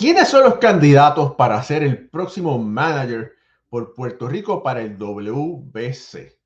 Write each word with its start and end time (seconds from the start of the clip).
¿Quiénes 0.00 0.28
son 0.28 0.44
los 0.44 0.54
candidatos 0.54 1.34
para 1.34 1.62
ser 1.62 1.82
el 1.82 2.08
próximo 2.08 2.58
manager 2.58 3.32
por 3.68 3.92
Puerto 3.92 4.28
Rico 4.28 4.62
para 4.62 4.80
el 4.80 4.96
WBC? 4.96 6.38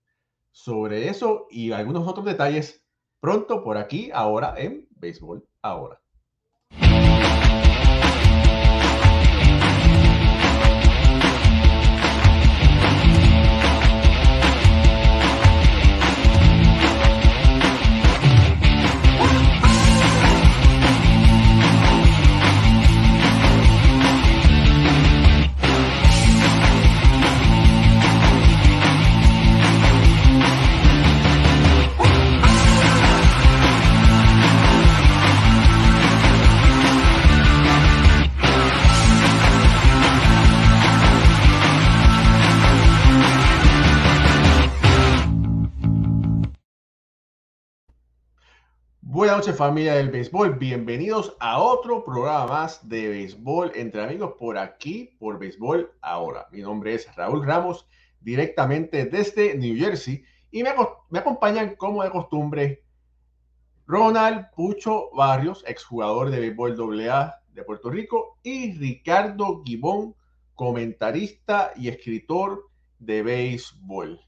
Sobre 0.50 1.08
eso 1.08 1.46
y 1.50 1.70
algunos 1.70 2.08
otros 2.08 2.26
detalles 2.26 2.84
pronto 3.20 3.62
por 3.62 3.76
aquí, 3.76 4.10
ahora 4.12 4.54
en 4.56 4.88
Béisbol 4.90 5.46
Ahora. 5.62 6.00
Noches 49.36 49.56
familia 49.56 49.94
del 49.94 50.10
béisbol, 50.10 50.60
bienvenidos 50.60 51.36
a 51.40 51.60
otro 51.60 52.04
programa 52.04 52.46
más 52.46 52.88
de 52.88 53.08
béisbol 53.08 53.72
entre 53.74 54.04
amigos 54.04 54.34
por 54.38 54.56
aquí, 54.56 55.16
por 55.18 55.40
béisbol 55.40 55.90
ahora. 56.02 56.46
Mi 56.52 56.60
nombre 56.60 56.94
es 56.94 57.12
Raúl 57.16 57.44
Ramos, 57.44 57.88
directamente 58.20 59.06
desde 59.06 59.56
New 59.56 59.76
Jersey 59.76 60.22
y 60.52 60.62
me, 60.62 60.68
acompañan 61.18 61.74
como 61.74 62.04
de 62.04 62.10
costumbre 62.10 62.84
Ronald 63.88 64.50
Pucho 64.54 65.10
Barrios, 65.12 65.64
exjugador 65.66 66.30
de 66.30 66.38
béisbol 66.38 67.00
AA 67.00 67.34
de 67.54 67.64
Puerto 67.64 67.90
Rico 67.90 68.38
y 68.44 68.78
Ricardo 68.78 69.64
Gibón, 69.64 70.14
comentarista 70.54 71.72
y 71.74 71.88
escritor 71.88 72.68
de 73.00 73.24
béisbol. 73.24 74.20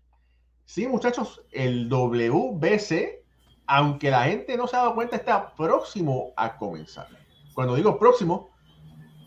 Sí, 0.64 0.88
muchachos, 0.88 1.44
el 1.52 1.88
WBC 1.88 3.25
aunque 3.66 4.10
la 4.10 4.24
gente 4.24 4.56
no 4.56 4.66
se 4.66 4.76
ha 4.76 4.80
dado 4.80 4.94
cuenta, 4.94 5.16
está 5.16 5.54
próximo 5.54 6.32
a 6.36 6.56
comenzar. 6.56 7.08
Cuando 7.54 7.74
digo 7.74 7.98
próximo, 7.98 8.50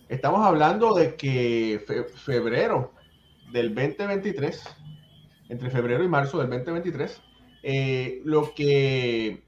estamos 0.07 0.45
hablando 0.45 0.93
de 0.93 1.15
que 1.15 1.83
febrero 2.15 2.93
del 3.51 3.73
2023, 3.73 4.63
entre 5.49 5.69
febrero 5.69 6.03
y 6.03 6.07
marzo 6.07 6.39
del 6.39 6.49
2023, 6.49 7.21
eh, 7.63 8.21
lo 8.23 8.53
que 8.53 9.43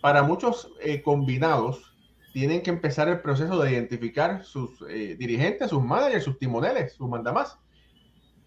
para 0.00 0.22
muchos 0.22 0.70
eh, 0.80 1.02
combinados 1.02 1.92
tienen 2.32 2.62
que 2.62 2.70
empezar 2.70 3.08
el 3.08 3.20
proceso 3.20 3.62
de 3.62 3.72
identificar 3.72 4.42
sus 4.44 4.70
eh, 4.88 5.16
dirigentes, 5.18 5.68
sus 5.68 5.82
managers, 5.82 6.24
sus 6.24 6.38
timoneles, 6.38 6.94
sus 6.94 7.08
mandamás. 7.08 7.58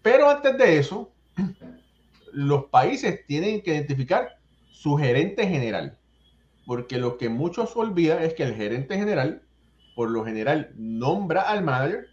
Pero 0.02 0.28
antes 0.28 0.58
de 0.58 0.78
eso, 0.78 1.12
los 2.32 2.64
países 2.64 3.24
tienen 3.26 3.62
que 3.62 3.72
identificar 3.74 4.35
su 4.76 4.96
gerente 4.96 5.48
general. 5.48 5.98
Porque 6.66 6.98
lo 6.98 7.16
que 7.16 7.30
muchos 7.30 7.74
olvidan 7.76 8.22
es 8.22 8.34
que 8.34 8.42
el 8.42 8.54
gerente 8.54 8.98
general, 8.98 9.42
por 9.94 10.10
lo 10.10 10.22
general, 10.22 10.72
nombra 10.76 11.40
al 11.40 11.64
manager 11.64 12.08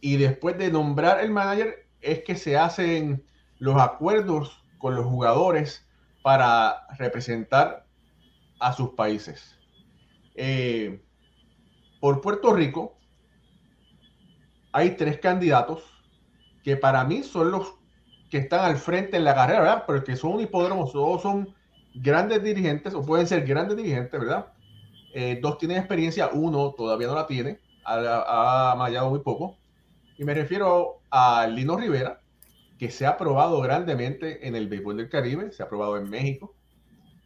y 0.00 0.16
después 0.16 0.56
de 0.58 0.70
nombrar 0.70 1.20
el 1.20 1.30
manager 1.30 1.88
es 2.00 2.22
que 2.22 2.36
se 2.36 2.56
hacen 2.56 3.24
los 3.58 3.80
acuerdos 3.80 4.64
con 4.78 4.94
los 4.94 5.04
jugadores 5.06 5.86
para 6.22 6.86
representar 6.96 7.84
a 8.60 8.72
sus 8.72 8.90
países. 8.90 9.58
Eh, 10.36 11.02
por 11.98 12.20
Puerto 12.20 12.54
Rico 12.54 12.96
hay 14.72 14.90
tres 14.90 15.18
candidatos 15.18 15.82
que 16.62 16.76
para 16.76 17.02
mí 17.04 17.24
son 17.24 17.50
los 17.50 17.79
que 18.30 18.38
están 18.38 18.60
al 18.60 18.76
frente 18.76 19.16
en 19.16 19.24
la 19.24 19.34
carrera, 19.34 19.60
¿verdad? 19.60 19.84
Porque 19.86 20.16
son 20.16 20.34
un 20.34 20.40
hipódromo, 20.40 20.90
todos 20.90 21.22
son 21.22 21.54
grandes 21.94 22.42
dirigentes, 22.42 22.94
o 22.94 23.04
pueden 23.04 23.26
ser 23.26 23.44
grandes 23.44 23.76
dirigentes, 23.76 24.18
¿verdad? 24.18 24.52
Eh, 25.12 25.40
dos 25.42 25.58
tienen 25.58 25.78
experiencia, 25.78 26.30
uno 26.32 26.72
todavía 26.72 27.08
no 27.08 27.16
la 27.16 27.26
tiene, 27.26 27.58
ha, 27.84 28.70
ha 28.70 28.76
mallado 28.76 29.10
muy 29.10 29.20
poco. 29.20 29.58
Y 30.16 30.24
me 30.24 30.34
refiero 30.34 31.00
a 31.10 31.46
Lino 31.48 31.76
Rivera, 31.76 32.20
que 32.78 32.90
se 32.90 33.04
ha 33.04 33.18
probado 33.18 33.60
grandemente 33.60 34.46
en 34.46 34.54
el 34.54 34.68
béisbol 34.68 34.96
del 34.96 35.08
Caribe, 35.08 35.50
se 35.50 35.62
ha 35.62 35.68
probado 35.68 35.96
en 35.96 36.08
México, 36.08 36.54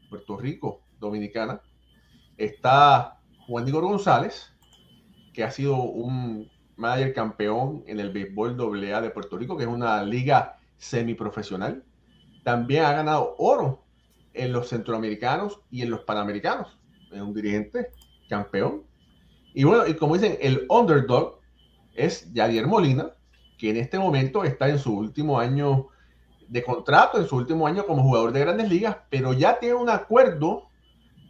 Puerto 0.08 0.36
Rico, 0.38 0.80
Dominicana. 0.98 1.60
Está 2.38 3.20
Juan 3.46 3.64
Diego 3.64 3.80
González, 3.82 4.52
que 5.34 5.44
ha 5.44 5.50
sido 5.50 5.76
un 5.76 6.50
manager 6.76 7.12
campeón 7.12 7.84
en 7.86 8.00
el 8.00 8.10
béisbol 8.10 8.56
AA 8.58 9.00
de 9.02 9.10
Puerto 9.10 9.36
Rico, 9.36 9.56
que 9.56 9.64
es 9.64 9.68
una 9.68 10.02
liga 10.02 10.58
semiprofesional. 10.84 11.82
También 12.44 12.84
ha 12.84 12.92
ganado 12.92 13.34
oro 13.38 13.84
en 14.34 14.52
los 14.52 14.68
centroamericanos 14.68 15.60
y 15.70 15.82
en 15.82 15.90
los 15.90 16.00
panamericanos. 16.00 16.78
Es 17.10 17.20
un 17.20 17.32
dirigente 17.32 17.88
campeón. 18.28 18.82
Y 19.54 19.64
bueno, 19.64 19.86
y 19.86 19.94
como 19.94 20.14
dicen, 20.14 20.36
el 20.40 20.66
underdog 20.68 21.40
es 21.94 22.30
Javier 22.34 22.66
Molina, 22.66 23.12
que 23.56 23.70
en 23.70 23.76
este 23.76 23.98
momento 23.98 24.44
está 24.44 24.68
en 24.68 24.78
su 24.78 24.94
último 24.94 25.38
año 25.38 25.88
de 26.48 26.62
contrato, 26.62 27.18
en 27.18 27.26
su 27.26 27.36
último 27.36 27.66
año 27.66 27.86
como 27.86 28.02
jugador 28.02 28.32
de 28.32 28.40
grandes 28.40 28.68
ligas, 28.68 28.98
pero 29.08 29.32
ya 29.32 29.58
tiene 29.58 29.76
un 29.76 29.88
acuerdo 29.88 30.68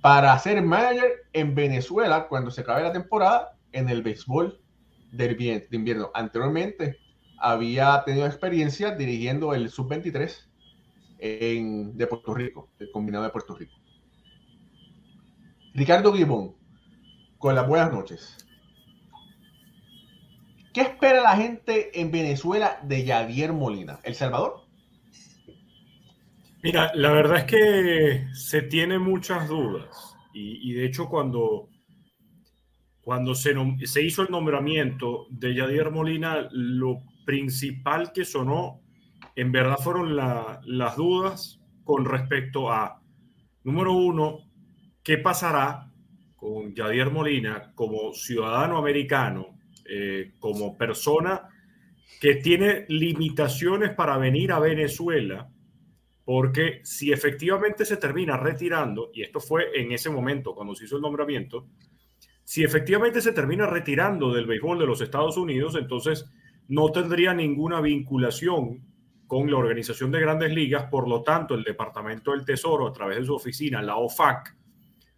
para 0.01 0.37
ser 0.39 0.61
manager 0.63 1.13
en 1.33 1.55
Venezuela 1.55 2.27
cuando 2.29 2.51
se 2.51 2.63
acabe 2.63 2.83
la 2.83 2.93
temporada 2.93 3.57
en 3.73 3.89
el 3.89 4.03
béisbol 4.03 4.61
de 5.13 5.67
invierno. 5.71 6.11
Anteriormente 6.15 7.04
había 7.45 8.03
tenido 8.05 8.25
experiencia 8.25 8.93
dirigiendo 8.93 9.55
el 9.55 9.69
sub-23 9.69 10.49
de 11.19 12.07
Puerto 12.09 12.35
Rico, 12.35 12.71
el 12.79 12.91
combinado 12.91 13.25
de 13.25 13.31
Puerto 13.31 13.55
Rico. 13.55 13.75
Ricardo 15.75 16.13
Guibón, 16.13 16.55
con 17.37 17.55
las 17.55 17.69
buenas 17.69 17.93
noches. 17.93 18.39
¿Qué 20.73 20.81
espera 20.81 21.21
la 21.21 21.37
gente 21.37 22.01
en 22.01 22.11
Venezuela 22.11 22.81
de 22.83 23.05
Yadier 23.05 23.53
Molina? 23.53 24.01
¿El 24.05 24.15
Salvador? 24.15 24.63
Mira, 26.63 26.93
la 26.95 27.13
verdad 27.13 27.41
es 27.41 27.45
que 27.45 28.27
se 28.33 28.63
tiene 28.63 28.99
muchas 28.99 29.49
dudas. 29.49 30.17
Y, 30.33 30.73
de 30.73 30.87
hecho, 30.87 31.09
cuando, 31.09 31.69
cuando 33.03 33.35
se, 33.35 33.55
se 33.85 34.03
hizo 34.03 34.23
el 34.23 34.31
nombramiento 34.31 35.27
de 35.31 35.55
Yadier 35.55 35.91
Molina, 35.91 36.49
lo 36.51 37.03
principal 37.25 38.13
que 38.13 38.25
sonó, 38.25 38.81
en 39.37 39.53
verdad 39.53 39.79
fueron 39.79 40.17
las 40.17 40.97
dudas 40.97 41.61
con 41.83 42.05
respecto 42.05 42.71
a, 42.71 43.01
número 43.65 43.93
uno, 43.93 44.39
¿qué 45.03 45.19
pasará 45.19 45.91
con 46.37 46.75
Yadier 46.75 47.11
Molina 47.11 47.73
como 47.75 48.13
ciudadano 48.13 48.79
americano, 48.79 49.59
eh, 49.89 50.33
como 50.39 50.77
persona 50.79 51.49
que 52.21 52.37
tiene 52.37 52.87
limitaciones 52.89 53.91
para 53.91 54.17
venir 54.19 54.53
a 54.53 54.61
Venezuela? 54.61 55.51
Porque 56.25 56.81
si 56.85 57.13
efectivamente 57.13 57.85
se 57.85 57.99
termina 57.99 58.37
retirando, 58.37 59.11
y 59.13 59.23
esto 59.23 59.41
fue 59.41 59.79
en 59.79 59.93
ese 59.93 60.09
momento 60.09 60.55
cuando 60.55 60.75
se 60.75 60.85
hizo 60.85 60.97
el 60.97 61.03
nombramiento, 61.03 61.67
si 62.45 62.63
efectivamente 62.63 63.21
se 63.21 63.33
termina 63.33 63.67
retirando 63.67 64.33
del 64.33 64.47
béisbol 64.47 64.79
de 64.79 64.87
los 64.87 65.01
Estados 65.01 65.37
Unidos, 65.37 65.77
entonces 65.77 66.27
no 66.69 66.91
tendría 66.91 67.35
ninguna 67.35 67.81
vinculación 67.81 68.83
con 69.27 69.51
la 69.51 69.57
Organización 69.57 70.11
de 70.11 70.21
Grandes 70.21 70.53
Ligas, 70.53 70.85
por 70.91 71.09
lo 71.09 71.23
tanto, 71.23 71.55
el 71.55 71.65
Departamento 71.65 72.33
del 72.33 72.45
Tesoro, 72.45 72.87
a 72.87 72.93
través 72.93 73.19
de 73.19 73.27
su 73.27 73.35
oficina, 73.35 73.83
la 73.83 73.97
OFAC, 73.97 74.57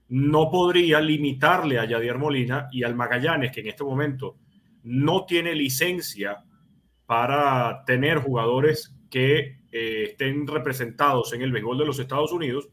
no 0.09 0.51
podría 0.51 1.01
limitarle 1.01 1.79
a 1.79 1.85
Yadier 1.85 2.19
Molina 2.19 2.69
y 2.71 2.85
al 2.85 2.95
Magallanes, 2.95 3.53
que 3.53 3.61
en 3.61 3.69
este 3.69 3.85
momento 3.85 4.37
no 4.85 5.27
tiene 5.27 5.55
licencia 5.55 6.45
para 7.07 7.85
tener 7.85 8.19
jugadores 8.19 8.97
que 9.11 9.59
eh, 9.73 10.05
estén 10.11 10.47
representados 10.47 11.33
en 11.33 11.43
el 11.43 11.53
béisbol 11.53 11.79
de 11.79 11.87
los 11.87 11.99
Estados 11.99 12.33
Unidos. 12.33 12.69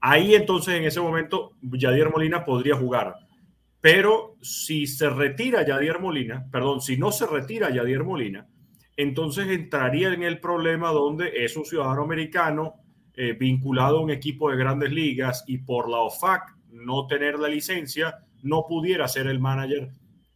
Ahí 0.00 0.34
entonces, 0.34 0.74
en 0.74 0.84
ese 0.84 1.00
momento, 1.00 1.52
Yadier 1.60 2.10
Molina 2.10 2.44
podría 2.44 2.76
jugar. 2.76 3.14
Pero 3.80 4.36
si 4.42 4.86
se 4.86 5.08
retira 5.08 5.66
Yadier 5.66 6.00
Molina, 6.00 6.46
perdón, 6.50 6.80
si 6.80 6.96
no 6.96 7.10
se 7.12 7.26
retira 7.26 7.70
Yadier 7.70 8.04
Molina, 8.04 8.46
entonces 8.96 9.48
entraría 9.48 10.12
en 10.12 10.22
el 10.22 10.40
problema 10.40 10.90
donde 10.90 11.44
es 11.44 11.56
un 11.56 11.64
ciudadano 11.64 12.02
americano 12.02 12.74
eh, 13.14 13.32
vinculado 13.32 13.98
a 13.98 14.02
un 14.02 14.10
equipo 14.10 14.50
de 14.50 14.58
grandes 14.58 14.92
ligas 14.92 15.44
y 15.46 15.58
por 15.58 15.88
la 15.88 15.98
OFAC 15.98 16.56
no 16.70 17.06
tener 17.06 17.38
la 17.38 17.48
licencia, 17.48 18.18
no 18.42 18.66
pudiera 18.68 19.08
ser 19.08 19.26
el 19.26 19.40
manager 19.40 19.90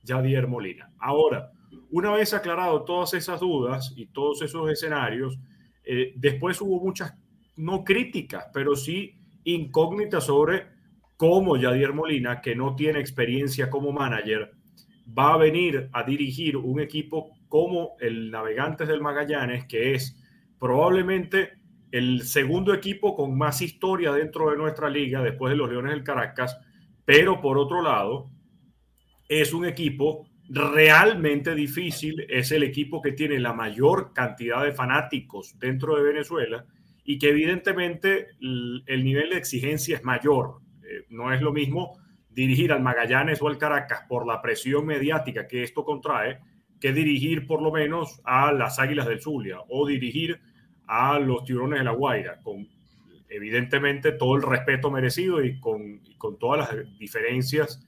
Jadier 0.07 0.49
Molina. 0.49 0.91
Ahora, 0.99 1.51
una 1.91 2.11
vez 2.13 2.33
aclarado 2.35 2.85
todas 2.85 3.15
esas 3.15 3.41
dudas 3.41 3.93
y 3.97 4.07
todos 4.07 4.43
esos 4.43 4.71
escenarios, 4.71 5.39
eh, 5.85 6.13
después 6.17 6.61
hubo 6.61 6.81
muchas, 6.81 7.15
no 7.57 7.85
críticas, 7.85 8.47
pero 8.53 8.75
sí 8.75 9.19
incógnitas 9.45 10.25
sobre 10.25 10.74
cómo 11.17 11.59
Jadier 11.61 11.93
Molina, 11.93 12.41
que 12.41 12.55
no 12.55 12.75
tiene 12.75 13.01
experiencia 13.01 13.71
como 13.71 13.93
manager, 13.93 14.53
va 15.17 15.35
a 15.35 15.39
venir 15.39 15.89
a 15.93 16.03
dirigir 16.03 16.57
un 16.57 16.81
equipo 16.81 17.31
como 17.49 17.97
el 18.01 18.31
Navegantes 18.31 18.89
del 18.89 19.01
Magallanes, 19.01 19.67
que 19.67 19.95
es 19.95 20.21
probablemente 20.59 21.53
el 21.93 22.23
segundo 22.23 22.75
equipo 22.75 23.15
con 23.15 23.39
más 23.39 23.63
historia 23.63 24.13
dentro 24.13 24.51
de 24.51 24.57
nuestra 24.57 24.91
liga 24.91 25.23
después 25.23 25.53
de 25.53 25.57
los 25.57 25.71
Leones 25.71 25.93
del 25.93 26.03
Caracas, 26.03 26.59
pero 27.05 27.41
por 27.41 27.59
otro 27.59 27.83
lado, 27.83 28.31
es 29.29 29.53
un 29.53 29.67
equipo 29.67 30.27
realmente 30.49 31.55
difícil, 31.55 32.27
es 32.29 32.51
el 32.53 32.63
equipo 32.63 33.01
que 33.01 33.13
tiene 33.13 33.39
la 33.39 33.53
mayor 33.53 34.13
cantidad 34.13 34.65
de 34.65 34.73
fanáticos 34.73 35.59
dentro 35.59 35.97
de 35.97 36.03
Venezuela 36.03 36.67
y 37.05 37.19
que 37.19 37.31
evidentemente 37.31 38.29
el 38.41 39.05
nivel 39.05 39.31
de 39.31 39.39
exigencia 39.39 39.97
es 39.97 40.05
mayor. 40.05 40.64
No 41.09 41.33
es 41.33 41.41
lo 41.41 41.53
mismo 41.53 41.99
dirigir 42.29 42.73
al 42.73 42.83
Magallanes 42.83 43.41
o 43.43 43.49
al 43.49 43.59
Caracas 43.59 44.03
por 44.09 44.27
la 44.27 44.43
presión 44.43 44.87
mediática 44.87 45.47
que 45.47 45.63
esto 45.63 45.85
contrae 45.85 46.41
que 46.81 46.93
dirigir 46.93 47.47
por 47.47 47.63
lo 47.63 47.73
menos 47.73 48.21
a 48.25 48.53
las 48.53 48.79
Águilas 48.79 49.07
del 49.07 49.21
Zulia 49.21 49.59
o 49.69 49.87
dirigir 49.87 50.41
a 50.87 51.19
los 51.19 51.45
Tiburones 51.45 51.79
de 51.79 51.85
la 51.85 51.93
Guaira, 51.93 52.41
con 52.43 52.69
evidentemente 53.29 54.13
todo 54.13 54.37
el 54.37 54.43
respeto 54.43 54.91
merecido 54.91 55.43
y 55.43 55.59
con, 55.61 56.01
con 56.19 56.39
todas 56.39 56.75
las 56.75 56.99
diferencias 56.99 57.87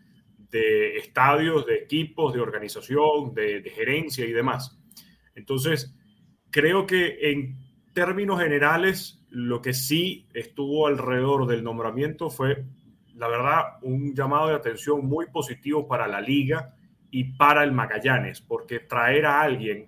de 0.51 0.97
estadios, 0.99 1.67
de 1.67 1.75
equipos, 1.77 2.33
de 2.33 2.41
organización, 2.41 3.35
de, 3.35 3.71
gerencia 3.75 4.25
y 4.25 4.33
demás. 4.33 4.79
Entonces, 5.35 5.95
creo 6.51 6.87
que 6.87 7.31
en 7.31 7.59
términos 7.93 8.41
generales, 8.41 9.25
lo 9.29 9.61
que 9.61 9.75
sí 9.75 10.27
estuvo 10.35 10.87
alrededor 10.87 11.47
del 11.47 11.65
nombramiento 11.65 12.31
fue, 12.31 12.65
la 13.17 13.29
verdad, 13.29 13.63
un 13.83 14.15
llamado 14.15 14.49
de 14.49 14.55
atención 14.55 15.07
muy 15.07 15.27
positivo 15.27 15.87
para 15.89 16.07
la 16.07 16.21
liga 16.21 16.75
y 17.11 17.25
para 17.37 17.65
el 17.65 17.73
Magallanes, 17.73 18.41
porque 18.41 18.81
traer 18.81 19.27
a 19.27 19.41
alguien 19.41 19.87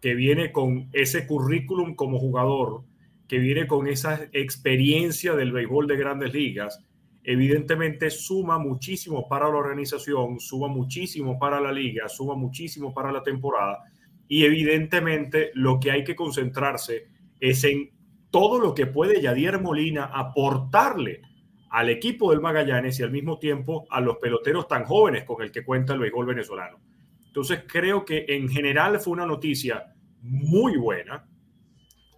que 0.00 0.14
viene 0.14 0.52
con 0.52 0.88
ese 0.92 1.26
currículum 1.26 1.94
como 1.94 2.18
jugador, 2.18 2.82
que 3.26 3.38
viene 3.38 3.66
con 3.66 3.88
esa 3.88 4.28
experiencia 4.32 5.34
del 5.34 5.52
béisbol 5.52 5.86
de 5.86 5.96
grandes 5.96 6.32
ligas, 6.32 6.84
evidentemente 7.24 8.10
suma 8.10 8.58
muchísimo 8.58 9.28
para 9.28 9.48
la 9.48 9.56
organización, 9.56 10.40
suma 10.40 10.68
muchísimo 10.68 11.38
para 11.38 11.60
la 11.60 11.72
liga, 11.72 12.08
suma 12.08 12.34
muchísimo 12.34 12.94
para 12.94 13.12
la 13.12 13.22
temporada 13.22 13.84
y 14.28 14.44
evidentemente 14.44 15.50
lo 15.54 15.80
que 15.80 15.90
hay 15.90 16.04
que 16.04 16.14
concentrarse 16.14 17.08
es 17.40 17.64
en 17.64 17.90
todo 18.30 18.58
lo 18.60 18.74
que 18.74 18.86
puede 18.86 19.22
Yadier 19.22 19.60
Molina 19.60 20.04
aportarle 20.04 21.22
al 21.70 21.90
equipo 21.90 22.30
del 22.30 22.40
Magallanes 22.40 22.98
y 22.98 23.02
al 23.02 23.10
mismo 23.10 23.38
tiempo 23.38 23.86
a 23.90 24.00
los 24.00 24.16
peloteros 24.18 24.66
tan 24.68 24.84
jóvenes 24.84 25.24
con 25.24 25.42
el 25.42 25.50
que 25.50 25.64
cuenta 25.64 25.92
el 25.92 26.00
béisbol 26.00 26.26
venezolano. 26.26 26.78
Entonces 27.26 27.64
creo 27.66 28.04
que 28.04 28.24
en 28.28 28.48
general 28.48 28.98
fue 29.00 29.12
una 29.12 29.26
noticia 29.26 29.92
muy 30.22 30.76
buena, 30.76 31.28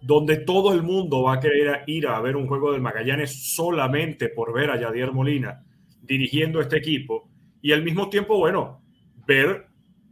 donde 0.01 0.37
todo 0.37 0.73
el 0.73 0.81
mundo 0.81 1.23
va 1.23 1.35
a 1.35 1.39
querer 1.39 1.83
ir 1.85 2.07
a 2.07 2.19
ver 2.21 2.35
un 2.35 2.47
juego 2.47 2.71
del 2.71 2.81
Magallanes 2.81 3.53
solamente 3.53 4.29
por 4.29 4.53
ver 4.53 4.71
a 4.71 4.79
Yadier 4.79 5.11
Molina 5.11 5.63
dirigiendo 6.01 6.59
este 6.59 6.77
equipo 6.77 7.29
y 7.61 7.71
al 7.71 7.83
mismo 7.83 8.09
tiempo, 8.09 8.37
bueno, 8.37 8.81
ver 9.27 9.67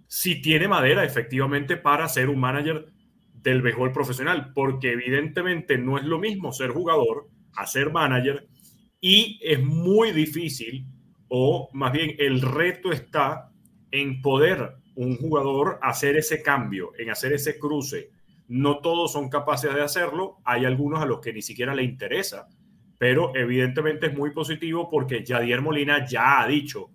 si 0.07 0.41
tiene 0.41 0.67
madera 0.67 1.03
efectivamente 1.03 1.77
para 1.77 2.07
ser 2.07 2.29
un 2.29 2.39
manager 2.39 2.85
del 3.33 3.61
béisbol 3.61 3.91
profesional, 3.91 4.51
porque 4.53 4.91
evidentemente 4.91 5.77
no 5.77 5.97
es 5.97 6.03
lo 6.03 6.19
mismo 6.19 6.51
ser 6.51 6.71
jugador 6.71 7.27
a 7.55 7.65
ser 7.65 7.91
manager 7.91 8.47
y 9.01 9.39
es 9.41 9.63
muy 9.63 10.11
difícil 10.11 10.85
o 11.29 11.69
más 11.73 11.91
bien 11.93 12.15
el 12.17 12.41
reto 12.41 12.91
está 12.91 13.51
en 13.91 14.21
poder 14.21 14.75
un 14.95 15.15
jugador 15.15 15.79
hacer 15.81 16.17
ese 16.17 16.41
cambio, 16.41 16.91
en 16.97 17.09
hacer 17.09 17.33
ese 17.33 17.57
cruce. 17.57 18.11
No 18.47 18.79
todos 18.79 19.13
son 19.13 19.29
capaces 19.29 19.73
de 19.73 19.81
hacerlo, 19.81 20.37
hay 20.43 20.65
algunos 20.65 21.01
a 21.01 21.05
los 21.05 21.21
que 21.21 21.31
ni 21.31 21.41
siquiera 21.41 21.73
le 21.73 21.83
interesa, 21.83 22.47
pero 22.97 23.33
evidentemente 23.35 24.07
es 24.07 24.17
muy 24.17 24.31
positivo 24.31 24.89
porque 24.89 25.23
Jadier 25.25 25.61
Molina 25.61 26.05
ya 26.05 26.41
ha 26.41 26.47
dicho 26.47 26.89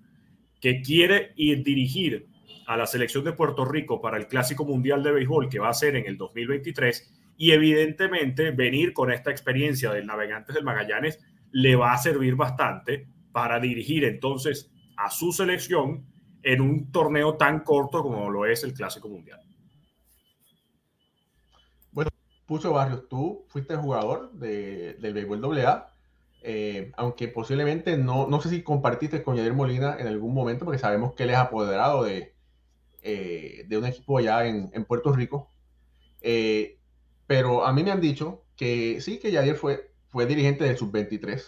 que 0.61 0.83
quiere 0.83 1.33
ir 1.37 1.63
dirigir 1.63 2.27
a 2.67 2.77
la 2.77 2.87
selección 2.87 3.25
de 3.25 3.33
Puerto 3.33 3.65
Rico 3.65 4.01
para 4.01 4.17
el 4.17 4.27
Clásico 4.27 4.65
Mundial 4.65 5.03
de 5.03 5.13
Béisbol 5.13 5.49
que 5.49 5.59
va 5.59 5.69
a 5.69 5.75
ser 5.75 5.97
en 5.97 6.07
el 6.07 6.17
2023 6.17 7.15
y 7.37 7.53
evidentemente 7.53 8.51
venir 8.51 8.93
con 8.93 9.13
esta 9.13 9.31
experiencia 9.31 9.93
del 9.93 10.07
Navegantes 10.07 10.55
del 10.55 10.65
Magallanes 10.65 11.21
le 11.55 11.77
va 11.77 11.93
a 11.93 11.99
servir 11.99 12.35
bastante 12.35 13.07
para 13.31 13.61
dirigir 13.61 14.03
entonces 14.05 14.73
a 14.97 15.09
su 15.09 15.33
selección 15.33 16.05
en 16.43 16.61
un 16.61 16.91
torneo 16.91 17.37
tan 17.37 17.61
corto 17.61 18.03
como 18.03 18.29
lo 18.29 18.45
es 18.45 18.65
el 18.65 18.75
Clásico 18.75 19.09
Mundial. 19.09 19.41
Pucho 22.47 22.73
Barrios, 22.73 23.09
tú 23.09 23.47
fuiste 23.49 23.77
jugador 23.77 24.33
de, 24.33 24.95
del 24.95 25.15
béisbol 25.15 25.61
AA, 25.61 25.95
eh, 26.43 26.93
aunque 26.97 27.29
posiblemente 27.29 27.97
no, 27.97 28.27
no 28.27 28.41
sé 28.41 28.51
si 28.51 28.63
compartiste 28.63 29.23
con 29.23 29.37
Yadier 29.37 29.55
Molina 29.55 29.97
en 29.99 30.09
algún 30.09 30.35
momento, 30.35 30.67
porque 30.67 30.81
sabemos 30.81 31.15
que 31.15 31.23
él 31.23 31.31
es 31.31 31.37
apoderado 31.37 32.03
de, 32.03 32.35
eh, 33.03 33.65
de 33.67 33.79
un 33.79 33.87
equipo 33.87 34.19
allá 34.19 34.47
en, 34.47 34.71
en 34.75 34.85
Puerto 34.85 35.13
Rico. 35.13 35.53
Eh, 36.21 36.81
pero 37.27 37.65
a 37.65 37.73
mí 37.73 37.83
me 37.83 37.93
han 37.93 38.01
dicho 38.01 38.45
que 38.57 39.01
sí, 39.01 39.19
que 39.21 39.31
Yadier 39.31 39.57
fue, 39.57 39.94
fue 40.15 40.27
dirigente 40.27 40.65
del 40.65 40.79
sub-23, 40.79 41.43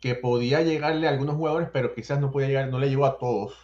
que 0.00 0.16
podía 0.16 0.62
llegarle 0.62 1.06
a 1.06 1.10
algunos 1.10 1.36
jugadores, 1.36 1.68
pero 1.72 1.94
quizás 1.94 2.18
no 2.18 2.32
podía 2.32 2.48
llegar, 2.48 2.68
no 2.70 2.80
le 2.80 2.88
llegó 2.88 3.04
a 3.04 3.18
todos. 3.18 3.54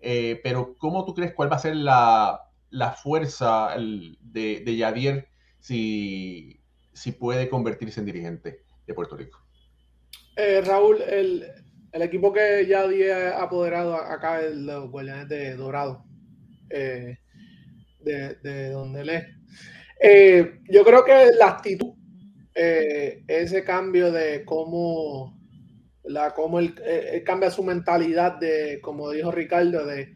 pero 0.00 0.74
¿cómo 0.76 1.04
tú 1.04 1.14
crees 1.14 1.32
cuál 1.32 1.50
va 1.50 1.56
a 1.56 1.60
ser 1.60 1.76
la, 1.76 2.50
la 2.70 2.90
fuerza 2.92 3.76
de, 3.78 4.62
de 4.64 4.76
Yadier 4.76 5.28
si, 5.60 6.60
si 6.92 7.12
puede 7.12 7.48
convertirse 7.48 8.00
en 8.00 8.06
dirigente 8.06 8.64
de 8.86 8.94
Puerto 8.94 9.16
Rico. 9.16 9.40
Eh, 10.36 10.62
Raúl, 10.62 11.00
el, 11.02 11.46
equipo 11.92 12.32
que 12.32 12.66
ya 12.66 12.82
ha 12.82 13.42
apoderado 13.42 13.94
acá 13.94 14.40
es 14.40 14.56
los 14.56 14.90
Guardianes 14.90 15.28
de 15.28 15.54
Dorado, 15.56 16.04
eh, 16.70 17.18
de, 18.00 18.70
donde 18.70 19.02
él 19.02 19.10
es. 19.10 19.24
Eh, 20.00 20.58
yo 20.68 20.84
creo 20.84 21.04
que 21.04 21.30
la 21.38 21.48
actitud, 21.48 21.92
ese 22.54 23.64
cambio 23.64 24.12
de 24.12 24.44
cómo, 24.44 25.38
la, 26.04 26.34
cómo 26.34 26.58
él, 26.58 26.74
cambia 27.24 27.50
su 27.50 27.62
mentalidad 27.62 28.38
de, 28.38 28.80
como 28.82 29.10
dijo 29.10 29.30
Ricardo, 29.30 29.86
de, 29.86 30.12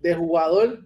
de 0.00 0.14
jugador 0.14 0.84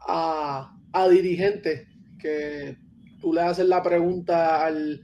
a, 0.00 0.76
a 0.92 1.08
dirigente, 1.08 1.86
que 2.18 2.76
tú 3.20 3.32
le 3.32 3.42
haces 3.42 3.66
la 3.66 3.82
pregunta 3.82 4.64
al, 4.64 5.00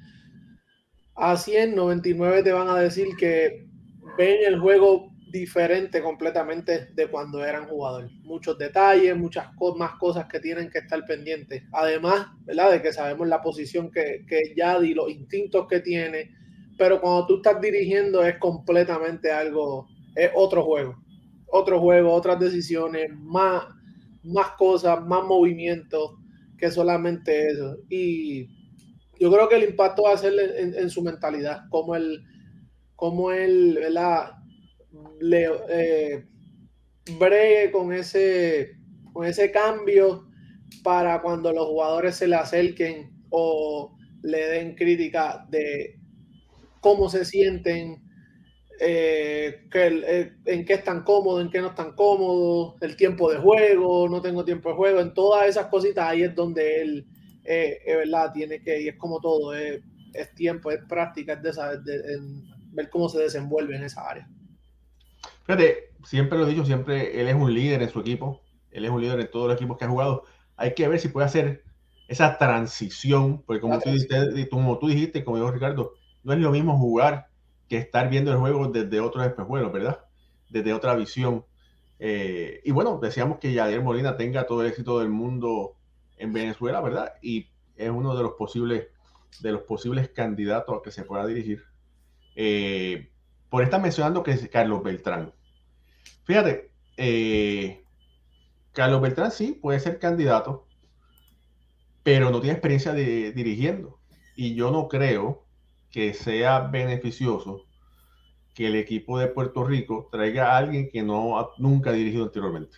a 1.15 1.37
100, 1.37 1.75
99 1.75 2.43
te 2.43 2.53
van 2.53 2.69
a 2.69 2.79
decir 2.79 3.09
que 3.19 3.67
ven 4.17 4.39
el 4.47 4.59
juego 4.59 5.13
diferente 5.31 6.03
completamente 6.03 6.89
de 6.95 7.07
cuando 7.09 7.45
eran 7.45 7.67
jugadores. 7.67 8.11
Muchos 8.23 8.59
detalles, 8.59 9.17
muchas 9.17 9.49
más 9.77 9.93
cosas 9.99 10.27
que 10.27 10.41
tienen 10.41 10.71
que 10.71 10.79
estar 10.79 11.05
pendientes. 11.05 11.63
Además, 11.73 12.27
¿verdad? 12.45 12.73
De 12.73 12.83
que 12.83 12.93
sabemos 12.93 13.29
la 13.29 13.43
posición 13.43 13.91
que, 13.91 14.25
que 14.29 14.55
Yadi, 14.57 14.95
los 14.95 15.11
instintos 15.11 15.67
que 15.69 15.81
tiene, 15.81 16.31
pero 16.79 17.01
cuando 17.01 17.27
tú 17.27 17.37
estás 17.37 17.61
dirigiendo 17.61 18.25
es 18.25 18.39
completamente 18.39 19.31
algo, 19.31 19.89
es 20.15 20.31
otro 20.35 20.65
juego. 20.65 20.97
Otro 21.51 21.81
juego, 21.81 22.13
otras 22.13 22.39
decisiones, 22.39 23.11
más, 23.17 23.65
más 24.23 24.51
cosas, 24.59 25.05
más 25.05 25.25
movimientos 25.25 26.13
que 26.59 26.71
solamente 26.71 27.49
eso. 27.49 27.79
Y 27.89 28.49
yo 29.19 29.33
creo 29.33 29.49
que 29.49 29.57
el 29.57 29.65
impacto 29.65 30.03
va 30.03 30.13
a 30.13 30.19
ser 30.19 30.35
en, 30.57 30.91
su 30.91 31.03
mentalidad, 31.03 31.63
como 31.71 31.97
él, 31.97 32.23
como 32.95 33.33
él, 33.33 33.79
Le, 35.21 35.49
eh, 35.69 36.25
bregue 37.19 37.71
con 37.71 37.93
ese, 37.93 38.77
con 39.13 39.27
ese 39.27 39.51
cambio 39.51 40.29
para 40.83 41.21
cuando 41.23 41.53
los 41.53 41.67
jugadores 41.67 42.17
se 42.17 42.29
le 42.29 42.37
acerquen 42.37 43.11
o 43.31 43.97
le 44.23 44.39
den 44.39 44.75
crítica 44.75 45.47
de 45.51 45.99
cómo 46.81 47.09
se 47.09 47.25
sienten 47.25 48.03
eh, 48.81 49.67
que, 49.71 50.33
en 50.45 50.65
qué 50.65 50.75
están 50.75 51.03
cómodos, 51.03 51.43
en 51.43 51.51
qué 51.51 51.61
no 51.61 51.69
están 51.69 51.95
cómodos, 51.97 52.77
el 52.81 52.97
tiempo 52.97 53.31
de 53.31 53.39
juego, 53.39 54.09
no 54.09 54.23
tengo 54.23 54.45
tiempo 54.45 54.69
de 54.69 54.77
juego, 54.77 55.01
en 55.01 55.15
todas 55.15 55.49
esas 55.49 55.67
cositas 55.67 56.09
ahí 56.09 56.23
es 56.23 56.35
donde 56.35 56.83
él, 56.83 57.07
es 57.43 57.97
verdad, 57.97 58.33
tiene 58.33 58.63
que, 58.63 58.83
y 58.83 58.89
es 58.89 58.97
como 58.97 59.21
todo, 59.21 59.55
es, 59.55 59.83
tiempo, 60.37 60.71
es 60.71 60.81
práctica, 60.89 61.33
es 61.33 61.85
de, 61.85 62.21
ver 62.73 62.91
cómo 62.91 63.09
se 63.09 63.19
desenvuelve 63.19 63.77
en 63.77 63.85
esa 63.85 64.09
área. 64.09 64.29
Fíjate, 65.49 65.95
siempre 66.05 66.37
lo 66.37 66.47
he 66.47 66.51
dicho, 66.51 66.67
siempre 66.67 67.19
él 67.19 67.27
es 67.27 67.35
un 67.35 67.55
líder 67.55 67.81
en 67.81 67.89
su 67.89 68.01
equipo, 68.01 68.43
él 68.71 68.85
es 68.85 68.91
un 68.91 69.01
líder 69.01 69.19
en 69.19 69.31
todos 69.31 69.47
los 69.49 69.57
equipos 69.57 69.79
que 69.79 69.87
ha 69.87 69.89
jugado. 69.89 70.25
Hay 70.57 70.75
que 70.75 70.87
ver 70.87 71.01
si 71.01 71.09
puede 71.09 71.25
hacer 71.27 71.65
esa 72.07 72.37
transición, 72.37 73.43
porque 73.47 73.63
como, 73.63 73.81
tú, 73.81 73.89
dijiste, 73.89 74.47
como 74.51 74.79
tú 74.79 74.89
dijiste, 74.89 75.25
como 75.25 75.39
dijo 75.39 75.51
Ricardo, 75.51 75.95
no 76.23 76.35
es 76.35 76.39
lo 76.39 76.51
mismo 76.51 76.77
jugar 76.77 77.29
que 77.67 77.79
estar 77.79 78.11
viendo 78.11 78.31
el 78.31 78.37
juego 78.37 78.69
desde 78.69 79.01
otro 79.01 79.25
espejuelos, 79.25 79.73
¿verdad? 79.73 80.05
Desde 80.51 80.75
otra 80.75 80.95
visión. 80.95 81.47
Eh, 81.99 82.61
y 82.63 82.71
bueno, 82.71 82.99
deseamos 83.01 83.39
que 83.39 83.55
Yadier 83.55 83.83
Molina 83.83 84.19
tenga 84.19 84.47
todo 84.47 84.61
el 84.61 84.69
éxito 84.69 84.99
del 84.99 85.09
mundo 85.09 85.77
en 86.19 86.35
Venezuela, 86.35 86.83
¿verdad? 86.83 87.15
Y 87.23 87.49
es 87.75 87.89
uno 87.89 88.15
de 88.15 88.23
los 88.23 88.33
posibles, 88.33 88.89
de 89.41 89.53
los 89.53 89.63
posibles 89.63 90.11
candidatos 90.11 90.77
a 90.79 90.83
que 90.83 90.91
se 90.91 91.05
pueda 91.05 91.27
dirigir. 91.27 91.63
Eh, 92.37 93.11
por 93.49 93.63
estar 93.63 93.81
mencionando 93.81 94.23
que 94.23 94.33
es 94.33 94.47
Carlos 94.51 94.83
Beltrán. 94.83 95.33
Fíjate, 96.25 96.71
eh, 96.97 97.83
Carlos 98.73 99.01
Beltrán 99.01 99.31
sí 99.31 99.59
puede 99.61 99.81
ser 99.81 99.99
candidato, 99.99 100.67
pero 102.03 102.31
no 102.31 102.41
tiene 102.41 102.53
experiencia 102.53 102.93
de, 102.93 103.33
dirigiendo. 103.33 103.99
Y 104.37 104.55
yo 104.55 104.71
no 104.71 104.89
creo 104.89 105.45
que 105.91 106.15
sea 106.15 106.61
beneficioso 106.61 107.65
que 108.55 108.67
el 108.67 108.77
equipo 108.77 109.19
de 109.19 109.29
Puerto 109.29 109.65
Rico 109.65 110.09
traiga 110.11 110.53
a 110.53 110.59
alguien 110.59 110.91
que 110.91 111.03
no 111.03 111.51
nunca 111.59 111.91
ha 111.91 111.93
dirigido 111.93 112.25
anteriormente. 112.25 112.77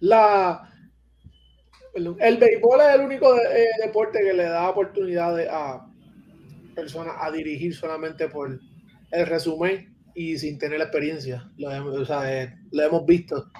La, 0.00 0.72
el 1.94 2.36
béisbol 2.36 2.80
es 2.80 2.94
el 2.94 3.00
único 3.02 3.36
eh, 3.36 3.68
deporte 3.84 4.20
que 4.22 4.32
le 4.32 4.44
da 4.44 4.70
oportunidad 4.70 5.38
a 5.48 5.86
personas 6.74 7.14
a 7.18 7.30
dirigir 7.30 7.74
solamente 7.74 8.28
por 8.28 8.60
el 9.10 9.26
resumen 9.26 9.89
y 10.14 10.38
sin 10.38 10.58
tener 10.58 10.78
la 10.78 10.84
experiencia. 10.84 11.50
Lo, 11.56 11.70
eh, 11.72 12.54
hemos 12.72 13.06
visto. 13.06 13.50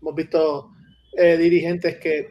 Hemos 0.00 0.14
visto 0.14 0.70
eh, 1.16 1.36
dirigentes 1.36 1.98
que 1.98 2.30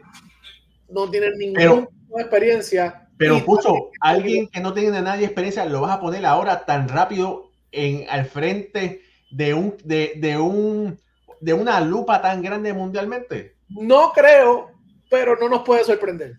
no 0.88 1.10
tienen 1.10 1.32
ninguna 1.38 1.86
experiencia 2.18 3.08
pero 3.18 3.44
puso, 3.44 3.90
alguien 4.00 4.48
que 4.48 4.60
no 4.60 4.72
tiene 4.72 5.02
nadie 5.02 5.26
experiencia, 5.26 5.64
lo 5.64 5.80
vas 5.80 5.90
a 5.90 6.00
poner 6.00 6.24
ahora 6.24 6.64
tan 6.64 6.88
rápido 6.88 7.50
en, 7.72 8.08
al 8.08 8.26
frente 8.26 9.02
de 9.32 9.54
un, 9.54 9.76
de, 9.84 10.38
un 10.38 10.98
de 11.40 11.52
una 11.52 11.80
lupa 11.80 12.22
tan 12.22 12.40
grande 12.40 12.72
mundialmente. 12.72 13.56
No 13.68 14.12
creo, 14.12 14.70
pero 15.10 15.36
no 15.36 15.48
nos 15.48 15.62
puede 15.62 15.82
sorprender. 15.82 16.36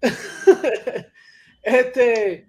este, 1.62 2.47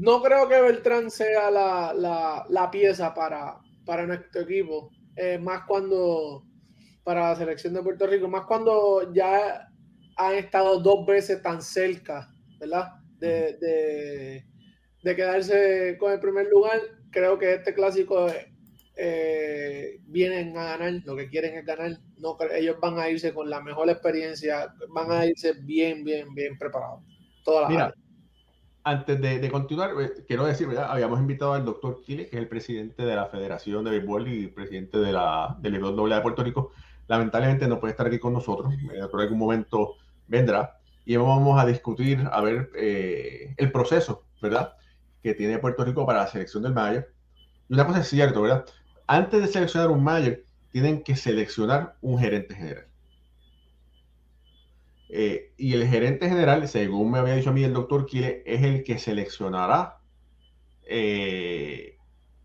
no 0.00 0.22
creo 0.22 0.48
que 0.48 0.60
Beltrán 0.60 1.10
sea 1.10 1.50
la, 1.50 2.68
pieza 2.70 3.14
para, 3.14 3.58
para 3.84 4.06
nuestro 4.06 4.42
equipo. 4.42 4.90
más 5.40 5.62
cuando, 5.66 6.44
para 7.02 7.30
la 7.30 7.36
selección 7.36 7.74
de 7.74 7.82
Puerto 7.82 8.06
Rico, 8.06 8.28
más 8.28 8.44
cuando 8.46 9.12
ya 9.12 9.68
han 10.16 10.34
estado 10.34 10.80
dos 10.80 11.04
veces 11.06 11.42
tan 11.42 11.60
cerca 11.60 12.34
¿verdad? 12.58 12.92
De, 13.18 14.44
quedarse 15.02 15.96
con 15.98 16.12
el 16.12 16.20
primer 16.20 16.48
lugar. 16.48 16.80
Creo 17.10 17.38
que 17.38 17.54
este 17.54 17.74
clásico 17.74 18.26
eh, 18.96 19.98
vienen 20.06 20.56
a 20.56 20.76
ganar, 20.76 21.02
lo 21.04 21.16
que 21.16 21.28
quieren 21.28 21.56
es 21.56 21.64
ganar. 21.64 21.98
No, 22.18 22.36
ellos 22.54 22.76
van 22.80 22.98
a 22.98 23.08
irse 23.08 23.32
con 23.32 23.50
la 23.50 23.60
mejor 23.60 23.88
experiencia, 23.90 24.74
van 24.88 25.12
a 25.12 25.26
irse 25.26 25.52
bien, 25.52 26.04
bien, 26.04 26.34
bien 26.34 26.58
preparados. 26.58 27.02
Toda 27.44 27.68
Mira, 27.68 27.94
antes 28.84 29.20
de, 29.20 29.50
continuar, 29.50 29.92
eh, 30.00 30.12
quiero 30.28 30.44
decir, 30.44 30.68
¿verdad? 30.68 30.90
habíamos 30.90 31.18
invitado 31.18 31.54
al 31.54 31.64
doctor 31.64 32.02
Kile, 32.02 32.28
que 32.28 32.36
es 32.36 32.42
el 32.42 32.48
presidente 32.48 33.02
de 33.04 33.16
la 33.16 33.26
Federación 33.26 33.82
de 33.84 33.90
Béisbol 33.90 34.28
y 34.28 34.46
presidente 34.48 34.98
de 34.98 35.12
la, 35.12 35.56
del 35.60 35.80
doble 35.80 36.14
de 36.14 36.20
Puerto 36.20 36.44
Rico. 36.44 36.72
Lamentablemente 37.08 37.66
no 37.66 37.80
puede 37.80 37.92
estar 37.92 38.06
aquí 38.06 38.18
con 38.18 38.34
nosotros, 38.34 38.72
en 38.74 39.02
algún 39.02 39.38
momento 39.38 39.94
vendrá 40.26 40.78
y 41.04 41.16
vamos 41.16 41.60
a 41.60 41.66
discutir, 41.66 42.26
a 42.30 42.40
ver, 42.40 42.70
eh, 42.76 43.54
el 43.56 43.72
proceso, 43.72 44.26
¿verdad? 44.40 44.74
Que 45.22 45.34
tiene 45.34 45.58
Puerto 45.58 45.84
Rico 45.84 46.06
para 46.06 46.20
la 46.20 46.26
selección 46.26 46.62
del 46.62 46.72
Mayer. 46.72 47.12
Y 47.68 47.74
una 47.74 47.86
cosa 47.86 48.00
es 48.00 48.08
cierto, 48.08 48.42
¿verdad? 48.42 48.64
Antes 49.06 49.40
de 49.40 49.48
seleccionar 49.48 49.90
un 49.90 50.02
Mayer, 50.02 50.44
tienen 50.70 51.02
que 51.02 51.16
seleccionar 51.16 51.96
un 52.00 52.18
gerente 52.18 52.54
general. 52.54 52.86
Eh, 55.16 55.52
y 55.56 55.74
el 55.74 55.86
gerente 55.86 56.28
general, 56.28 56.66
según 56.66 57.12
me 57.12 57.20
había 57.20 57.36
dicho 57.36 57.50
a 57.50 57.52
mí 57.52 57.62
el 57.62 57.72
doctor 57.72 58.04
Kile, 58.04 58.42
es 58.44 58.64
el 58.64 58.82
que 58.82 58.98
seleccionará 58.98 59.98
eh, 60.82 61.98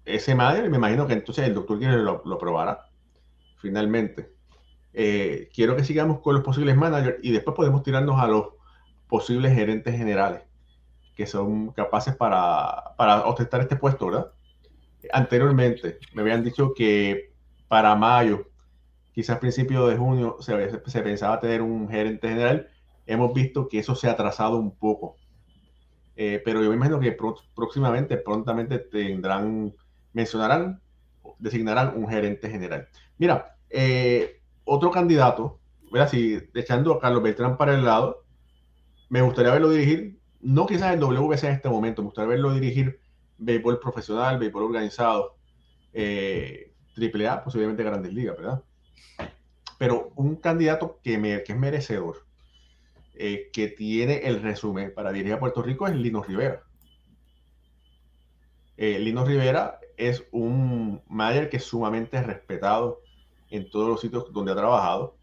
ese 0.05 0.35
Mayer. 0.35 0.65
Y 0.65 0.69
me 0.69 0.77
imagino 0.77 1.07
que 1.07 1.13
entonces 1.13 1.47
el 1.47 1.55
doctor 1.55 1.79
Kile 1.79 1.97
lo, 1.97 2.21
lo 2.23 2.38
probará 2.38 2.91
finalmente. 3.57 4.33
Eh, 4.93 5.49
quiero 5.51 5.75
que 5.75 5.83
sigamos 5.83 6.19
con 6.19 6.35
los 6.35 6.43
posibles 6.43 6.77
managers 6.77 7.17
y 7.23 7.31
después 7.31 7.55
podemos 7.55 7.81
tirarnos 7.81 8.21
a 8.21 8.27
los 8.27 8.49
posibles 9.07 9.51
gerentes 9.55 9.95
generales 9.97 10.43
que 11.15 11.25
son 11.25 11.71
capaces 11.71 12.15
para, 12.15 12.93
para 12.97 13.25
ostentar 13.25 13.61
este 13.61 13.77
puesto, 13.77 14.05
¿verdad? 14.05 14.31
Anteriormente 15.11 15.97
me 16.13 16.21
habían 16.21 16.43
dicho 16.43 16.71
que 16.75 17.33
para 17.67 17.95
mayo, 17.95 18.48
quizás 19.13 19.39
principio 19.39 19.87
de 19.87 19.97
junio, 19.97 20.37
se, 20.39 20.69
se 20.85 21.01
pensaba 21.01 21.39
tener 21.39 21.61
un 21.61 21.89
gerente 21.89 22.29
general. 22.29 22.69
Hemos 23.05 23.33
visto 23.33 23.67
que 23.67 23.79
eso 23.79 23.95
se 23.95 24.07
ha 24.07 24.11
atrasado 24.11 24.57
un 24.57 24.75
poco. 24.77 25.15
Eh, 26.15 26.41
pero 26.43 26.61
yo 26.61 26.69
me 26.69 26.75
imagino 26.75 26.99
que 26.99 27.17
próximamente, 27.55 28.17
prontamente 28.17 28.79
tendrán, 28.79 29.73
mencionarán, 30.11 30.81
designarán 31.37 31.93
un 31.95 32.09
gerente 32.09 32.49
general. 32.49 32.89
Mira, 33.17 33.55
eh, 33.69 34.41
otro 34.65 34.91
candidato, 34.91 35.59
si 36.09 36.37
echando 36.53 36.93
a 36.93 36.99
Carlos 36.99 37.23
Beltrán 37.23 37.55
para 37.55 37.73
el 37.73 37.85
lado, 37.85 38.25
me 39.07 39.21
gustaría 39.21 39.53
verlo 39.53 39.69
dirigir, 39.69 40.19
no 40.41 40.65
quizás 40.65 40.93
el 40.93 40.99
WBC 40.99 41.45
en 41.45 41.53
este 41.53 41.69
momento, 41.69 42.01
me 42.01 42.07
gustaría 42.07 42.31
verlo 42.31 42.53
dirigir 42.53 42.99
béisbol 43.37 43.79
profesional, 43.79 44.37
béisbol 44.37 44.63
organizado, 44.63 45.37
eh, 45.93 46.73
triple 46.93 47.27
A, 47.27 47.43
posiblemente 47.43 47.83
Grandes 47.83 48.13
Ligas, 48.13 48.37
¿verdad? 48.37 48.61
Pero 49.77 50.11
un 50.15 50.35
candidato 50.35 50.99
que, 51.03 51.17
me, 51.17 51.43
que 51.43 51.53
es 51.53 51.57
merecedor, 51.57 52.25
eh, 53.15 53.49
que 53.53 53.67
tiene 53.67 54.19
el 54.27 54.41
resumen 54.41 54.93
para 54.93 55.11
dirigir 55.11 55.33
a 55.33 55.39
Puerto 55.39 55.61
Rico 55.61 55.87
es 55.87 55.95
Lino 55.95 56.23
Rivera. 56.23 56.63
Eh, 58.77 58.99
Lino 58.99 59.25
Rivera 59.25 59.79
es 59.97 60.25
un 60.31 61.01
manager 61.09 61.49
que 61.49 61.57
es 61.57 61.63
sumamente 61.65 62.21
respetado 62.23 63.01
en 63.49 63.69
todos 63.69 63.89
los 63.89 64.01
sitios 64.01 64.31
donde 64.31 64.53
ha 64.53 64.55
trabajado. 64.55 65.15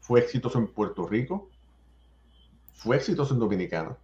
Fue 0.00 0.20
exitoso 0.20 0.58
en 0.58 0.66
Puerto 0.68 1.06
Rico. 1.06 1.48
Fue 2.72 2.96
exitoso 2.96 3.34
en 3.34 3.40
Dominicana. 3.40 3.96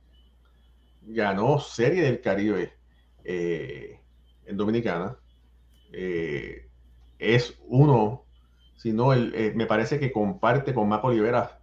Ganó 1.03 1.59
Serie 1.59 2.03
del 2.03 2.21
Caribe 2.21 2.73
eh, 3.25 3.99
en 4.47 4.57
Dominicana. 4.57 5.17
Eh, 5.93 6.69
es 7.19 7.59
uno, 7.67 8.25
si 8.77 8.93
no, 8.93 9.13
eh, 9.15 9.53
me 9.55 9.67
parece 9.67 9.99
que 9.99 10.13
comparte 10.13 10.75
con 10.75 10.89
Marco 10.89 11.09
Olivera 11.09 11.61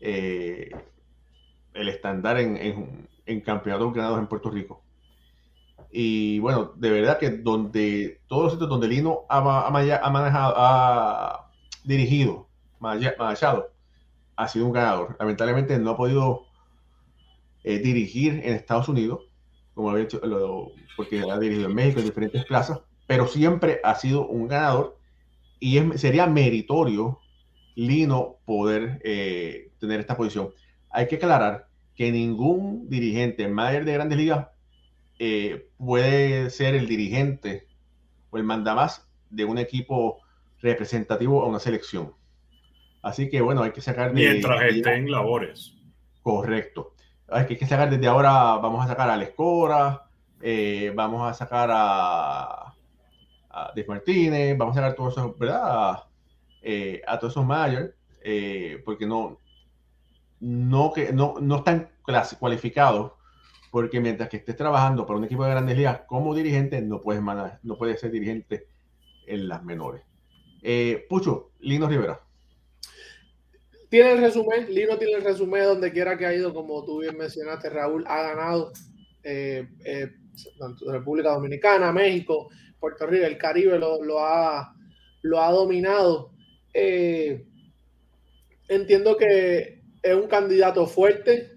el 0.00 1.88
estándar 1.88 2.38
en, 2.38 2.56
en, 2.56 3.08
en 3.26 3.40
campeonatos 3.40 3.92
ganados 3.94 4.18
en 4.18 4.26
Puerto 4.26 4.50
Rico. 4.50 4.82
Y 5.90 6.38
bueno, 6.40 6.72
de 6.76 6.90
verdad 6.90 7.18
que 7.18 7.30
donde 7.30 8.20
todos 8.26 8.44
los 8.44 8.52
sitios 8.52 8.68
donde 8.68 8.88
Lino 8.88 9.22
ha, 9.28 9.40
manejado, 9.70 10.54
ha 10.56 11.50
dirigido, 11.84 12.48
ha 12.80 14.48
sido 14.48 14.66
un 14.66 14.72
ganador. 14.72 15.16
Lamentablemente 15.18 15.78
no 15.78 15.92
ha 15.92 15.96
podido 15.96 16.44
eh, 17.64 17.78
dirigir 17.78 18.34
en 18.44 18.54
Estados 18.54 18.88
Unidos, 18.88 19.20
como 19.74 19.90
había 19.90 20.04
hecho, 20.04 20.20
porque 20.96 21.22
ha 21.30 21.38
dirigido 21.38 21.68
en 21.68 21.74
México 21.74 22.00
en 22.00 22.06
diferentes 22.06 22.44
plazas, 22.44 22.80
pero 23.06 23.26
siempre 23.26 23.80
ha 23.82 23.94
sido 23.94 24.26
un 24.26 24.48
ganador 24.48 24.95
y 25.60 25.80
sería 25.96 26.26
meritorio 26.26 27.20
Lino 27.74 28.36
poder 28.46 29.00
eh, 29.04 29.70
tener 29.78 30.00
esta 30.00 30.16
posición. 30.16 30.50
Hay 30.90 31.08
que 31.08 31.16
aclarar 31.16 31.68
que 31.94 32.10
ningún 32.10 32.88
dirigente 32.88 33.48
mayor 33.48 33.84
de 33.84 33.92
grandes 33.92 34.18
ligas 34.18 34.48
eh, 35.18 35.68
puede 35.76 36.50
ser 36.50 36.74
el 36.74 36.86
dirigente 36.86 37.66
o 38.30 38.38
el 38.38 38.44
mandamás 38.44 39.06
de 39.30 39.44
un 39.44 39.58
equipo 39.58 40.20
representativo 40.60 41.42
a 41.42 41.48
una 41.48 41.58
selección. 41.58 42.14
Así 43.02 43.28
que 43.28 43.40
bueno, 43.40 43.62
hay 43.62 43.72
que 43.72 43.80
sacar... 43.80 44.12
Mientras 44.12 44.62
esté 44.62 44.94
en 44.94 45.10
labores. 45.10 45.74
Correcto. 46.22 46.94
Hay 47.28 47.46
que, 47.46 47.66
sacar 47.66 47.90
desde 47.90 48.06
ahora, 48.06 48.56
vamos 48.56 48.84
a 48.84 48.88
sacar 48.88 49.10
a 49.10 49.16
Lescora, 49.16 50.06
eh, 50.40 50.92
vamos 50.94 51.28
a 51.28 51.34
sacar 51.34 51.68
a, 51.72 52.65
a 53.56 53.72
Dave 53.74 53.88
Martínez, 53.88 54.58
vamos 54.58 54.76
a 54.76 54.80
sacar 54.80 54.94
todos 54.94 55.16
esos, 55.16 55.38
¿verdad? 55.38 56.04
Eh, 56.62 57.00
a 57.06 57.18
todos 57.18 57.32
esos 57.32 57.46
mayores, 57.46 57.94
eh, 58.22 58.82
porque 58.84 59.06
no, 59.06 59.40
no, 60.40 60.92
que, 60.92 61.12
no, 61.12 61.34
no 61.40 61.56
están 61.56 61.90
cualificados, 62.38 63.12
porque 63.70 64.00
mientras 64.00 64.28
que 64.28 64.38
estés 64.38 64.56
trabajando 64.56 65.06
para 65.06 65.18
un 65.18 65.24
equipo 65.24 65.44
de 65.44 65.50
grandes 65.50 65.76
ligas 65.76 66.00
como 66.06 66.34
dirigente, 66.34 66.82
no 66.82 67.00
puedes, 67.00 67.22
no 67.62 67.78
puedes 67.78 68.00
ser 68.00 68.10
dirigente 68.10 68.68
en 69.26 69.48
las 69.48 69.64
menores. 69.64 70.02
Eh, 70.62 71.06
Pucho, 71.08 71.52
Lino 71.60 71.88
Rivera. 71.88 72.20
Tiene 73.88 74.12
el 74.12 74.20
resumen, 74.20 74.66
Lino 74.68 74.98
tiene 74.98 75.14
el 75.14 75.24
resumen 75.24 75.64
donde 75.64 75.92
quiera 75.92 76.18
que 76.18 76.26
ha 76.26 76.34
ido, 76.34 76.52
como 76.52 76.84
tú 76.84 77.00
bien 77.00 77.16
mencionaste, 77.16 77.70
Raúl 77.70 78.04
ha 78.06 78.22
ganado 78.22 78.72
eh, 79.22 79.68
eh, 79.84 80.10
República 80.88 81.30
Dominicana, 81.30 81.92
México, 81.92 82.48
Puerto 82.80 83.06
Rico, 83.06 83.24
el 83.26 83.38
Caribe 83.38 83.78
lo, 83.78 84.24
ha, 84.24 84.74
lo 85.22 85.40
ha 85.40 85.50
dominado. 85.50 86.32
entiendo 88.68 89.16
que 89.16 89.80
es 90.02 90.14
un 90.14 90.28
candidato 90.28 90.86
fuerte, 90.86 91.52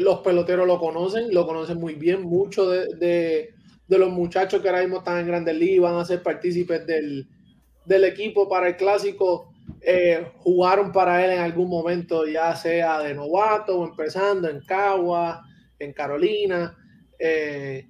los 0.00 0.20
peloteros 0.20 0.66
lo 0.66 0.78
conocen, 0.78 1.32
lo 1.32 1.46
conocen 1.46 1.78
muy 1.78 1.94
bien, 1.94 2.22
muchos 2.22 2.70
de, 2.98 3.54
los 3.88 4.10
muchachos 4.10 4.62
que 4.62 4.68
ahora 4.68 4.82
mismo 4.82 4.98
están 4.98 5.18
en 5.18 5.26
Grandes 5.26 5.56
Ligas 5.56 5.90
van 5.90 6.00
a 6.00 6.04
ser 6.04 6.22
partícipes 6.22 6.86
del, 6.86 7.28
del 7.84 8.04
equipo 8.04 8.48
para 8.48 8.68
el 8.68 8.76
clásico 8.76 9.50
eh, 9.82 10.26
jugaron 10.38 10.92
para 10.92 11.24
él 11.24 11.32
en 11.32 11.38
algún 11.38 11.68
momento, 11.68 12.26
ya 12.26 12.54
sea 12.54 13.00
de 13.00 13.14
novato 13.14 13.78
o 13.78 13.86
empezando 13.86 14.48
en 14.48 14.60
Cagua, 14.60 15.42
en 15.78 15.92
Carolina. 15.92 16.76
Eh, 17.18 17.86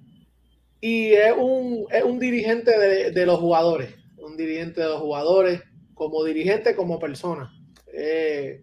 y 0.81 1.13
es 1.13 1.33
un, 1.37 1.85
es 1.91 2.03
un 2.03 2.19
dirigente 2.19 2.77
de, 3.11 3.25
los 3.25 3.39
jugadores, 3.39 3.95
un 4.17 4.35
dirigente 4.35 4.81
de 4.81 4.87
los 4.87 4.99
jugadores, 4.99 5.61
como 5.93 6.23
dirigente, 6.23 6.75
como 6.75 6.99
persona. 6.99 7.51
Eh, 7.93 8.61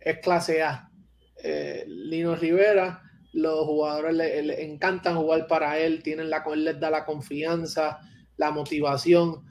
es 0.00 0.18
clase 0.18 0.62
A. 0.62 0.90
Lino 1.86 2.34
Rivera, 2.34 3.00
los 3.32 3.64
jugadores 3.64 4.14
le, 4.14 4.64
encantan 4.64 5.16
jugar 5.16 5.46
para 5.46 5.78
él, 5.78 6.02
tienen 6.02 6.28
la, 6.28 6.44
él 6.52 6.64
les 6.64 6.80
da 6.80 6.90
la 6.90 7.04
confianza, 7.04 8.00
la 8.36 8.50
motivación 8.50 9.44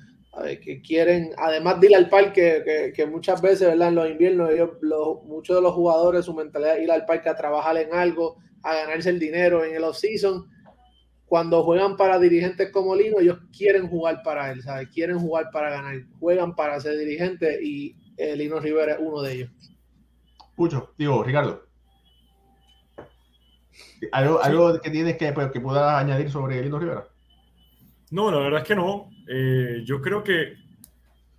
que 0.46 0.82
quieren, 0.82 1.32
además 1.38 1.80
de 1.80 1.88
ir 1.88 1.96
al 1.96 2.10
parque, 2.10 2.92
que, 2.96 3.06
muchas 3.06 3.42
veces, 3.42 3.68
¿verdad? 3.68 3.90
En 3.90 3.96
los 3.96 4.10
inviernos, 4.10 4.52
ellos, 4.52 4.72
muchos 5.26 5.56
de 5.56 5.62
los 5.62 5.74
jugadores, 5.74 6.26
su 6.26 6.34
mentalidad 6.34 6.78
es 6.78 6.84
ir 6.84 6.92
al 6.92 7.06
parque 7.06 7.30
a 7.30 7.36
trabajar 7.36 7.78
en 7.78 7.94
algo, 7.94 8.38
a 8.64 8.76
ganarse 8.76 9.10
el 9.10 9.20
dinero 9.20 9.66
en 9.66 9.76
el 9.76 9.84
off-season. 9.84 10.48
Cuando 11.28 11.64
juegan 11.64 11.98
para 11.98 12.20
dirigentes 12.20 12.72
como 12.72 12.96
Lino, 12.96 13.20
ellos 13.20 13.40
quieren 13.56 13.88
jugar 13.90 14.24
para 14.24 14.50
él, 14.52 14.62
¿sabes? 14.62 14.88
Quieren 14.90 15.20
jugar 15.20 15.50
para 15.52 15.70
ganar, 15.70 16.02
juegan 16.20 16.56
para 16.56 16.80
ser 16.80 16.98
dirigente 16.98 17.60
y 17.62 17.96
eh, 18.16 18.36
Lino 18.38 18.60
Rivera 18.60 18.94
es 18.94 19.00
uno 19.02 19.22
de 19.22 19.34
ellos. 19.34 19.50
Mucho, 20.56 20.94
digo, 20.98 21.22
Ricardo. 21.24 21.68
¿Algo, 24.12 24.42
algo 24.42 24.80
que 24.80 24.90
tienes 24.90 25.18
que, 25.18 25.34
pues, 25.34 25.52
que 25.52 25.60
puedas 25.60 26.02
añadir 26.02 26.32
sobre 26.32 26.62
Lino 26.62 26.80
Rivera? 26.80 27.08
No, 28.10 28.32
la 28.32 28.38
verdad 28.38 28.62
es 28.62 28.68
que 28.68 28.76
no. 28.76 29.10
Eh, 29.28 29.82
yo 29.84 30.02
creo 30.02 30.24
que 30.24 30.54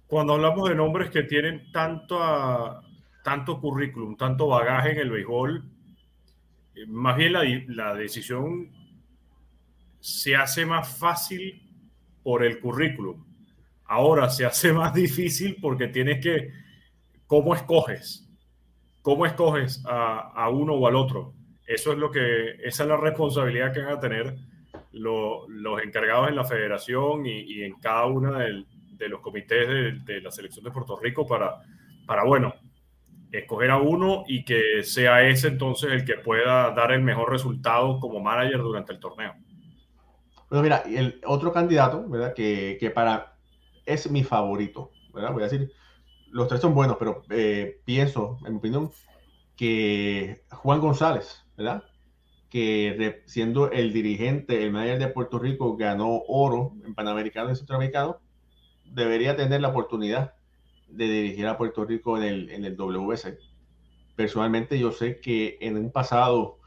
cuando 0.06 0.34
hablamos 0.34 0.68
de 0.68 0.74
nombres 0.74 1.10
que 1.10 1.22
tienen 1.22 1.72
tanto, 1.72 2.18
tanto 3.24 3.58
currículum, 3.58 4.16
tanto 4.16 4.48
bagaje 4.48 4.90
en 4.90 4.98
el 4.98 5.10
béisbol, 5.10 5.64
eh, 6.74 6.86
más 6.88 7.16
bien 7.16 7.32
la, 7.32 7.42
la 7.68 7.94
decisión 7.94 8.77
se 10.08 10.34
hace 10.34 10.64
más 10.64 10.96
fácil 10.96 11.62
por 12.22 12.42
el 12.42 12.60
currículum. 12.60 13.24
Ahora 13.84 14.30
se 14.30 14.46
hace 14.46 14.72
más 14.72 14.94
difícil 14.94 15.56
porque 15.60 15.88
tienes 15.88 16.20
que, 16.20 16.50
¿cómo 17.26 17.54
escoges? 17.54 18.26
¿Cómo 19.02 19.26
escoges 19.26 19.82
a, 19.86 20.48
uno 20.50 20.74
o 20.74 20.86
al 20.86 20.96
otro? 20.96 21.34
Eso 21.66 21.92
es 21.92 21.98
lo 21.98 22.10
que, 22.10 22.52
esa 22.62 22.82
es 22.82 22.88
la 22.88 22.96
responsabilidad 22.96 23.72
que 23.72 23.82
van 23.82 23.96
a 23.96 24.00
tener 24.00 24.36
los 24.92 25.82
encargados 25.82 26.28
en 26.28 26.36
la 26.36 26.44
federación 26.44 27.26
y, 27.26 27.62
en 27.62 27.74
cada 27.74 28.06
uno 28.06 28.32
de, 28.32 29.08
los 29.08 29.20
comités 29.20 30.04
de, 30.04 30.20
la 30.22 30.30
selección 30.30 30.64
de 30.64 30.70
Puerto 30.70 30.98
Rico 30.98 31.26
para, 31.26 31.58
para, 32.06 32.24
bueno, 32.24 32.54
escoger 33.30 33.70
a 33.70 33.76
uno 33.76 34.24
y 34.26 34.44
que 34.44 34.82
sea 34.82 35.28
ese 35.28 35.48
entonces 35.48 35.92
el 35.92 36.04
que 36.04 36.14
pueda 36.14 36.70
dar 36.70 36.92
el 36.92 37.02
mejor 37.02 37.30
resultado 37.30 38.00
como 38.00 38.20
manager 38.20 38.58
durante 38.58 38.92
el 38.94 39.00
torneo. 39.00 39.34
Bueno, 40.50 40.62
mira, 40.62 40.78
el 40.86 41.20
otro 41.26 41.52
candidato, 41.52 42.08
¿verdad? 42.08 42.34
Que, 42.34 42.76
que 42.80 42.90
para 42.90 43.36
es 43.84 44.10
mi 44.10 44.24
favorito, 44.24 44.90
¿verdad? 45.14 45.32
Voy 45.32 45.42
a 45.42 45.48
decir, 45.48 45.72
los 46.30 46.48
tres 46.48 46.60
son 46.60 46.74
buenos, 46.74 46.96
pero 46.98 47.22
eh, 47.30 47.80
pienso, 47.84 48.38
en 48.46 48.52
mi 48.52 48.58
opinión, 48.58 48.90
que 49.56 50.44
Juan 50.50 50.80
González, 50.80 51.44
¿verdad? 51.56 51.84
que 52.50 53.22
siendo 53.26 53.70
el 53.70 53.92
dirigente, 53.92 54.62
el 54.64 54.72
manager 54.72 54.98
de 54.98 55.08
Puerto 55.08 55.38
Rico, 55.38 55.76
ganó 55.76 56.22
oro 56.28 56.74
en 56.84 56.94
Panamericano 56.94 57.50
y 57.52 57.56
Centroamericano, 57.56 58.20
debería 58.84 59.36
tener 59.36 59.60
la 59.60 59.68
oportunidad 59.68 60.34
de 60.88 61.04
dirigir 61.06 61.46
a 61.46 61.58
Puerto 61.58 61.84
Rico 61.84 62.16
en 62.16 62.24
el, 62.24 62.50
en 62.50 62.64
el 62.64 62.76
WC. 62.76 63.38
Personalmente 64.16 64.78
yo 64.78 64.92
sé 64.92 65.20
que 65.20 65.58
en 65.60 65.76
un 65.76 65.92
pasado 65.92 66.58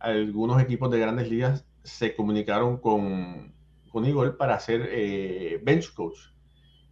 algunos 0.00 0.62
equipos 0.62 0.90
de 0.90 1.00
grandes 1.00 1.30
ligas 1.30 1.67
se 1.88 2.14
comunicaron 2.14 2.78
con, 2.78 3.52
con 3.90 4.04
Igor 4.04 4.36
para 4.36 4.54
hacer 4.54 4.88
eh, 4.90 5.60
bench 5.62 5.92
coach, 5.94 6.18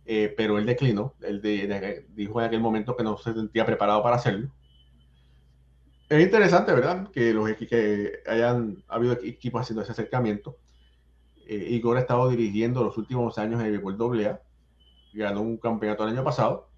eh, 0.04 0.32
pero 0.36 0.58
él 0.58 0.66
declinó, 0.66 1.14
él 1.22 1.40
dijo 2.14 2.40
en 2.40 2.46
aquel 2.46 2.60
momento 2.60 2.96
que 2.96 3.02
no 3.02 3.16
se 3.18 3.34
sentía 3.34 3.66
preparado 3.66 4.02
para 4.02 4.16
hacerlo 4.16 4.50
es 6.08 6.22
interesante, 6.22 6.72
¿verdad? 6.72 7.10
Que 7.10 7.32
los 7.32 7.50
que 7.54 8.20
hayan 8.26 8.84
habido 8.88 9.14
equipos 9.14 9.62
haciendo 9.62 9.82
ese 9.82 9.92
acercamiento. 9.92 10.56
Eh, 11.48 11.66
Igor 11.70 11.96
ha 11.96 12.00
estado 12.00 12.28
dirigiendo 12.28 12.84
los 12.84 12.96
últimos 12.96 13.38
años 13.38 13.60
en 13.60 13.66
el 13.66 13.80
béisbol 13.80 14.24
AA. 14.24 14.40
Ganó 15.14 15.40
un 15.40 15.56
campeonato 15.56 16.04
el 16.04 16.10
año 16.10 16.22
pasado. 16.22 16.68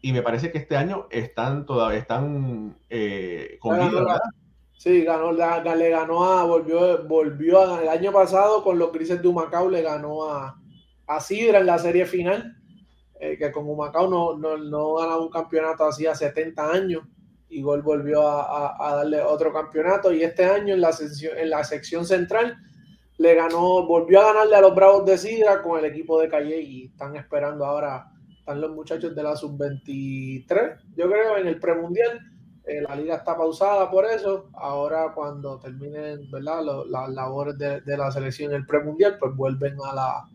Y 0.00 0.12
me 0.12 0.22
parece 0.22 0.50
que 0.50 0.58
este 0.58 0.76
año 0.76 1.08
están 1.10 1.66
todavía 1.66 1.98
están 1.98 2.78
eh, 2.88 3.58
con. 3.60 3.78
Sí, 4.78 5.02
ganó, 5.02 5.32
le 5.32 5.90
ganó 5.90 6.24
a, 6.24 6.44
volvió, 6.44 7.02
volvió 7.02 7.60
a, 7.60 7.82
el 7.82 7.88
año 7.88 8.12
pasado 8.12 8.62
con 8.62 8.78
los 8.78 8.92
Grises 8.92 9.20
de 9.20 9.26
Humacao, 9.26 9.68
le 9.68 9.82
ganó 9.82 10.30
a, 10.30 10.56
a 11.08 11.20
Sidra 11.20 11.58
en 11.58 11.66
la 11.66 11.80
serie 11.80 12.06
final, 12.06 12.56
eh, 13.18 13.36
que 13.36 13.50
con 13.50 13.68
Humacao 13.68 14.08
no, 14.08 14.38
no, 14.38 14.56
no 14.56 14.94
ganaba 14.94 15.20
un 15.20 15.30
campeonato 15.30 15.84
hacía 15.84 16.14
70 16.14 16.70
años. 16.70 17.02
Igor 17.48 17.82
volvió 17.82 18.22
a, 18.28 18.94
darle 18.94 19.20
otro 19.20 19.52
campeonato 19.52 20.12
y 20.12 20.22
este 20.22 20.44
año 20.44 20.74
en 20.74 20.80
la, 20.80 20.92
sección, 20.92 21.36
en 21.36 21.50
la 21.50 21.64
sección 21.64 22.04
central 22.06 22.56
le 23.16 23.34
ganó, 23.34 23.84
volvió 23.84 24.20
a 24.20 24.32
ganarle 24.32 24.54
a 24.54 24.60
los 24.60 24.76
Bravos 24.76 25.04
de 25.06 25.18
Sidra 25.18 25.60
con 25.60 25.80
el 25.80 25.86
equipo 25.86 26.20
de 26.20 26.28
Calle 26.28 26.60
y 26.60 26.84
están 26.84 27.16
esperando 27.16 27.66
ahora, 27.66 28.12
están 28.38 28.60
los 28.60 28.70
muchachos 28.70 29.12
de 29.12 29.22
la 29.24 29.34
sub-23, 29.34 30.78
yo 30.94 31.10
creo, 31.10 31.36
en 31.36 31.48
el 31.48 31.58
premundial. 31.58 32.20
Eh, 32.68 32.82
la 32.82 32.94
liga 32.94 33.16
está 33.16 33.36
pausada 33.36 33.90
por 33.90 34.04
eso. 34.04 34.50
Ahora 34.54 35.12
cuando 35.14 35.58
terminen 35.58 36.30
¿verdad? 36.30 36.62
las 36.86 37.08
labores 37.08 37.56
de, 37.56 37.96
la 37.96 38.10
selección 38.12 38.50
en 38.50 38.58
el 38.58 38.66
premundial, 38.66 39.16
pues 39.18 39.34
vuelven 39.34 39.76
a 39.84 39.94
la, 39.94 40.28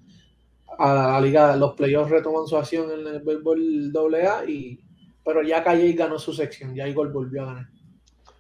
a 0.80 0.93
la 0.93 1.22
liga, 1.22 1.56
los 1.56 1.74
playoffs 1.76 2.10
retoman 2.10 2.48
su 2.48 2.58
acción 2.58 2.89
en 2.91 3.08
el 3.08 3.19
béisbol 3.22 3.93
AA 4.15 4.46
y 4.46 4.80
pero 5.24 5.41
ya 5.41 5.63
Calle 5.63 5.93
ganó 5.93 6.19
su 6.19 6.34
sección, 6.34 6.76
ya 6.76 6.88
Igor 6.88 7.12
volvió 7.12 7.43
a 7.43 7.46
ganar. 7.46 7.67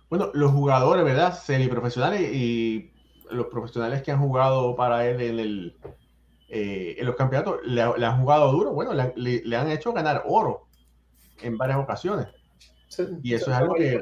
Bueno, 0.09 0.31
los 0.33 0.51
jugadores, 0.51 1.05
¿verdad? 1.05 1.33
Semiprofesionales 1.33 2.21
y 2.33 2.91
los 3.31 3.47
profesionales 3.47 4.01
que 4.01 4.11
han 4.11 4.19
jugado 4.19 4.75
para 4.75 5.07
él 5.07 5.21
en, 5.21 5.39
el, 5.39 5.77
eh, 6.49 6.95
en 6.97 7.05
los 7.05 7.15
campeonatos 7.15 7.59
le, 7.63 7.81
han 7.81 8.19
jugado 8.19 8.51
duro, 8.51 8.73
bueno, 8.73 8.91
le, 8.93 9.55
han 9.55 9.71
hecho 9.71 9.93
ganar 9.93 10.23
oro 10.25 10.67
en 11.41 11.57
varias 11.57 11.77
ocasiones. 11.77 12.27
Y 13.21 13.33
eso 13.33 13.51
es 13.51 13.57
algo 13.57 13.75
que... 13.75 14.01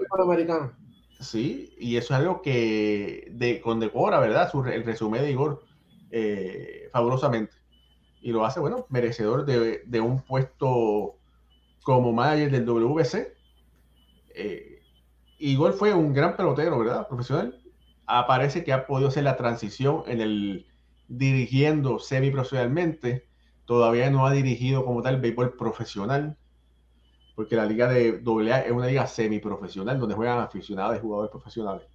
Sí, 1.19 1.75
y 1.77 1.97
eso 1.97 2.13
es 2.13 2.19
algo 2.19 2.41
que 2.41 3.27
de, 3.31 3.61
condecora, 3.61 4.19
¿verdad? 4.19 4.49
Su, 4.49 4.63
el 4.63 4.83
resumen 4.83 5.21
de 5.21 5.31
Igor 5.31 5.63
eh, 6.09 6.89
fabulosamente. 6.91 7.53
Y 8.21 8.31
lo 8.31 8.45
hace, 8.45 8.59
bueno, 8.59 8.85
merecedor 8.89 9.45
de, 9.45 9.83
de 9.85 10.01
un 10.01 10.21
puesto 10.21 11.17
como 11.83 12.11
manager 12.11 12.51
del 12.51 12.65
WC. 12.65 13.33
Eh, 14.35 14.81
Igor 15.39 15.73
fue 15.73 15.93
un 15.93 16.13
gran 16.13 16.35
pelotero, 16.35 16.79
¿verdad? 16.79 17.07
Profesional. 17.07 17.61
Aparece 18.05 18.63
que 18.63 18.73
ha 18.73 18.87
podido 18.87 19.09
hacer 19.09 19.23
la 19.23 19.37
transición 19.37 20.03
en 20.07 20.21
el 20.21 20.67
dirigiendo 21.07 21.99
semi-profesionalmente. 21.99 23.27
Todavía 23.65 24.09
no 24.09 24.25
ha 24.25 24.31
dirigido 24.31 24.85
como 24.85 25.01
tal 25.01 25.19
béisbol 25.19 25.55
profesional, 25.55 26.37
porque 27.41 27.55
la 27.55 27.65
liga 27.65 27.91
de 27.91 28.21
AA 28.23 28.59
es 28.59 28.71
una 28.71 28.85
liga 28.85 29.07
semi-profesional 29.07 29.99
donde 29.99 30.13
juegan 30.13 30.41
aficionados 30.41 30.95
y 30.95 30.99
jugadores 30.99 31.31
profesionales. 31.31 31.87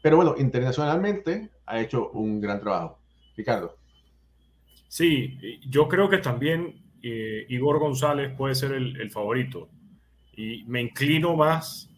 Pero 0.00 0.14
bueno, 0.14 0.36
internacionalmente 0.38 1.50
ha 1.66 1.80
hecho 1.80 2.10
un 2.10 2.40
gran 2.40 2.60
trabajo. 2.60 2.96
Ricardo. 3.36 3.74
Sí, 4.86 5.58
yo 5.68 5.88
creo 5.88 6.08
que 6.08 6.18
también 6.18 6.80
eh, 7.02 7.44
Igor 7.48 7.80
González 7.80 8.32
puede 8.36 8.54
ser 8.54 8.70
el, 8.70 9.10
favorito. 9.10 9.68
Y 10.36 10.62
me 10.68 10.80
inclino 10.80 11.34
más 11.34 11.90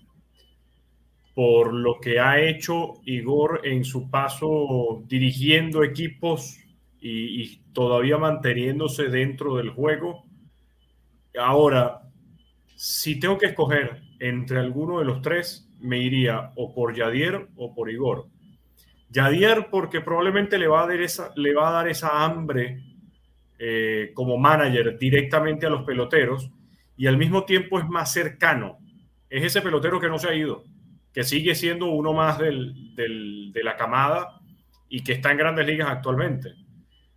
por 1.34 1.74
lo 1.74 2.00
que 2.00 2.18
ha 2.18 2.40
hecho 2.40 2.94
Igor 3.04 3.60
en 3.64 3.84
su 3.84 4.08
paso 4.08 5.02
dirigiendo 5.06 5.84
equipos 5.84 6.56
y, 6.98 7.42
y, 7.42 7.56
todavía 7.74 8.16
manteniéndose 8.16 9.10
dentro 9.10 9.56
del 9.56 9.68
juego. 9.68 10.24
Ahora, 11.38 12.09
si 12.82 13.20
tengo 13.20 13.36
que 13.36 13.44
escoger 13.44 14.00
entre 14.20 14.58
alguno 14.58 15.00
de 15.00 15.04
los 15.04 15.20
tres, 15.20 15.68
me 15.80 15.98
iría 15.98 16.50
o 16.56 16.72
por 16.72 16.94
Yadier 16.94 17.48
o 17.56 17.74
por 17.74 17.90
Igor. 17.90 18.28
Yadier 19.10 19.68
porque 19.70 20.00
probablemente 20.00 20.58
le 20.58 20.66
va 20.66 20.84
a 20.84 20.86
dar 20.86 20.98
esa, 21.02 21.30
le 21.36 21.52
va 21.52 21.68
a 21.68 21.72
dar 21.72 21.88
esa 21.88 22.24
hambre 22.24 22.82
eh, 23.58 24.12
como 24.14 24.38
manager 24.38 24.96
directamente 24.98 25.66
a 25.66 25.68
los 25.68 25.82
peloteros 25.82 26.50
y 26.96 27.06
al 27.06 27.18
mismo 27.18 27.44
tiempo 27.44 27.78
es 27.78 27.86
más 27.86 28.14
cercano. 28.14 28.78
Es 29.28 29.44
ese 29.44 29.60
pelotero 29.60 30.00
que 30.00 30.08
no 30.08 30.18
se 30.18 30.30
ha 30.30 30.34
ido, 30.34 30.64
que 31.12 31.22
sigue 31.22 31.54
siendo 31.54 31.90
uno 31.90 32.14
más 32.14 32.38
del, 32.38 32.94
de 32.96 33.62
la 33.62 33.76
camada 33.76 34.40
y 34.88 35.04
que 35.04 35.12
está 35.12 35.32
en 35.32 35.36
grandes 35.36 35.66
ligas 35.66 35.90
actualmente. 35.90 36.54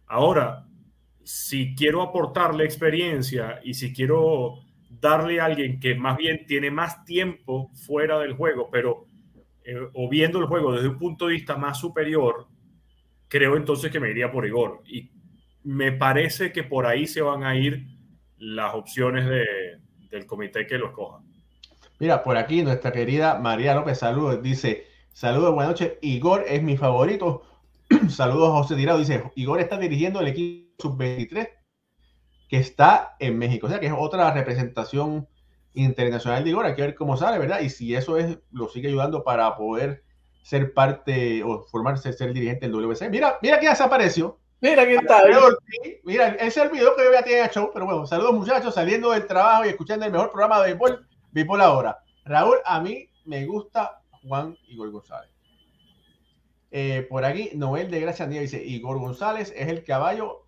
Ahora, 0.07 0.65
si 1.23 1.73
quiero 1.73 2.01
aportarle 2.01 2.65
experiencia 2.65 3.61
y 3.63 3.75
si 3.75 3.93
quiero 3.93 4.72
darle 4.99 5.39
a 5.39 5.45
alguien 5.45 5.79
que 5.79 5.95
más 5.95 6.17
bien 6.17 6.45
tiene 6.45 6.71
más 6.71 7.03
tiempo 7.05 7.71
fuera 7.73 8.19
del 8.19 8.33
juego, 8.33 8.69
pero 8.71 9.07
eh, 9.63 9.75
o 9.93 10.09
viendo 10.09 10.39
el 10.39 10.45
juego 10.45 10.73
desde 10.73 10.89
un 10.89 10.97
punto 10.97 11.27
de 11.27 11.33
vista 11.33 11.57
más 11.57 11.79
superior, 11.79 12.47
creo 13.27 13.55
entonces 13.55 13.91
que 13.91 13.99
me 13.99 14.09
iría 14.09 14.31
por 14.31 14.45
Igor. 14.45 14.81
Y 14.85 15.11
me 15.63 15.91
parece 15.91 16.51
que 16.51 16.63
por 16.63 16.85
ahí 16.85 17.07
se 17.07 17.21
van 17.21 17.43
a 17.43 17.55
ir 17.55 17.87
las 18.37 18.73
opciones 18.75 19.25
de, 19.25 19.45
del 20.09 20.25
comité 20.25 20.67
que 20.67 20.77
los 20.77 20.91
coja. 20.91 21.19
Mira, 21.99 22.23
por 22.23 22.37
aquí 22.37 22.63
nuestra 22.63 22.91
querida 22.91 23.39
María 23.39 23.75
López, 23.75 23.99
saludos, 23.99 24.41
dice, 24.41 24.87
saludos, 25.11 25.53
buenas 25.53 25.71
noches, 25.71 25.93
Igor 26.01 26.43
es 26.47 26.61
mi 26.61 26.75
favorito. 26.75 27.43
saludos 28.09 28.49
a 28.49 28.53
José 28.53 28.75
Tirado, 28.75 28.99
dice, 28.99 29.23
Igor 29.35 29.59
está 29.59 29.77
dirigiendo 29.77 30.19
el 30.19 30.27
equipo 30.27 30.73
sub-23 30.79 31.62
que 32.53 32.59
está 32.59 33.15
en 33.17 33.35
México, 33.39 33.65
o 33.65 33.69
sea 33.71 33.79
que 33.79 33.87
es 33.87 33.93
otra 33.97 34.31
representación 34.31 35.27
internacional 35.73 36.43
de 36.43 36.51
Igor, 36.51 36.67
hay 36.67 36.75
que 36.75 36.83
ver 36.83 36.93
cómo 36.93 37.17
sale, 37.17 37.39
¿verdad? 37.39 37.61
Y 37.61 37.71
si 37.71 37.95
eso 37.95 38.15
es, 38.15 38.37
lo 38.51 38.69
sigue 38.69 38.89
ayudando 38.89 39.23
para 39.23 39.55
poder 39.55 40.03
ser 40.43 40.71
parte 40.71 41.41
o 41.41 41.63
formarse, 41.63 42.13
ser 42.13 42.31
dirigente 42.31 42.67
del 42.67 42.73
WC. 42.73 43.09
Mira, 43.09 43.39
mira 43.41 43.57
quién 43.57 43.71
desapareció. 43.71 44.37
Mira 44.61 44.85
quién 44.85 44.99
está. 44.99 45.23
Mira, 46.03 46.27
ese 46.27 46.45
es 46.45 46.57
el 46.57 46.69
video 46.69 46.95
que 46.95 47.05
yo 47.05 47.11
ya 47.11 47.23
tiene 47.23 47.49
show, 47.49 47.71
pero 47.73 47.85
bueno, 47.85 48.05
saludos 48.05 48.35
muchachos, 48.35 48.75
saliendo 48.75 49.09
del 49.09 49.25
trabajo 49.25 49.65
y 49.65 49.69
escuchando 49.69 50.05
el 50.05 50.11
mejor 50.11 50.29
programa 50.29 50.59
de 50.59 50.73
béisbol, 50.73 51.07
béisbol 51.31 51.59
ahora. 51.59 52.03
Raúl, 52.23 52.57
a 52.65 52.79
mí 52.79 53.09
me 53.25 53.47
gusta 53.47 53.99
Juan 54.27 54.55
Igor 54.67 54.91
González. 54.91 55.31
Eh, 56.69 57.07
por 57.09 57.25
aquí, 57.25 57.49
Noel 57.55 57.89
de 57.89 57.99
Gracia 57.99 58.27
dice, 58.27 58.63
Igor 58.63 58.99
González 58.99 59.51
es 59.55 59.69
el 59.69 59.83
caballo 59.83 60.42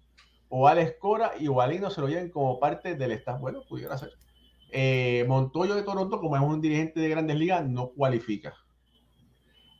o 0.57 0.69
Alex 0.69 0.95
y 1.37 1.49
Ovalino 1.49 1.89
se 1.89 1.99
lo 1.99 2.07
lleven 2.07 2.29
como 2.29 2.61
parte 2.61 2.95
del 2.95 3.11
staff. 3.11 3.41
Bueno, 3.41 3.63
pudiera 3.67 3.97
ser. 3.97 4.13
Eh, 4.71 5.25
Montoyo 5.27 5.75
de 5.75 5.83
Toronto, 5.83 6.21
como 6.21 6.37
es 6.37 6.41
un 6.41 6.61
dirigente 6.61 7.01
de 7.01 7.09
grandes 7.09 7.35
ligas, 7.35 7.67
no 7.67 7.89
cualifica. 7.89 8.55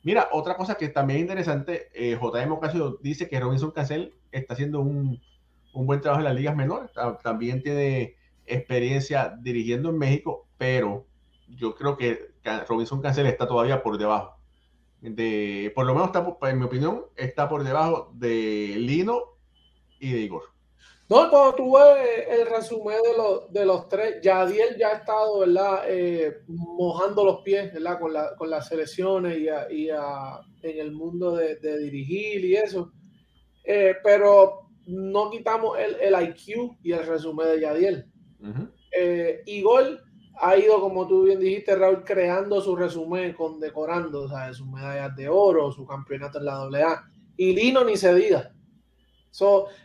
Mira, 0.02 0.28
otra 0.32 0.54
cosa 0.54 0.74
que 0.74 0.90
también 0.90 1.16
es 1.16 1.22
interesante, 1.22 1.88
eh, 1.94 2.18
JM 2.20 2.52
Ocasio 2.52 2.98
dice 3.00 3.26
que 3.26 3.40
Robinson 3.40 3.70
Cancel 3.70 4.16
está 4.30 4.52
haciendo 4.52 4.80
un, 4.82 5.18
buen 5.72 6.02
trabajo 6.02 6.20
en 6.20 6.26
las 6.26 6.34
ligas 6.34 6.54
menores, 6.54 6.90
también 7.22 7.62
tiene 7.62 8.16
experiencia 8.44 9.34
dirigiendo 9.40 9.88
en 9.88 9.98
México, 9.98 10.46
pero 10.58 11.06
yo 11.48 11.74
creo 11.74 11.96
que 11.96 12.34
Robinson 12.68 13.00
Cancel 13.00 13.26
está 13.26 13.48
todavía 13.48 13.82
por 13.82 13.96
debajo. 13.96 14.36
De, 15.00 15.72
por 15.74 15.86
lo 15.86 15.94
menos, 15.94 16.08
está, 16.08 16.50
en 16.50 16.58
mi 16.58 16.66
opinión, 16.66 17.06
está 17.16 17.48
por 17.48 17.64
debajo 17.64 18.12
de 18.14 18.74
Lino 18.76 19.22
y 19.98 20.12
de 20.12 20.20
Igor. 20.20 20.55
No, 21.08 21.30
cuando 21.30 21.54
tú 21.54 21.76
ves 21.76 22.26
el 22.28 22.46
resumen 22.48 22.96
de 23.00 23.16
los, 23.16 23.52
de 23.52 23.64
los 23.64 23.88
tres, 23.88 24.20
Yadiel 24.22 24.76
ya 24.76 24.88
ha 24.88 24.96
estado, 24.96 25.38
¿verdad? 25.38 25.84
Eh, 25.86 26.42
mojando 26.48 27.24
los 27.24 27.42
pies, 27.42 27.72
¿verdad? 27.72 28.00
Con, 28.00 28.12
la, 28.12 28.34
con 28.34 28.50
las 28.50 28.66
selecciones 28.66 29.38
y, 29.38 29.46
y 29.76 29.88
en 29.88 30.78
el 30.80 30.90
mundo 30.90 31.36
de, 31.36 31.78
dirigir 31.78 32.44
y 32.44 32.56
eso. 32.56 32.92
Eh, 33.62 33.94
pero 34.02 34.68
no 34.86 35.30
quitamos 35.30 35.78
el, 35.78 35.94
el, 36.00 36.28
IQ 36.28 36.76
y 36.82 36.90
el 36.90 37.06
resumen 37.06 37.46
de 37.46 37.60
Yadiel. 37.60 38.10
Eh, 38.90 39.42
Igor 39.46 40.00
ha 40.40 40.56
ido, 40.56 40.80
como 40.80 41.06
tú 41.06 41.22
bien 41.22 41.38
dijiste, 41.38 41.76
Raúl, 41.76 42.02
creando 42.02 42.60
su 42.60 42.74
resumen, 42.74 43.32
condecorando, 43.32 44.22
o 44.22 44.28
sea, 44.28 44.52
sus 44.52 44.66
medallas 44.66 45.14
de 45.14 45.28
oro, 45.28 45.70
su 45.70 45.86
campeonato 45.86 46.38
en 46.38 46.46
la 46.46 46.62
AA. 46.62 47.04
Y 47.36 47.54
Lino 47.54 47.84
ni 47.84 47.96
se 47.96 48.12
diga 48.12 48.55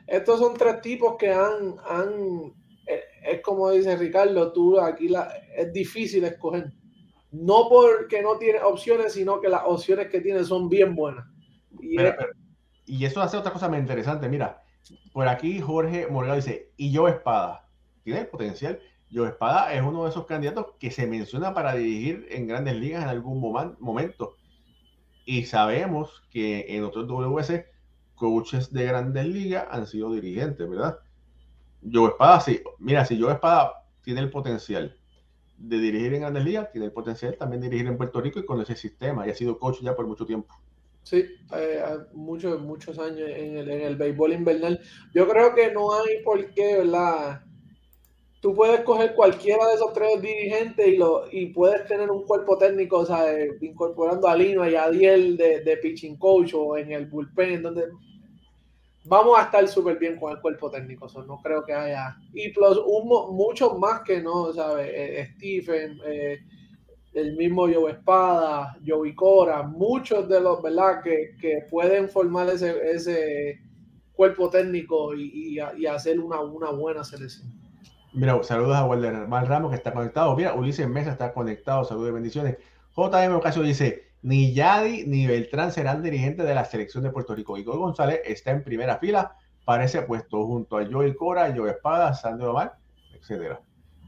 estos 0.07 0.39
son 0.39 0.53
tres 0.55 0.81
tipos 0.81 1.15
que 1.17 1.31
han, 1.31 1.75
han 1.87 2.53
eh, 2.87 3.03
es 3.23 3.41
como 3.41 3.71
dice 3.71 3.95
Ricardo, 3.95 4.51
tú 4.51 4.79
aquí 4.79 5.07
la, 5.07 5.31
es 5.55 5.71
difícil 5.71 6.23
escoger. 6.23 6.73
No 7.31 7.67
porque 7.69 8.21
no 8.21 8.37
tiene 8.37 8.59
opciones, 8.61 9.13
sino 9.13 9.39
que 9.39 9.47
las 9.47 9.61
opciones 9.65 10.09
que 10.09 10.19
tiene 10.19 10.43
son 10.43 10.67
bien 10.67 10.95
buenas. 10.95 11.25
Y, 11.79 11.95
y 12.85 13.05
eso 13.05 13.21
hace 13.21 13.37
otra 13.37 13.53
cosa 13.53 13.69
muy 13.69 13.77
interesante. 13.77 14.27
Mira, 14.27 14.61
por 15.13 15.27
aquí 15.27 15.61
Jorge 15.61 16.07
Morgado 16.07 16.35
dice, 16.35 16.71
y 16.75 16.91
yo 16.91 17.07
Espada, 17.07 17.69
tiene 18.03 18.21
el 18.21 18.27
potencial. 18.27 18.79
Yo 19.09 19.25
Espada 19.25 19.73
es 19.73 19.81
uno 19.81 20.03
de 20.03 20.09
esos 20.09 20.25
candidatos 20.25 20.67
que 20.79 20.91
se 20.91 21.07
menciona 21.07 21.53
para 21.53 21.75
dirigir 21.75 22.27
en 22.31 22.47
grandes 22.47 22.75
ligas 22.75 23.03
en 23.03 23.09
algún 23.09 23.39
momento. 23.79 24.35
Y 25.25 25.43
sabemos 25.43 26.23
que 26.31 26.65
en 26.75 26.83
otros 26.83 27.07
WC 27.07 27.65
coaches 28.21 28.71
de 28.71 28.85
grandes 28.85 29.25
ligas 29.25 29.65
han 29.71 29.87
sido 29.87 30.13
dirigentes, 30.13 30.69
¿verdad? 30.69 30.99
Joe 31.91 32.09
Espada, 32.09 32.39
sí. 32.39 32.61
Mira, 32.77 33.03
si 33.03 33.19
Joe 33.19 33.33
Espada 33.33 33.87
tiene 34.03 34.19
el 34.19 34.29
potencial 34.29 34.95
de 35.57 35.79
dirigir 35.79 36.13
en 36.13 36.21
grandes 36.21 36.45
ligas, 36.45 36.71
tiene 36.71 36.85
el 36.85 36.91
potencial 36.91 37.35
también 37.35 37.61
de 37.61 37.69
dirigir 37.69 37.87
en 37.87 37.97
Puerto 37.97 38.21
Rico 38.21 38.37
y 38.37 38.45
con 38.45 38.61
ese 38.61 38.75
sistema. 38.75 39.25
Y 39.25 39.31
ha 39.31 39.33
sido 39.33 39.57
coach 39.57 39.81
ya 39.81 39.95
por 39.95 40.05
mucho 40.05 40.27
tiempo. 40.27 40.53
Sí, 41.01 41.25
eh, 41.55 41.83
muchos, 42.13 42.61
muchos 42.61 42.99
años 42.99 43.27
en 43.27 43.57
el, 43.57 43.71
en 43.71 43.81
el 43.81 43.95
béisbol 43.95 44.33
invernal. 44.33 44.79
Yo 45.15 45.27
creo 45.27 45.55
que 45.55 45.71
no 45.71 45.91
hay 45.91 46.21
por 46.23 46.53
qué, 46.53 46.77
¿verdad? 46.77 47.41
Tú 48.39 48.53
puedes 48.53 48.81
coger 48.81 49.15
cualquiera 49.15 49.67
de 49.67 49.73
esos 49.73 49.93
tres 49.93 50.21
dirigentes 50.21 50.87
y, 50.87 50.97
lo, 50.97 51.23
y 51.31 51.47
puedes 51.47 51.87
tener 51.87 52.11
un 52.11 52.23
cuerpo 52.27 52.55
técnico, 52.59 52.99
o 52.99 53.05
sea, 53.07 53.25
incorporando 53.61 54.27
a 54.27 54.35
Lino 54.35 54.69
y 54.69 54.75
a 54.75 54.83
Adiel 54.83 55.37
de, 55.37 55.61
de 55.61 55.77
pitching 55.77 56.17
coach 56.17 56.53
o 56.53 56.77
en 56.77 56.91
el 56.91 57.07
bullpen, 57.07 57.63
donde 57.63 57.85
vamos 59.05 59.37
a 59.37 59.43
estar 59.43 59.67
súper 59.67 59.97
bien 59.97 60.17
con 60.17 60.31
el 60.31 60.41
cuerpo 60.41 60.69
técnico. 60.69 61.07
no 61.27 61.37
creo 61.41 61.63
que 61.63 61.73
haya. 61.73 62.15
Y 62.33 62.49
plus, 62.49 62.79
muchos 63.31 63.77
más 63.77 64.01
que 64.01 64.21
no, 64.21 64.53
¿sabes? 64.53 64.89
Eh, 64.93 65.29
Stephen, 65.35 65.99
eh, 66.05 66.39
el 67.13 67.35
mismo 67.35 67.63
Joe 67.63 67.91
Espada, 67.91 68.77
Joey 68.85 69.13
Cora, 69.15 69.63
muchos 69.63 70.29
de 70.29 70.39
los, 70.39 70.61
¿verdad? 70.61 71.01
Que, 71.03 71.35
que 71.39 71.65
pueden 71.69 72.07
formar 72.09 72.49
ese, 72.49 72.91
ese 72.91 73.59
cuerpo 74.13 74.49
técnico 74.49 75.13
y, 75.15 75.59
y, 75.77 75.85
hacer 75.85 76.19
una, 76.19 76.39
una, 76.41 76.71
buena 76.71 77.03
selección. 77.03 77.51
Mira, 78.13 78.41
saludos 78.43 78.75
a 78.75 78.85
Walter 78.85 79.13
Ramos 79.29 79.71
que 79.71 79.77
está 79.77 79.93
conectado. 79.93 80.35
Mira, 80.35 80.53
Ulises 80.53 80.87
Mesa 80.87 81.11
está 81.11 81.33
conectado. 81.33 81.83
Saludos 81.83 82.09
y 82.09 82.13
bendiciones. 82.13 82.57
JM 82.95 83.33
Ocasio 83.35 83.63
dice: 83.63 84.10
ni 84.21 84.53
Yadi 84.53 85.05
ni 85.05 85.27
Beltrán 85.27 85.71
serán 85.71 86.03
dirigentes 86.03 86.45
de 86.45 86.55
la 86.55 86.65
selección 86.65 87.03
de 87.03 87.11
Puerto 87.11 87.35
Rico. 87.35 87.57
Igor 87.57 87.77
González 87.77 88.21
está 88.25 88.51
en 88.51 88.63
primera 88.63 88.97
fila 88.97 89.35
para 89.65 89.85
ese 89.85 90.01
puesto 90.03 90.45
junto 90.45 90.77
a 90.77 90.85
Joey 90.85 91.15
Cora, 91.15 91.53
Joe 91.55 91.71
Espada, 91.71 92.13
Sandro 92.13 92.51
Omar, 92.51 92.77
etc. 93.13 93.57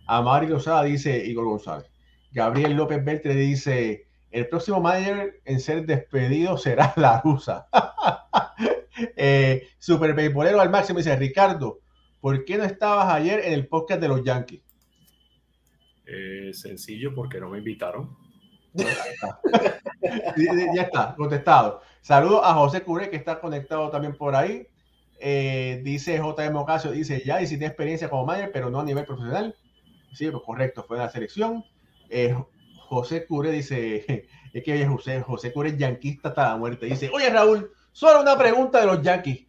Amari 0.07 0.47
Lozada 0.47 0.83
dice 0.83 1.25
Igor 1.25 1.45
González. 1.45 1.89
Gabriel 2.31 2.73
López 2.73 3.03
Beltre 3.03 3.35
dice, 3.35 4.07
el 4.31 4.47
próximo 4.47 4.81
manager 4.81 5.41
en 5.45 5.59
ser 5.59 5.85
despedido 5.85 6.57
será 6.57 6.93
la 6.97 7.21
rusa. 7.21 7.67
eh, 9.15 9.67
Super 9.77 10.13
Beisbolero 10.13 10.59
al 10.59 10.69
máximo 10.69 10.99
dice, 10.99 11.15
Ricardo, 11.15 11.79
¿por 12.19 12.43
qué 12.45 12.57
no 12.57 12.63
estabas 12.63 13.13
ayer 13.13 13.41
en 13.45 13.53
el 13.53 13.67
podcast 13.67 14.01
de 14.01 14.07
los 14.07 14.23
Yankees? 14.23 14.61
Eh, 16.05 16.51
sencillo, 16.53 17.13
porque 17.15 17.39
no 17.39 17.49
me 17.49 17.59
invitaron. 17.59 18.22
ya 20.75 20.81
está, 20.81 21.15
contestado. 21.15 21.81
Saludos 22.01 22.41
a 22.43 22.53
José 22.55 22.83
Cure, 22.83 23.09
que 23.09 23.15
está 23.15 23.39
conectado 23.39 23.89
también 23.89 24.15
por 24.15 24.35
ahí. 24.35 24.67
Eh, 25.19 25.79
dice 25.83 26.17
JM 26.17 26.55
Ocasio, 26.57 26.91
dice, 26.91 27.23
ya 27.25 27.37
tiene 27.37 27.67
experiencia 27.67 28.09
como 28.09 28.25
manager, 28.25 28.51
pero 28.51 28.69
no 28.69 28.81
a 28.81 28.83
nivel 28.83 29.05
profesional. 29.05 29.55
Sí, 30.13 30.29
pues 30.29 30.43
correcto, 30.43 30.83
fue 30.83 30.97
la 30.97 31.09
selección. 31.09 31.63
Eh, 32.09 32.35
José 32.87 33.25
Cure 33.25 33.51
dice, 33.51 34.27
es 34.53 34.63
que 34.63 34.85
José, 34.85 35.21
José 35.21 35.53
Cure 35.53 35.69
es 35.69 35.77
yanquista 35.77 36.29
hasta 36.29 36.49
la 36.49 36.57
muerte. 36.57 36.87
Dice, 36.87 37.09
oye 37.13 37.29
Raúl, 37.29 37.71
solo 37.91 38.21
una 38.21 38.37
pregunta 38.37 38.79
de 38.79 38.87
los 38.87 39.01
yanquis. 39.01 39.47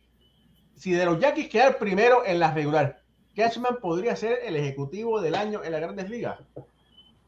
si 0.76 0.92
de 0.92 1.06
los 1.06 1.18
Yankees 1.18 1.48
quedar 1.48 1.78
primero 1.78 2.24
en 2.24 2.38
la 2.38 2.52
regular, 2.52 3.02
Cashman 3.34 3.78
podría 3.80 4.14
ser 4.16 4.38
el 4.44 4.56
ejecutivo 4.56 5.20
del 5.20 5.34
año 5.34 5.64
en 5.64 5.72
las 5.72 5.80
grandes 5.80 6.08
ligas. 6.08 6.38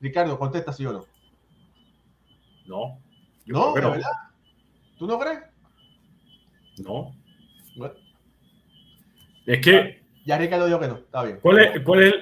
Ricardo, 0.00 0.38
contesta 0.38 0.72
sí 0.72 0.86
o 0.86 0.92
no. 0.92 1.15
No. 2.66 3.00
No, 3.46 3.72
verdad? 3.72 4.02
¿Tú 4.98 5.06
no 5.06 5.18
crees? 5.18 5.40
No. 6.78 7.14
Es 9.46 9.60
que. 9.60 10.02
Ya 10.24 10.38
Ricardo 10.38 10.66
dijo 10.66 10.80
que 10.80 10.88
no, 10.88 10.96
está 10.96 11.22
bien. 11.22 11.38
¿Cuál 11.40 11.58
es, 11.60 11.80
cuál 11.84 12.02
es 12.02 12.14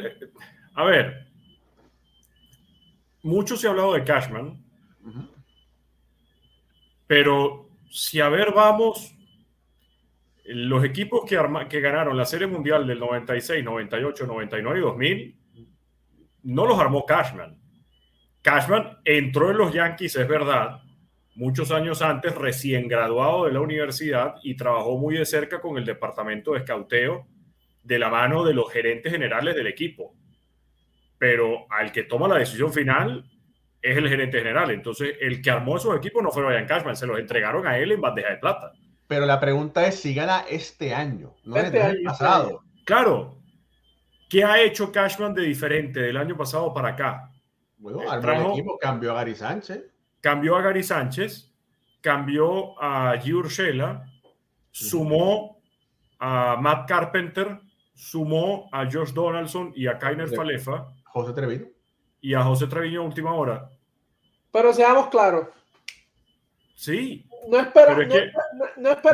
a 0.74 0.84
ver, 0.84 1.28
mucho 3.22 3.56
se 3.56 3.66
ha 3.66 3.70
hablado 3.70 3.94
de 3.94 4.04
Cashman, 4.04 4.62
pero 7.06 7.70
si 7.88 8.20
a 8.20 8.28
ver 8.28 8.52
vamos, 8.52 9.14
los 10.44 10.84
equipos 10.84 11.24
que, 11.24 11.38
que 11.68 11.80
ganaron 11.80 12.16
la 12.16 12.24
Serie 12.24 12.48
Mundial 12.48 12.86
del 12.86 12.98
96, 12.98 13.64
98, 13.64 14.26
99 14.26 14.78
y 14.78 14.82
2000, 14.82 15.38
no 16.42 16.66
los 16.66 16.78
armó 16.78 17.06
Cashman. 17.06 17.56
Cashman 18.44 18.98
entró 19.06 19.50
en 19.50 19.56
los 19.56 19.72
Yankees, 19.72 20.16
es 20.16 20.28
verdad, 20.28 20.82
muchos 21.34 21.70
años 21.70 22.02
antes, 22.02 22.34
recién 22.34 22.88
graduado 22.88 23.46
de 23.46 23.52
la 23.52 23.60
universidad 23.60 24.34
y 24.42 24.54
trabajó 24.54 24.98
muy 24.98 25.16
de 25.16 25.24
cerca 25.24 25.62
con 25.62 25.78
el 25.78 25.86
departamento 25.86 26.52
de 26.52 26.58
escauteo 26.58 27.26
de 27.82 27.98
la 27.98 28.10
mano 28.10 28.44
de 28.44 28.52
los 28.52 28.70
gerentes 28.70 29.10
generales 29.10 29.56
del 29.56 29.66
equipo. 29.66 30.14
Pero 31.16 31.64
al 31.70 31.90
que 31.90 32.02
toma 32.02 32.28
la 32.28 32.36
decisión 32.36 32.70
final 32.70 33.24
es 33.80 33.96
el 33.96 34.10
gerente 34.10 34.36
general. 34.38 34.70
Entonces, 34.72 35.16
el 35.22 35.40
que 35.40 35.50
armó 35.50 35.78
esos 35.78 35.96
equipos 35.96 36.22
no 36.22 36.30
fue 36.30 36.42
Ryan 36.42 36.66
Cashman, 36.66 36.96
se 36.96 37.06
los 37.06 37.18
entregaron 37.18 37.66
a 37.66 37.78
él 37.78 37.92
en 37.92 38.02
bandeja 38.02 38.28
de 38.28 38.36
plata. 38.36 38.72
Pero 39.06 39.24
la 39.24 39.40
pregunta 39.40 39.86
es 39.86 40.00
si 40.00 40.12
gana 40.14 40.44
este 40.50 40.92
año, 40.92 41.34
no 41.44 41.56
este 41.56 41.78
el 41.78 41.82
año, 41.82 42.04
pasado. 42.04 42.62
Claro. 42.84 43.38
¿Qué 44.28 44.44
ha 44.44 44.60
hecho 44.60 44.92
Cashman 44.92 45.32
de 45.32 45.42
diferente 45.44 46.00
del 46.00 46.18
año 46.18 46.36
pasado 46.36 46.74
para 46.74 46.90
acá? 46.90 47.30
Bueno, 47.84 48.00
eh, 48.02 48.06
el 48.22 48.46
equipo, 48.52 48.78
cambió 48.78 49.12
a 49.12 49.16
Gary 49.16 49.34
Sánchez. 49.34 49.84
Cambió 50.22 50.56
a 50.56 50.62
Gary 50.62 50.82
Sánchez, 50.82 51.52
cambió 52.00 52.82
a 52.82 53.18
Giur 53.18 53.46
sumó 54.70 55.60
a 56.18 56.56
Matt 56.58 56.88
Carpenter, 56.88 57.60
sumó 57.92 58.70
a 58.72 58.90
Josh 58.90 59.12
Donaldson 59.12 59.70
y 59.76 59.86
a 59.86 59.98
Kainer 59.98 60.34
Falefa. 60.34 60.94
José 61.04 61.34
Treviño. 61.34 61.66
Y 62.22 62.32
a 62.32 62.42
José 62.42 62.68
Treviño 62.68 63.02
a 63.02 63.04
última 63.04 63.34
hora. 63.34 63.68
Pero 64.50 64.72
seamos 64.72 65.08
claros. 65.08 65.48
Sí. 66.74 67.28
No, 67.50 67.58
espera, 67.58 67.98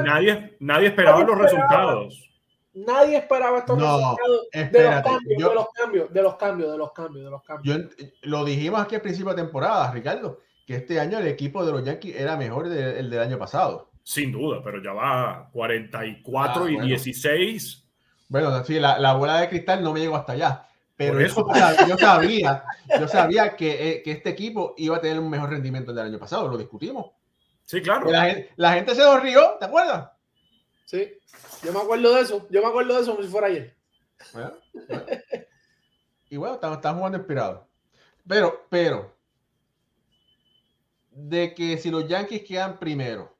nadie, 0.04 0.56
nadie 0.60 0.86
esperaba 0.86 1.24
los 1.24 1.36
resultados. 1.36 2.29
Nadie 2.72 3.16
esperaba 3.16 3.58
estos 3.58 3.78
resultados 3.78 4.18
de 4.52 4.82
los, 4.84 5.00
cambios, 5.02 5.38
de 5.38 5.54
los 5.54 5.66
cambios, 5.72 6.12
de 6.12 6.22
los 6.22 6.36
cambios, 6.36 6.70
de 6.72 6.78
los 6.78 6.92
cambios, 6.92 7.24
de 7.24 7.30
los 7.30 7.42
cambios. 7.42 7.78
lo 8.22 8.44
dijimos 8.44 8.80
aquí 8.80 8.94
al 8.94 9.00
principio 9.00 9.30
de 9.34 9.42
temporada, 9.42 9.90
Ricardo, 9.90 10.38
que 10.66 10.76
este 10.76 11.00
año 11.00 11.18
el 11.18 11.26
equipo 11.26 11.66
de 11.66 11.72
los 11.72 11.84
Yankees 11.84 12.14
era 12.14 12.36
mejor 12.36 12.68
del, 12.68 12.96
el 12.96 13.10
del 13.10 13.20
año 13.20 13.38
pasado. 13.38 13.90
Sin 14.04 14.30
duda, 14.30 14.60
pero 14.62 14.82
ya 14.82 14.92
va 14.92 15.50
44 15.52 16.64
ah, 16.64 16.70
y 16.70 16.80
16. 16.80 17.84
Bueno, 18.28 18.64
sí, 18.64 18.78
la, 18.78 18.98
la 18.98 19.14
bola 19.14 19.40
de 19.40 19.48
cristal 19.48 19.82
no 19.82 19.92
me 19.92 20.00
llegó 20.00 20.16
hasta 20.16 20.32
allá. 20.32 20.66
Pero 21.00 21.18
eso, 21.18 21.46
yo 21.88 21.96
sabía, 21.98 22.62
yo 22.98 23.08
sabía 23.08 23.56
que, 23.56 23.90
eh, 23.90 24.02
que, 24.02 24.12
este 24.12 24.28
equipo 24.28 24.74
iba 24.76 24.98
a 24.98 25.00
tener 25.00 25.18
un 25.18 25.30
mejor 25.30 25.48
rendimiento 25.48 25.94
del 25.94 26.04
año 26.04 26.18
pasado, 26.18 26.46
lo 26.46 26.58
discutimos. 26.58 27.12
Sí, 27.64 27.80
claro. 27.80 28.10
La 28.10 28.26
gente, 28.26 28.50
la 28.56 28.74
gente 28.74 28.94
se 28.94 29.02
nos 29.02 29.22
rió, 29.22 29.56
¿te 29.58 29.64
acuerdas? 29.64 30.10
Sí, 30.90 31.08
yo 31.62 31.72
me 31.72 31.78
acuerdo 31.78 32.16
de 32.16 32.22
eso, 32.22 32.48
yo 32.50 32.60
me 32.60 32.66
acuerdo 32.66 32.96
de 32.96 33.02
eso 33.02 33.12
como 33.12 33.22
si 33.22 33.30
fuera 33.30 33.46
ayer. 33.46 33.76
Y 36.32 36.36
bueno, 36.36 36.54
estamos, 36.54 36.76
estamos 36.76 36.98
jugando 36.98 37.18
inspirados. 37.18 37.66
Pero, 38.26 38.64
pero, 38.68 39.16
de 41.10 41.54
que 41.54 41.76
si 41.76 41.90
los 41.90 42.06
Yankees 42.06 42.44
quedan 42.44 42.78
primero 42.78 43.36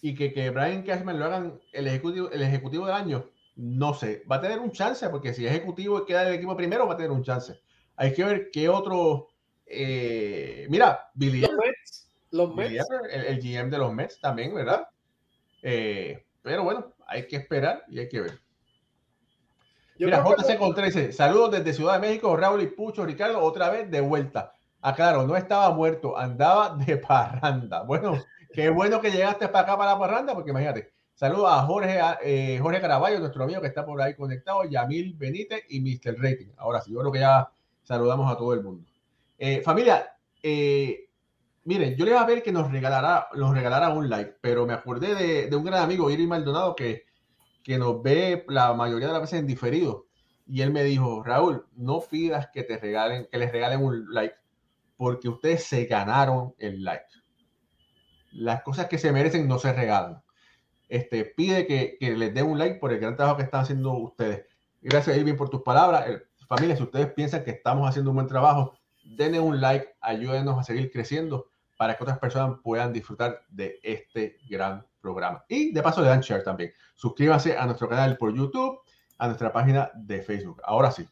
y 0.00 0.16
que, 0.16 0.32
que 0.32 0.50
Brian 0.50 0.82
Cashman 0.82 1.18
lo 1.18 1.26
hagan 1.26 1.60
el 1.72 1.86
ejecutivo, 1.86 2.28
el 2.32 2.42
ejecutivo 2.42 2.86
del 2.86 2.96
año, 2.96 3.30
no 3.54 3.94
sé, 3.94 4.24
va 4.30 4.36
a 4.36 4.40
tener 4.40 4.58
un 4.58 4.72
chance, 4.72 5.08
porque 5.10 5.32
si 5.32 5.46
ejecutivo 5.46 6.00
y 6.00 6.06
queda 6.06 6.28
el 6.28 6.34
equipo 6.34 6.56
primero, 6.56 6.88
va 6.88 6.94
a 6.94 6.96
tener 6.96 7.12
un 7.12 7.22
chance. 7.22 7.60
Hay 7.94 8.12
que 8.12 8.24
ver 8.24 8.50
qué 8.52 8.68
otro. 8.68 9.28
Eh, 9.64 10.66
mira, 10.70 11.10
Billy. 11.14 11.40
Los 11.40 11.52
Mets. 11.56 12.12
Los 12.32 12.54
Mets. 12.54 12.86
el, 13.10 13.40
GM 13.40 13.70
de 13.70 13.78
los 13.78 13.92
Mets 13.92 14.20
también, 14.20 14.52
¿verdad? 14.54 14.88
Eh, 15.62 16.23
pero 16.44 16.62
bueno, 16.62 16.92
hay 17.06 17.26
que 17.26 17.36
esperar 17.36 17.84
y 17.88 17.98
hay 17.98 18.08
que 18.08 18.20
ver. 18.20 18.38
mira, 19.98 20.22
JC 20.22 20.58
Contreras 20.58 20.94
dice: 20.94 21.12
Saludos 21.12 21.52
desde 21.52 21.72
Ciudad 21.72 21.94
de 21.94 22.06
México, 22.06 22.36
Raúl 22.36 22.60
y 22.60 22.66
Pucho, 22.66 23.06
Ricardo, 23.06 23.40
otra 23.40 23.70
vez 23.70 23.90
de 23.90 24.02
vuelta. 24.02 24.52
Ah, 24.82 24.94
claro, 24.94 25.26
no 25.26 25.34
estaba 25.34 25.70
muerto, 25.74 26.18
andaba 26.18 26.76
de 26.76 26.96
parranda. 27.08 27.82
Bueno, 27.82 28.22
qué 28.52 28.68
bueno 28.68 29.00
que 29.00 29.10
llegaste 29.10 29.48
para 29.48 29.64
acá 29.64 29.78
para 29.78 29.92
la 29.92 29.98
parranda, 29.98 30.34
porque 30.34 30.50
imagínate, 30.50 30.92
Saludos 31.14 31.46
a 31.48 31.62
Jorge, 31.62 32.00
eh, 32.24 32.58
Jorge 32.60 32.80
Caraballo, 32.80 33.20
nuestro 33.20 33.44
amigo 33.44 33.60
que 33.60 33.68
está 33.68 33.86
por 33.86 34.02
ahí 34.02 34.14
conectado, 34.14 34.64
Yamil 34.64 35.14
Benítez 35.14 35.62
y 35.68 35.80
Mr. 35.80 36.20
Rating. 36.20 36.48
Ahora 36.56 36.80
sí, 36.80 36.92
yo 36.92 36.98
creo 36.98 37.12
que 37.12 37.20
ya 37.20 37.48
saludamos 37.84 38.30
a 38.30 38.36
todo 38.36 38.52
el 38.52 38.64
mundo. 38.64 38.84
Eh, 39.38 39.62
familia, 39.62 40.12
eh, 40.42 41.03
miren, 41.64 41.96
yo 41.96 42.04
le 42.04 42.12
iba 42.12 42.20
a 42.20 42.26
ver 42.26 42.42
que 42.42 42.52
nos 42.52 42.70
regalará, 42.70 43.28
nos 43.34 43.54
regalara 43.54 43.90
un 43.90 44.08
like, 44.08 44.36
pero 44.40 44.66
me 44.66 44.72
acordé 44.72 45.14
de, 45.48 45.56
un 45.56 45.64
gran 45.64 45.82
amigo, 45.82 46.10
Iri 46.10 46.26
Maldonado, 46.26 46.74
que, 46.74 47.04
que 47.62 47.78
nos 47.78 48.02
ve 48.02 48.44
la 48.48 48.72
mayoría 48.74 49.08
de 49.08 49.12
las 49.14 49.22
veces 49.22 49.40
en 49.40 49.46
diferido. 49.46 50.06
Y 50.46 50.60
él 50.60 50.72
me 50.72 50.84
dijo, 50.84 51.22
Raúl, 51.22 51.66
no 51.74 52.00
pidas 52.00 52.48
que 52.52 52.62
te 52.64 52.78
regalen, 52.78 53.26
que 53.30 53.38
les 53.38 53.50
regalen 53.50 53.82
un 53.82 54.12
like, 54.12 54.36
porque 54.96 55.28
ustedes 55.28 55.64
se 55.64 55.86
ganaron 55.86 56.54
el 56.58 56.84
like. 56.84 57.06
Las 58.32 58.62
cosas 58.62 58.86
que 58.86 58.98
se 58.98 59.12
merecen 59.12 59.48
no 59.48 59.58
se 59.58 59.72
regalan 59.72 60.24
este, 60.88 61.24
pide 61.24 61.66
que, 61.66 61.98
les 62.00 62.34
den 62.34 62.46
un 62.46 62.58
like 62.58 62.78
por 62.78 62.92
el 62.92 63.00
gran 63.00 63.16
trabajo 63.16 63.36
que 63.36 63.42
están 63.42 63.62
haciendo 63.62 63.92
ustedes. 63.92 64.46
Gracias, 64.80 65.16
Irving, 65.16 65.34
por 65.34 65.50
tus 65.50 65.62
palabras. 65.62 66.04
Familia, 66.46 66.76
si 66.76 66.82
ustedes 66.82 67.12
piensan 67.12 67.42
que 67.42 67.50
estamos 67.50 67.88
haciendo 67.88 68.10
un 68.10 68.16
buen 68.16 68.28
trabajo, 68.28 68.74
denle 69.04 69.40
un 69.40 69.60
like, 69.60 69.88
ayúdenos 70.00 70.58
a 70.58 70.62
seguir 70.62 70.90
creciendo 70.90 71.48
para 71.76 71.96
que 71.96 72.04
otras 72.04 72.18
personas 72.18 72.58
puedan 72.62 72.92
disfrutar 72.92 73.44
de 73.48 73.78
este 73.82 74.38
gran 74.48 74.86
programa. 75.00 75.44
Y 75.48 75.72
de 75.72 75.82
paso 75.82 76.00
le 76.00 76.08
dan 76.08 76.20
share 76.20 76.42
también. 76.42 76.72
Suscríbanse 76.94 77.56
a 77.56 77.66
nuestro 77.66 77.88
canal 77.88 78.16
por 78.16 78.34
YouTube, 78.34 78.80
a 79.18 79.26
nuestra 79.26 79.52
página 79.52 79.90
de 79.94 80.22
Facebook. 80.22 80.60
Ahora 80.64 80.90
sí. 80.90 81.06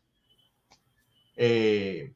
Eh, 1.36 2.14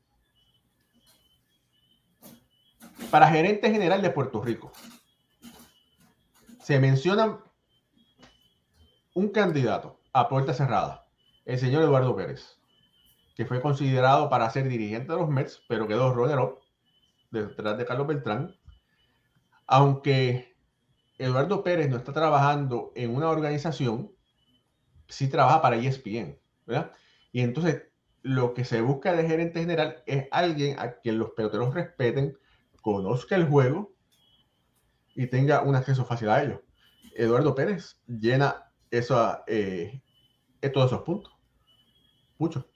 para 3.10 3.28
gerente 3.28 3.70
general 3.70 4.02
de 4.02 4.10
Puerto 4.10 4.42
Rico, 4.42 4.72
se 6.60 6.78
mencionan 6.80 7.38
un 9.14 9.28
candidato 9.28 10.00
a 10.12 10.28
puerta 10.28 10.52
cerrada, 10.52 11.06
el 11.44 11.58
señor 11.58 11.82
Eduardo 11.82 12.16
Pérez, 12.16 12.58
que 13.34 13.46
fue 13.46 13.60
considerado 13.60 14.28
para 14.28 14.50
ser 14.50 14.68
dirigente 14.68 15.12
de 15.12 15.18
los 15.18 15.28
Mets, 15.28 15.62
pero 15.68 15.86
quedó 15.86 16.12
runner-up 16.12 16.65
detrás 17.30 17.78
de 17.78 17.84
Carlos 17.84 18.06
Beltrán. 18.06 18.54
Aunque 19.66 20.56
Eduardo 21.18 21.64
Pérez 21.64 21.88
no 21.88 21.96
está 21.96 22.12
trabajando 22.12 22.92
en 22.94 23.14
una 23.14 23.30
organización, 23.30 24.12
sí 25.08 25.28
trabaja 25.28 25.62
para 25.62 25.76
ESPN, 25.76 26.38
¿verdad? 26.66 26.92
Y 27.32 27.40
entonces 27.40 27.84
lo 28.22 28.54
que 28.54 28.64
se 28.64 28.80
busca 28.80 29.12
de 29.12 29.26
gerente 29.26 29.60
general 29.60 30.02
es 30.06 30.26
alguien 30.30 30.78
a 30.78 30.94
quien 30.94 31.18
los 31.18 31.30
peloteros 31.30 31.74
respeten, 31.74 32.36
conozca 32.82 33.36
el 33.36 33.48
juego 33.48 33.92
y 35.14 35.26
tenga 35.28 35.62
un 35.62 35.74
acceso 35.76 36.04
fácil 36.04 36.28
a 36.28 36.42
ello. 36.42 36.62
Eduardo 37.14 37.54
Pérez 37.54 38.00
llena 38.06 38.70
eh, 38.90 40.02
esos 40.60 41.02
puntos. 41.02 41.32
Mucho. 42.38 42.68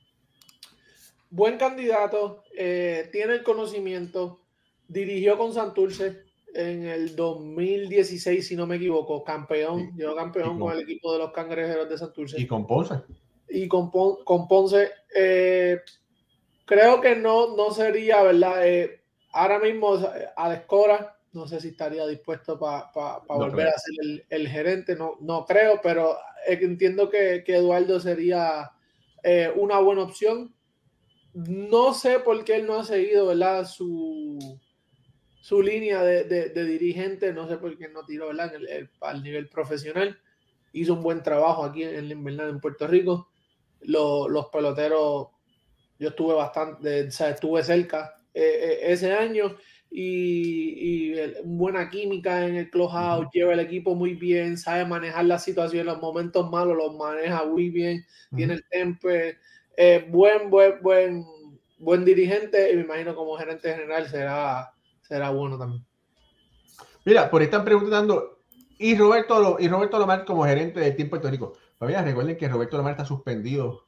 Buen 1.30 1.56
candidato, 1.58 2.42
eh, 2.56 3.08
tiene 3.12 3.34
el 3.34 3.42
conocimiento, 3.42 4.40
dirigió 4.88 5.38
con 5.38 5.54
Santurce 5.54 6.24
en 6.54 6.84
el 6.84 7.14
2016, 7.14 8.46
si 8.46 8.56
no 8.56 8.66
me 8.66 8.76
equivoco, 8.76 9.22
campeón, 9.22 9.92
llegó 9.96 10.16
campeón 10.16 10.58
con, 10.58 10.72
el 10.72 10.80
equipo 10.80 11.12
de 11.12 11.20
los 11.20 11.32
cangrejeros 11.32 11.88
de 11.88 11.98
Santurce. 11.98 12.40
Y 12.40 12.46
con 12.46 12.66
Ponce. 12.66 12.96
Y 13.48 13.68
con, 13.68 13.90
con 13.90 14.48
Ponce, 14.48 14.90
eh, 15.14 15.80
creo 16.64 17.00
que 17.00 17.14
no, 17.14 17.56
no 17.56 17.70
sería, 17.70 18.22
¿verdad? 18.22 18.62
ahora 19.32 19.60
mismo, 19.60 19.96
a 20.36 20.54
Escora 20.54 21.16
no 21.32 21.46
sé 21.46 21.60
si 21.60 21.68
estaría 21.68 22.06
dispuesto 22.06 22.58
para 22.58 22.90
volver 23.28 23.68
a 23.68 23.78
ser 23.78 24.24
el, 24.28 24.48
gerente, 24.48 24.96
no, 24.96 25.16
no 25.20 25.46
creo, 25.46 25.80
pero 25.82 26.16
entiendo 26.46 27.08
que, 27.08 27.44
Eduardo 27.46 28.00
sería 28.00 28.72
eh, 29.22 29.52
una 29.54 29.78
buena 29.78 30.02
opción. 30.02 30.54
No 31.34 31.94
sé 31.94 32.18
por 32.20 32.44
qué 32.44 32.56
él 32.56 32.66
no 32.66 32.74
ha 32.74 32.84
seguido 32.84 33.26
¿verdad? 33.26 33.66
Su, 33.66 34.58
su 35.40 35.62
línea 35.62 36.02
de, 36.02 36.64
dirigente, 36.66 37.32
no 37.32 37.48
sé 37.48 37.56
por 37.56 37.76
qué 37.76 37.88
no 37.88 38.04
tiró 38.04 38.28
¿verdad? 38.28 38.52
al 39.00 39.22
nivel 39.22 39.48
profesional. 39.48 40.18
hizo 40.72 40.94
un 40.94 41.02
buen 41.02 41.22
trabajo 41.22 41.64
aquí 41.64 41.82
en 41.84 41.94
el 41.94 42.12
invernal 42.12 42.50
en 42.50 42.60
Puerto 42.60 42.86
Rico. 42.86 43.30
los 43.82 44.46
peloteros, 44.52 45.28
yo 45.98 46.08
estuve 46.08 46.34
bastante, 46.34 47.08
o 47.08 47.10
sea, 47.10 47.30
estuve 47.30 47.62
cerca 47.62 48.14
eh, 48.32 48.42
eh, 48.42 48.92
ese 48.92 49.12
año 49.12 49.56
y, 49.90 51.14
buena 51.44 51.90
química 51.90 52.46
en 52.46 52.56
el 52.56 52.70
clubhouse, 52.70 53.28
lleva 53.32 53.54
el 53.54 53.60
equipo 53.60 53.94
muy 53.94 54.14
bien, 54.14 54.56
sabe 54.56 54.84
manejar 54.84 55.24
la 55.24 55.38
situación, 55.38 55.86
los 55.86 56.00
momentos 56.00 56.48
malos 56.50 56.76
los 56.76 56.96
maneja 56.96 57.44
muy 57.44 57.70
bien, 57.70 58.04
tiene 58.36 58.54
el 58.54 58.64
temple, 58.70 59.38
eh, 59.82 60.06
buen, 60.10 60.50
buen, 60.50 60.82
buen, 60.82 61.26
buen 61.78 62.04
dirigente 62.04 62.70
y 62.70 62.76
me 62.76 62.82
imagino 62.82 63.14
como 63.14 63.38
gerente 63.38 63.72
general 63.72 64.06
será, 64.10 64.74
será 65.00 65.30
bueno 65.30 65.58
también. 65.58 65.86
Mira, 67.06 67.30
por 67.30 67.40
ahí 67.40 67.46
están 67.46 67.64
preguntando, 67.64 68.42
¿y 68.78 68.94
Roberto, 68.94 69.56
y 69.58 69.68
Roberto 69.68 69.98
Lomar 69.98 70.26
como 70.26 70.44
gerente 70.44 70.80
del 70.80 70.94
Team 70.96 71.08
Puerto 71.08 71.30
Rico? 71.30 71.54
Familia, 71.78 72.02
recuerden 72.02 72.36
que 72.36 72.46
Roberto 72.46 72.76
Lomar 72.76 72.90
está 72.90 73.06
suspendido 73.06 73.86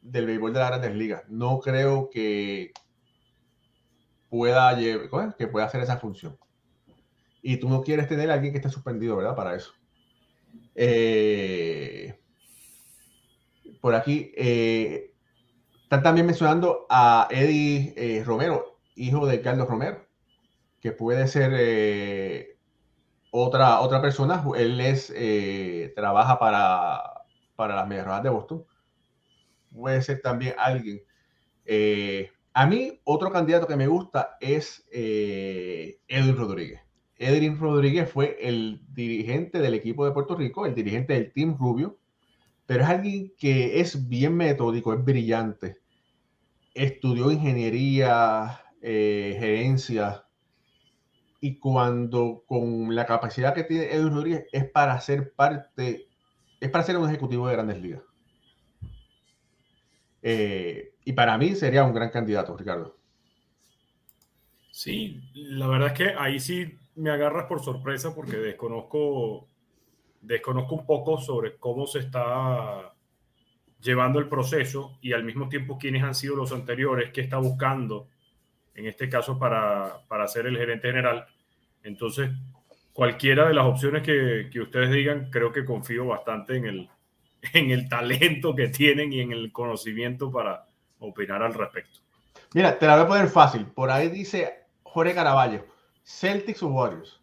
del 0.00 0.24
béisbol 0.24 0.54
de 0.54 0.58
las 0.58 0.70
grandes 0.70 0.94
ligas. 0.94 1.24
No 1.28 1.60
creo 1.60 2.08
que 2.08 2.72
pueda, 4.30 4.74
que 5.36 5.48
pueda 5.48 5.66
hacer 5.66 5.82
esa 5.82 5.98
función. 5.98 6.38
Y 7.42 7.58
tú 7.58 7.68
no 7.68 7.82
quieres 7.82 8.08
tener 8.08 8.30
a 8.30 8.34
alguien 8.34 8.54
que 8.54 8.58
esté 8.58 8.70
suspendido, 8.70 9.16
¿verdad? 9.16 9.36
Para 9.36 9.54
eso. 9.54 9.74
Eh, 10.74 12.18
por 13.82 13.94
aquí 13.94 14.32
eh, 14.34 15.12
están 15.86 16.02
también 16.02 16.26
mencionando 16.26 16.86
a 16.90 17.28
Eddie 17.30 17.94
eh, 17.96 18.24
Romero, 18.24 18.80
hijo 18.96 19.26
de 19.26 19.40
Carlos 19.40 19.68
Romero, 19.68 20.04
que 20.80 20.92
puede 20.92 21.28
ser 21.28 22.56
otra, 23.30 23.80
otra 23.80 24.02
persona. 24.02 24.44
Él 24.56 24.80
es 24.80 25.14
trabaja 25.94 26.38
para, 26.38 27.02
para 27.54 27.76
las 27.76 27.88
Medias 27.88 28.22
de 28.22 28.30
Boston. 28.30 28.64
Puede 29.72 30.02
ser 30.02 30.20
también 30.20 30.54
alguien. 30.58 31.00
A 32.56 32.64
mí, 32.64 33.02
otro 33.04 33.30
candidato 33.30 33.66
que 33.66 33.76
me 33.76 33.86
gusta 33.86 34.38
es 34.40 34.88
eh, 34.90 36.00
Edwin 36.08 36.38
Rodríguez. 36.38 36.80
Edwin 37.18 37.60
Rodríguez 37.60 38.10
fue 38.10 38.38
el 38.40 38.80
dirigente 38.94 39.58
del 39.58 39.74
equipo 39.74 40.06
de 40.06 40.12
Puerto 40.12 40.34
Rico, 40.34 40.64
el 40.64 40.74
dirigente 40.74 41.12
del 41.12 41.34
Team 41.34 41.58
Rubio, 41.58 41.98
pero 42.66 42.82
es 42.82 42.88
alguien 42.88 43.32
que 43.38 43.80
es 43.80 44.08
bien 44.08 44.36
metódico, 44.36 44.92
es 44.92 45.04
brillante. 45.04 45.78
Estudió 46.74 47.30
ingeniería, 47.30 48.60
eh, 48.82 49.36
gerencia, 49.38 50.26
y 51.40 51.58
cuando 51.58 52.42
con 52.46 52.94
la 52.94 53.06
capacidad 53.06 53.54
que 53.54 53.64
tiene 53.64 53.92
Edwin 53.92 54.14
Rodríguez 54.14 54.46
es 54.52 54.68
para 54.68 55.00
ser 55.00 55.32
parte, 55.32 56.08
es 56.60 56.70
para 56.70 56.84
ser 56.84 56.96
un 56.96 57.08
ejecutivo 57.08 57.46
de 57.46 57.54
grandes 57.54 57.80
ligas. 57.80 58.02
Eh, 60.22 60.94
y 61.04 61.12
para 61.12 61.38
mí 61.38 61.54
sería 61.54 61.84
un 61.84 61.94
gran 61.94 62.10
candidato, 62.10 62.56
Ricardo. 62.56 62.96
Sí, 64.72 65.20
la 65.34 65.68
verdad 65.68 65.88
es 65.88 65.94
que 65.94 66.14
ahí 66.18 66.40
sí 66.40 66.76
me 66.96 67.10
agarras 67.10 67.46
por 67.46 67.62
sorpresa 67.62 68.14
porque 68.14 68.36
desconozco, 68.36 69.48
desconozco 70.26 70.74
un 70.74 70.86
poco 70.86 71.18
sobre 71.18 71.56
cómo 71.56 71.86
se 71.86 72.00
está 72.00 72.92
llevando 73.80 74.18
el 74.18 74.28
proceso 74.28 74.98
y 75.00 75.12
al 75.12 75.24
mismo 75.24 75.48
tiempo 75.48 75.78
quiénes 75.78 76.02
han 76.02 76.14
sido 76.14 76.36
los 76.36 76.52
anteriores 76.52 77.12
que 77.12 77.20
está 77.20 77.38
buscando, 77.38 78.08
en 78.74 78.86
este 78.86 79.08
caso 79.08 79.38
para, 79.38 80.00
para 80.08 80.26
ser 80.28 80.46
el 80.46 80.56
gerente 80.56 80.88
general. 80.88 81.26
Entonces, 81.82 82.30
cualquiera 82.92 83.48
de 83.48 83.54
las 83.54 83.66
opciones 83.66 84.02
que, 84.02 84.48
que 84.52 84.60
ustedes 84.60 84.90
digan, 84.90 85.30
creo 85.30 85.52
que 85.52 85.64
confío 85.64 86.06
bastante 86.06 86.56
en 86.56 86.66
el, 86.66 86.90
en 87.52 87.70
el 87.70 87.88
talento 87.88 88.54
que 88.54 88.68
tienen 88.68 89.12
y 89.12 89.20
en 89.20 89.32
el 89.32 89.52
conocimiento 89.52 90.30
para, 90.30 90.66
opinar 90.98 91.42
al 91.42 91.54
respecto. 91.54 92.00
Mira, 92.54 92.78
te 92.78 92.86
la 92.86 92.96
voy 92.96 93.04
a 93.04 93.08
poner 93.08 93.28
fácil. 93.28 93.66
Por 93.66 93.90
ahí 93.90 94.08
dice 94.08 94.66
Jorge 94.82 95.14
Caraballo, 95.14 95.66
Celtics 96.02 96.62
o 96.62 96.68
Warriors. 96.68 97.20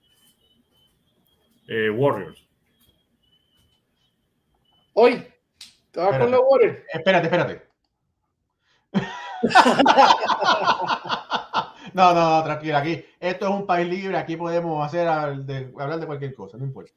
Eh, 1.67 1.89
Warriors. 1.89 2.42
Hoy, 4.93 5.27
¿te 5.91 5.99
vas 5.99 6.17
con 6.19 6.31
los 6.31 6.41
Warriors? 6.47 6.79
Espérate, 6.93 7.25
espérate. 7.25 7.61
no, 11.93 12.13
no, 12.13 12.37
no, 12.37 12.43
tranquila, 12.43 12.79
aquí. 12.79 13.05
Esto 13.19 13.45
es 13.45 13.51
un 13.51 13.65
país 13.65 13.89
libre, 13.89 14.17
aquí 14.17 14.37
podemos 14.37 14.85
hacer 14.85 15.07
hablar 15.07 15.45
de 15.45 16.05
cualquier 16.05 16.35
cosa, 16.35 16.57
no 16.57 16.65
importa. 16.65 16.91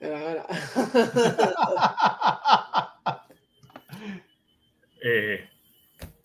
eh, 5.02 5.48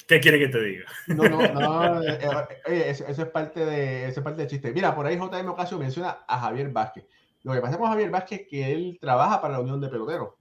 ¿Qué 0.08 0.20
quiere 0.20 0.40
que 0.40 0.48
te 0.48 0.60
diga? 0.60 0.86
No, 1.08 1.30
no, 1.30 1.38
no. 1.54 2.02
Eh, 2.02 2.18
eh, 2.66 2.86
eso, 2.88 3.06
es 3.08 3.30
parte 3.30 3.64
de, 3.64 4.08
eso 4.08 4.20
es 4.20 4.24
parte 4.24 4.42
del 4.42 4.50
chiste. 4.50 4.74
Mira, 4.74 4.96
por 4.96 5.06
ahí 5.06 5.18
JM 5.18 5.50
Ocasio 5.50 5.78
menciona 5.78 6.26
a 6.28 6.40
Javier 6.40 6.72
Vázquez. 6.72 7.06
Lo 7.44 7.54
que 7.54 7.62
pasa 7.62 7.78
con 7.78 7.90
Javier 7.90 8.10
Vázquez 8.10 8.42
es 8.42 8.48
que 8.48 8.74
él 8.74 8.98
trabaja 9.00 9.40
para 9.40 9.54
la 9.54 9.60
Unión 9.62 9.80
de 9.80 9.88
Peloteros, 9.88 10.34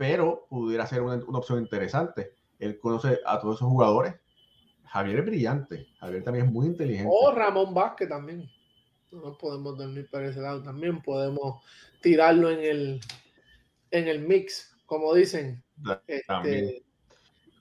pero 0.00 0.46
pudiera 0.48 0.86
ser 0.86 1.02
una, 1.02 1.16
opción 1.16 1.58
interesante. 1.58 2.32
Él 2.58 2.78
conoce 2.78 3.18
a 3.26 3.38
todos 3.38 3.56
esos 3.56 3.68
jugadores. 3.68 4.14
Javier 4.86 5.18
es 5.18 5.26
brillante. 5.26 5.88
Javier 5.98 6.24
también 6.24 6.46
es 6.46 6.50
muy 6.50 6.68
inteligente. 6.68 7.12
O 7.12 7.30
Ramón 7.32 7.74
Vázquez 7.74 8.08
también. 8.08 8.50
No 9.12 9.36
podemos 9.36 9.76
dormir 9.76 10.08
para 10.10 10.28
ese 10.28 10.40
lado. 10.40 10.62
También 10.62 11.02
podemos 11.02 11.62
tirarlo 12.00 12.50
en 12.50 12.60
el, 12.60 13.00
en 13.90 14.08
el 14.08 14.20
mix, 14.20 14.74
como 14.86 15.12
dicen. 15.12 15.62
Este, 16.06 16.82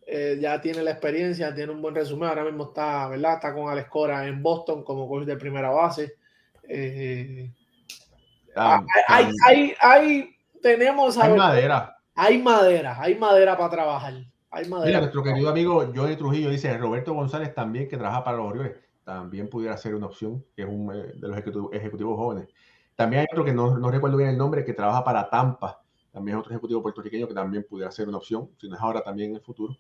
eh, 0.08 0.38
ya 0.40 0.62
tiene 0.62 0.82
la 0.82 0.92
experiencia, 0.92 1.54
tiene 1.54 1.74
un 1.74 1.82
buen 1.82 1.94
resumen. 1.94 2.30
Ahora 2.30 2.46
mismo 2.46 2.70
está, 2.70 3.10
¿verdad? 3.10 3.34
Está 3.34 3.54
con 3.54 3.68
Alex 3.68 3.90
Cora 3.90 4.26
en 4.26 4.42
Boston 4.42 4.86
como 4.86 5.10
coach 5.10 5.26
de 5.26 5.36
primera 5.36 5.72
base. 5.72 6.16
Eh, 6.70 7.52
ah, 8.56 8.82
hay, 9.10 9.74
hay, 9.82 10.38
tenemos. 10.62 11.18
hay 11.18 11.36
madera. 11.36 11.99
Hay 12.22 12.38
madera, 12.42 13.02
hay 13.02 13.16
madera 13.16 13.56
para 13.56 13.70
trabajar. 13.70 14.14
Hay 14.52 14.68
madera. 14.68 14.88
Mira, 14.88 15.00
nuestro 15.00 15.24
querido 15.24 15.48
amigo 15.48 15.90
Johnny 15.96 16.18
Trujillo 16.18 16.50
dice: 16.50 16.78
Roberto 16.78 17.14
González 17.14 17.56
también, 17.56 17.88
que 17.88 17.96
trabaja 17.96 18.26
para 18.26 18.36
los 18.36 18.48
Orioles, 18.48 18.76
también 19.06 19.50
pudiera 19.50 19.78
ser 19.78 19.96
una 19.96 20.08
opción, 20.08 20.44
que 20.54 20.64
es 20.64 20.68
un 20.68 20.94
eh, 20.94 21.14
de 21.16 21.28
los 21.30 21.38
ejecutivos, 21.72 22.18
jóvenes. 22.18 22.50
También 22.98 23.22
hay 23.22 23.28
otro 23.32 23.46
que 23.46 23.54
no, 23.54 23.78
no 23.78 23.90
recuerdo 23.90 24.18
bien 24.18 24.32
el 24.32 24.38
nombre, 24.38 24.66
que 24.66 24.74
trabaja 24.74 25.02
para 25.02 25.30
Tampa. 25.30 25.82
También 26.12 26.36
es 26.36 26.42
otro 26.42 26.52
ejecutivo 26.52 26.82
puertorriqueño 26.82 27.26
que 27.26 27.34
también 27.34 27.66
pudiera 27.70 27.90
ser 27.90 28.10
una 28.10 28.18
opción, 28.18 28.50
si 28.60 28.68
no 28.68 28.76
es 28.76 28.82
ahora, 28.82 29.02
también 29.02 29.30
en 29.30 29.36
el 29.38 29.42
futuro. 29.42 29.78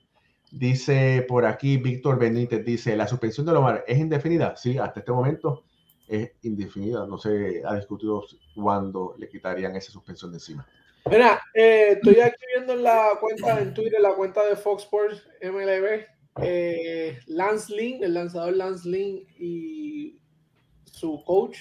Dice 0.49 1.25
por 1.27 1.45
aquí 1.45 1.75
Víctor 1.75 2.17
Benítez, 2.17 2.63
dice, 2.63 2.95
¿la 2.95 3.05
suspensión 3.05 3.47
de 3.47 3.51
Lomar 3.51 3.83
es 3.85 3.99
indefinida? 3.99 4.55
Sí, 4.55 4.77
hasta 4.77 5.01
este 5.01 5.11
momento 5.11 5.65
es 6.07 6.31
indefinida. 6.43 7.05
No 7.05 7.17
se 7.17 7.63
ha 7.65 7.75
discutido 7.75 8.23
cuándo 8.55 9.13
le 9.17 9.27
quitarían 9.27 9.75
esa 9.75 9.91
suspensión 9.91 10.31
de 10.31 10.37
encima. 10.37 10.65
Mira, 11.09 11.41
eh, 11.53 11.93
estoy 11.93 12.19
aquí 12.19 12.43
viendo 12.55 12.73
en 12.73 12.83
la 12.83 13.17
cuenta 13.19 13.59
en 13.59 13.73
Twitter, 13.73 13.99
la 14.01 14.13
cuenta 14.13 14.45
de 14.45 14.55
Fox 14.55 14.83
Sports 14.83 15.23
MLB, 15.41 16.05
eh, 16.41 17.19
Lance 17.27 17.73
Lynn, 17.73 18.03
el 18.03 18.13
lanzador 18.13 18.55
Lance 18.55 18.87
Lynn 18.87 19.25
y 19.37 20.19
su 20.85 21.23
coach, 21.23 21.57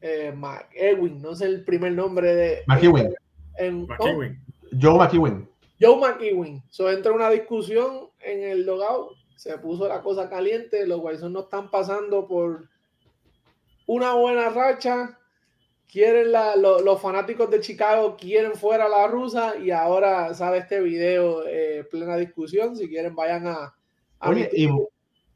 eh, 0.00 0.32
McEwin, 0.36 1.22
no 1.22 1.34
sé 1.34 1.46
el 1.46 1.64
primer 1.64 1.92
nombre 1.92 2.34
de... 2.34 2.62
McEwin. 2.66 3.14
Joe 4.80 4.98
McEwin. 4.98 5.48
Joe 5.80 5.96
McEwin. 5.96 6.62
So 6.70 6.90
entra 6.90 7.12
una 7.12 7.30
discusión 7.30 8.10
en 8.20 8.42
el 8.42 8.66
logout, 8.66 9.16
se 9.36 9.56
puso 9.58 9.88
la 9.88 10.02
cosa 10.02 10.28
caliente, 10.28 10.86
los 10.86 11.00
White 11.02 11.28
no 11.28 11.40
están 11.40 11.70
pasando 11.70 12.26
por 12.26 12.68
una 13.86 14.14
buena 14.14 14.50
racha, 14.50 15.18
quieren 15.92 16.32
los 16.32 17.00
fanáticos 17.00 17.50
de 17.50 17.60
Chicago 17.60 18.16
quieren 18.18 18.54
fuera 18.54 18.88
la 18.88 19.06
rusa 19.06 19.56
y 19.56 19.70
ahora 19.70 20.32
sale 20.32 20.58
este 20.58 20.80
video 20.80 21.46
eh, 21.46 21.86
plena 21.90 22.16
discusión, 22.16 22.74
si 22.74 22.88
quieren 22.88 23.14
vayan 23.14 23.46
a... 23.46 23.74
Oye, 24.20 24.50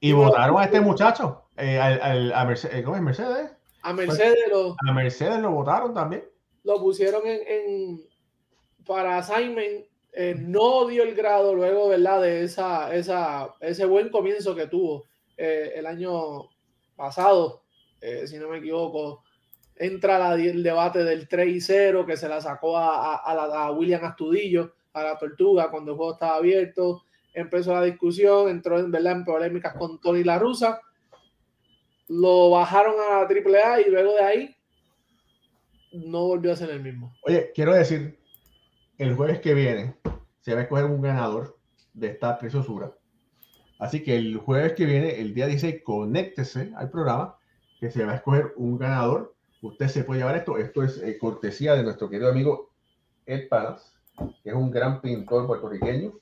y, 0.00 0.12
votaron 0.12 0.58
a 0.58 0.64
este 0.64 0.80
muchacho, 0.80 1.44
eh, 1.56 1.78
a 1.78 2.44
Mercedes, 2.44 2.84
¿cómo 2.84 2.96
es 2.96 3.02
Mercedes? 3.02 3.50
A 3.82 3.92
Mercedes 3.92 4.48
lo, 4.50 4.74
a 4.88 4.92
Mercedes 4.92 5.40
lo 5.40 5.50
votaron 5.50 5.92
también. 5.92 6.24
Lo 6.64 6.80
pusieron 6.80 7.26
en, 7.26 7.40
en 7.46 8.06
para 8.86 9.18
assignment 9.18 9.86
eh, 10.18 10.34
no 10.34 10.86
dio 10.86 11.02
el 11.02 11.14
grado 11.14 11.54
luego 11.54 11.88
¿verdad? 11.88 12.22
de 12.22 12.44
esa, 12.44 12.94
esa, 12.94 13.54
ese 13.60 13.84
buen 13.84 14.08
comienzo 14.08 14.54
que 14.54 14.66
tuvo 14.66 15.04
eh, 15.36 15.74
el 15.76 15.84
año 15.84 16.48
pasado, 16.96 17.64
eh, 18.00 18.26
si 18.26 18.38
no 18.38 18.48
me 18.48 18.58
equivoco. 18.58 19.24
Entra 19.76 20.34
el 20.34 20.62
debate 20.62 21.04
del 21.04 21.28
3 21.28 21.54
y 21.54 21.60
0 21.60 22.06
que 22.06 22.16
se 22.16 22.28
la 22.28 22.40
sacó 22.40 22.76
a, 22.76 23.16
a, 23.16 23.66
a, 23.66 23.70
William 23.72 24.04
Astudillo, 24.04 24.74
a 24.92 25.02
la 25.02 25.18
Tortuga, 25.18 25.70
cuando 25.70 25.92
el 25.92 25.96
juego 25.96 26.12
estaba 26.14 26.36
abierto. 26.36 27.02
Empezó 27.34 27.74
la 27.74 27.82
discusión, 27.82 28.48
entró 28.48 28.78
en, 28.78 28.90
¿verdad? 28.90 29.12
en 29.12 29.24
polémicas 29.24 29.74
con 29.74 30.00
Tony 30.00 30.24
La 30.24 30.38
Rusa. 30.38 30.80
Lo 32.08 32.50
bajaron 32.50 32.94
a 33.00 33.14
la 33.14 33.28
AAA 33.28 33.80
y 33.82 33.90
luego 33.90 34.14
de 34.14 34.22
ahí 34.22 34.56
no 35.92 36.26
volvió 36.26 36.52
a 36.52 36.56
ser 36.56 36.70
el 36.70 36.82
mismo. 36.82 37.14
Oye, 37.22 37.52
quiero 37.54 37.74
decir, 37.74 38.18
el 38.98 39.14
jueves 39.14 39.40
que 39.40 39.54
viene 39.54 39.96
se 40.40 40.54
va 40.54 40.60
a 40.60 40.62
escoger 40.62 40.84
un 40.84 41.02
ganador 41.02 41.58
de 41.92 42.08
esta 42.08 42.38
preciosura. 42.38 42.92
Así 43.78 44.02
que 44.02 44.16
el 44.16 44.36
jueves 44.38 44.72
que 44.72 44.86
viene, 44.86 45.20
el 45.20 45.34
día 45.34 45.46
16, 45.46 45.82
conéctese 45.82 46.72
al 46.76 46.90
programa 46.90 47.36
que 47.78 47.90
se 47.90 48.04
va 48.04 48.12
a 48.12 48.16
escoger 48.16 48.52
un 48.56 48.78
ganador. 48.78 49.35
Usted 49.62 49.88
se 49.88 50.04
puede 50.04 50.20
llevar 50.20 50.36
esto. 50.36 50.58
Esto 50.58 50.82
es 50.82 50.98
eh, 51.02 51.18
cortesía 51.18 51.74
de 51.74 51.82
nuestro 51.82 52.08
querido 52.08 52.30
amigo 52.30 52.70
Ed 53.24 53.48
Palas, 53.48 53.94
que 54.42 54.50
es 54.50 54.54
un 54.54 54.70
gran 54.70 55.00
pintor 55.00 55.46
puertorriqueño. 55.46 56.12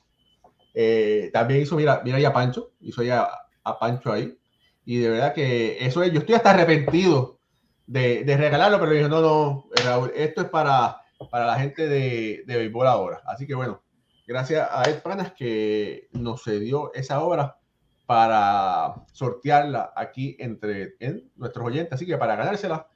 Eh, 0.74 1.30
también 1.32 1.60
hizo, 1.62 1.76
mira, 1.76 2.02
mira 2.04 2.18
ya 2.18 2.32
Pancho, 2.32 2.72
hizo 2.80 3.02
ya 3.02 3.28
a 3.62 3.78
Pancho 3.78 4.12
ahí. 4.12 4.36
Y 4.84 4.98
de 4.98 5.10
verdad 5.10 5.34
que 5.34 5.84
eso 5.84 6.02
es, 6.02 6.12
yo 6.12 6.20
estoy 6.20 6.34
hasta 6.34 6.50
arrepentido 6.50 7.38
de, 7.86 8.24
de 8.24 8.36
regalarlo, 8.36 8.78
pero 8.80 8.92
dije, 8.92 9.08
no, 9.08 9.20
no, 9.20 9.68
Raúl, 9.84 10.12
esto 10.14 10.42
es 10.42 10.48
para, 10.48 11.00
para 11.30 11.46
la 11.46 11.58
gente 11.58 11.88
de, 11.88 12.44
de 12.46 12.56
béisbol 12.56 12.86
ahora. 12.86 13.22
Así 13.26 13.46
que 13.46 13.54
bueno, 13.54 13.82
gracias 14.26 14.68
a 14.70 14.82
Ed 14.88 15.00
Panas 15.02 15.32
que 15.32 16.08
nos 16.12 16.42
cedió 16.42 16.92
esa 16.94 17.22
obra 17.22 17.58
para 18.06 19.06
sortearla 19.12 19.92
aquí 19.96 20.36
entre 20.38 20.96
en 21.00 21.30
nuestros 21.36 21.66
oyentes. 21.66 21.94
Así 21.94 22.06
que 22.06 22.18
para 22.18 22.36
ganársela, 22.36 22.88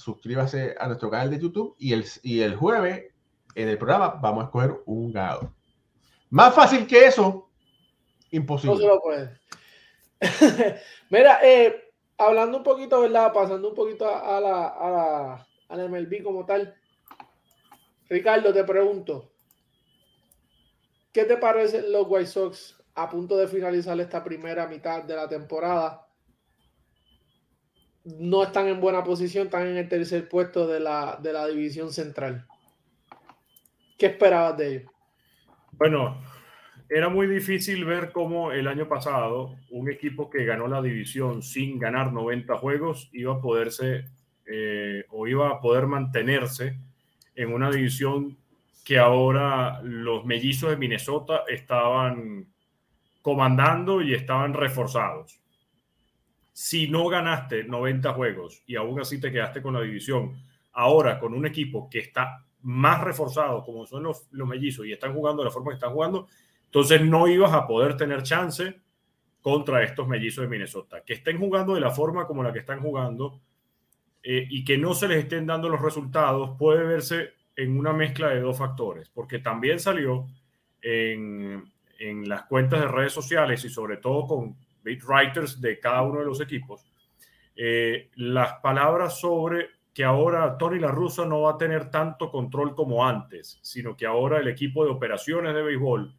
suscríbase 0.00 0.74
a 0.78 0.86
nuestro 0.86 1.10
canal 1.10 1.30
de 1.30 1.38
YouTube 1.38 1.76
y 1.78 1.92
el, 1.92 2.04
y 2.22 2.40
el 2.40 2.56
jueves 2.56 3.12
en 3.54 3.68
el 3.68 3.76
programa 3.76 4.18
vamos 4.20 4.42
a 4.42 4.46
escoger 4.46 4.80
un 4.86 5.12
ganador. 5.12 5.50
Más 6.30 6.54
fácil 6.54 6.86
que 6.86 7.06
eso, 7.06 7.50
imposible. 8.30 8.76
No 8.76 8.80
se 8.80 8.86
lo 8.86 9.00
puede. 9.02 9.40
Mira, 11.10 11.40
eh, 11.42 11.92
hablando 12.16 12.58
un 12.58 12.64
poquito, 12.64 13.00
¿verdad? 13.02 13.32
Pasando 13.32 13.68
un 13.68 13.74
poquito 13.74 14.06
a 14.08 14.40
la, 14.40 14.68
a 14.68 14.90
la, 14.90 15.46
a 15.68 15.76
la 15.76 15.88
MLB 15.88 16.22
como 16.22 16.46
tal. 16.46 16.74
Ricardo, 18.08 18.52
te 18.52 18.64
pregunto, 18.64 19.30
¿qué 21.12 21.24
te 21.24 21.36
parecen 21.36 21.92
los 21.92 22.06
White 22.08 22.26
Sox 22.26 22.82
a 22.94 23.08
punto 23.08 23.36
de 23.36 23.48
finalizar 23.48 24.00
esta 24.00 24.24
primera 24.24 24.66
mitad 24.66 25.04
de 25.04 25.16
la 25.16 25.28
temporada? 25.28 26.09
No 28.04 28.42
están 28.42 28.68
en 28.68 28.80
buena 28.80 29.04
posición, 29.04 29.46
están 29.46 29.66
en 29.66 29.76
el 29.76 29.88
tercer 29.88 30.28
puesto 30.28 30.66
de 30.66 30.80
la, 30.80 31.18
de 31.22 31.32
la 31.32 31.46
división 31.46 31.92
central. 31.92 32.46
¿Qué 33.98 34.06
esperabas 34.06 34.56
de 34.56 34.68
ellos? 34.68 34.92
Bueno, 35.72 36.18
era 36.88 37.08
muy 37.08 37.26
difícil 37.26 37.84
ver 37.84 38.10
cómo 38.12 38.50
el 38.50 38.66
año 38.66 38.88
pasado 38.88 39.56
un 39.70 39.90
equipo 39.90 40.28
que 40.28 40.44
ganó 40.44 40.66
la 40.66 40.82
división 40.82 41.42
sin 41.42 41.78
ganar 41.78 42.12
90 42.12 42.56
juegos 42.56 43.08
iba 43.12 43.34
a 43.34 43.40
poderse 43.40 44.06
eh, 44.46 45.04
o 45.10 45.28
iba 45.28 45.50
a 45.50 45.60
poder 45.60 45.86
mantenerse 45.86 46.76
en 47.36 47.52
una 47.52 47.70
división 47.70 48.36
que 48.84 48.98
ahora 48.98 49.80
los 49.82 50.24
mellizos 50.24 50.70
de 50.70 50.76
Minnesota 50.76 51.44
estaban 51.46 52.46
comandando 53.22 54.02
y 54.02 54.14
estaban 54.14 54.54
reforzados. 54.54 55.39
Si 56.62 56.88
no 56.88 57.08
ganaste 57.08 57.64
90 57.64 58.12
juegos 58.12 58.62
y 58.66 58.76
aún 58.76 59.00
así 59.00 59.18
te 59.18 59.32
quedaste 59.32 59.62
con 59.62 59.72
la 59.72 59.80
división, 59.80 60.34
ahora 60.72 61.18
con 61.18 61.32
un 61.32 61.46
equipo 61.46 61.88
que 61.88 62.00
está 62.00 62.44
más 62.60 63.02
reforzado 63.02 63.64
como 63.64 63.86
son 63.86 64.02
los, 64.02 64.28
los 64.32 64.46
mellizos 64.46 64.84
y 64.84 64.92
están 64.92 65.14
jugando 65.14 65.40
de 65.40 65.46
la 65.48 65.52
forma 65.52 65.70
que 65.70 65.76
están 65.76 65.94
jugando, 65.94 66.28
entonces 66.66 67.00
no 67.00 67.26
ibas 67.28 67.54
a 67.54 67.66
poder 67.66 67.96
tener 67.96 68.22
chance 68.24 68.78
contra 69.40 69.82
estos 69.82 70.06
mellizos 70.06 70.42
de 70.42 70.48
Minnesota. 70.48 71.02
Que 71.02 71.14
estén 71.14 71.38
jugando 71.38 71.74
de 71.74 71.80
la 71.80 71.92
forma 71.92 72.26
como 72.26 72.42
la 72.42 72.52
que 72.52 72.58
están 72.58 72.80
jugando 72.80 73.40
eh, 74.22 74.46
y 74.50 74.62
que 74.62 74.76
no 74.76 74.92
se 74.92 75.08
les 75.08 75.20
estén 75.20 75.46
dando 75.46 75.66
los 75.70 75.80
resultados 75.80 76.58
puede 76.58 76.84
verse 76.84 77.30
en 77.56 77.78
una 77.78 77.94
mezcla 77.94 78.28
de 78.28 78.40
dos 78.40 78.58
factores, 78.58 79.08
porque 79.08 79.38
también 79.38 79.80
salió 79.80 80.26
en, 80.82 81.72
en 81.98 82.28
las 82.28 82.42
cuentas 82.42 82.80
de 82.80 82.88
redes 82.88 83.14
sociales 83.14 83.64
y 83.64 83.70
sobre 83.70 83.96
todo 83.96 84.26
con 84.26 84.56
beat 84.82 85.02
writers 85.04 85.60
de 85.60 85.78
cada 85.78 86.02
uno 86.02 86.20
de 86.20 86.26
los 86.26 86.40
equipos, 86.40 86.84
eh, 87.56 88.10
las 88.16 88.54
palabras 88.60 89.18
sobre 89.20 89.68
que 89.92 90.04
ahora 90.04 90.56
Tony 90.56 90.78
La 90.78 90.90
Russa 90.90 91.24
no 91.24 91.42
va 91.42 91.52
a 91.52 91.58
tener 91.58 91.90
tanto 91.90 92.30
control 92.30 92.74
como 92.74 93.06
antes, 93.06 93.58
sino 93.62 93.96
que 93.96 94.06
ahora 94.06 94.38
el 94.38 94.48
equipo 94.48 94.84
de 94.84 94.90
operaciones 94.90 95.54
de 95.54 95.62
béisbol 95.62 96.14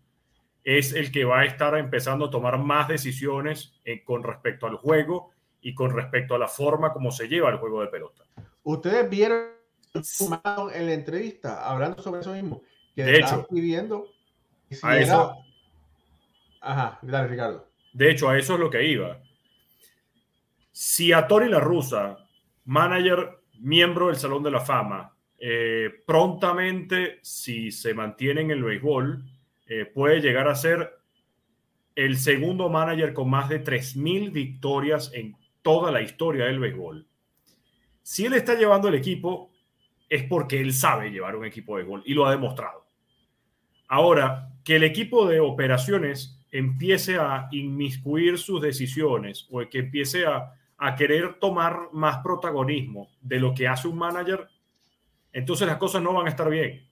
es 0.64 0.94
el 0.94 1.12
que 1.12 1.26
va 1.26 1.40
a 1.40 1.46
estar 1.46 1.76
empezando 1.78 2.26
a 2.26 2.30
tomar 2.30 2.60
más 2.60 2.88
decisiones 2.88 3.74
eh, 3.86 4.04
con 4.04 4.24
respecto 4.24 4.68
al 4.68 4.76
juego 4.76 5.32
y 5.62 5.74
con 5.74 5.92
respecto 5.92 6.36
a 6.36 6.40
la 6.40 6.48
forma 6.48 6.94
como 6.94 7.12
se 7.12 7.28
lleva 7.28 7.50
el 7.50 7.58
juego 7.58 7.82
de 7.82 7.88
pelota. 7.88 8.24
Ustedes 8.64 9.10
vieron 9.10 9.48
en 9.94 10.86
la 10.86 10.94
entrevista 10.94 11.68
hablando 11.68 12.02
sobre 12.02 12.22
eso 12.22 12.34
mismo, 12.34 12.62
que 12.96 13.04
de 13.04 13.20
hecho, 13.20 13.48
pidiendo 13.50 14.08
a 14.84 14.98
eso, 14.98 15.44
Ajá, 16.62 17.00
dale, 17.02 17.28
Ricardo. 17.28 17.71
De 17.94 18.12
hecho, 18.12 18.30
a 18.30 18.38
eso 18.38 18.54
es 18.54 18.60
lo 18.60 18.70
que 18.70 18.86
iba. 18.86 19.22
Si 20.72 21.12
a 21.12 21.28
Tori 21.28 21.50
La 21.50 21.60
Rusa, 21.60 22.18
manager, 22.66 23.42
miembro 23.60 24.08
del 24.08 24.16
Salón 24.16 24.44
de 24.44 24.52
la 24.52 24.62
Fama, 24.62 25.14
eh, 25.38 25.90
prontamente, 26.06 27.20
si 27.22 27.72
se 27.72 27.94
mantiene 27.94 28.42
en 28.42 28.52
el 28.52 28.64
béisbol, 28.64 29.24
eh, 29.66 29.86
puede 29.86 30.22
llegar 30.22 30.48
a 30.48 30.56
ser 30.56 30.94
el 31.96 32.18
segundo 32.18 32.70
manager 32.70 33.14
con 33.14 33.30
más 33.30 33.50
de 33.50 33.64
3.000 33.64 34.32
victorias 34.32 35.12
en 35.14 35.36
toda 35.62 35.92
la 35.92 36.02
historia 36.02 36.46
del 36.46 36.60
béisbol. 36.60 37.08
Si 38.02 38.26
él 38.26 38.34
está 38.34 38.56
llevando 38.56 38.88
el 38.88 38.96
equipo, 38.96 39.52
es 40.10 40.24
porque 40.24 40.60
él 40.60 40.74
sabe 40.74 41.10
llevar 41.10 41.36
un 41.36 41.46
equipo 41.46 41.76
de 41.76 41.84
béisbol 41.84 42.04
y 42.06 42.14
lo 42.14 42.26
ha 42.26 42.32
demostrado. 42.32 42.88
Ahora, 43.88 44.50
que 44.64 44.78
el 44.78 44.84
equipo 44.84 45.28
de 45.28 45.40
operaciones 45.40 46.41
empiece 46.52 47.18
a 47.18 47.48
inmiscuir 47.52 48.38
sus 48.38 48.62
decisiones 48.62 49.48
o 49.50 49.62
que 49.70 49.80
empiece 49.80 50.26
a, 50.26 50.54
a 50.78 50.96
querer 50.96 51.36
tomar 51.36 51.90
más 51.94 52.18
protagonismo 52.18 53.10
de 53.22 53.40
lo 53.40 53.54
que 53.54 53.68
hace 53.68 53.88
un 53.88 53.98
manager, 53.98 54.48
entonces 55.32 55.68
las 55.68 55.78
cosas 55.78 56.02
no 56.02 56.14
van 56.14 56.28
a 56.28 56.30
estar 56.30 56.50
bien. 56.50 56.86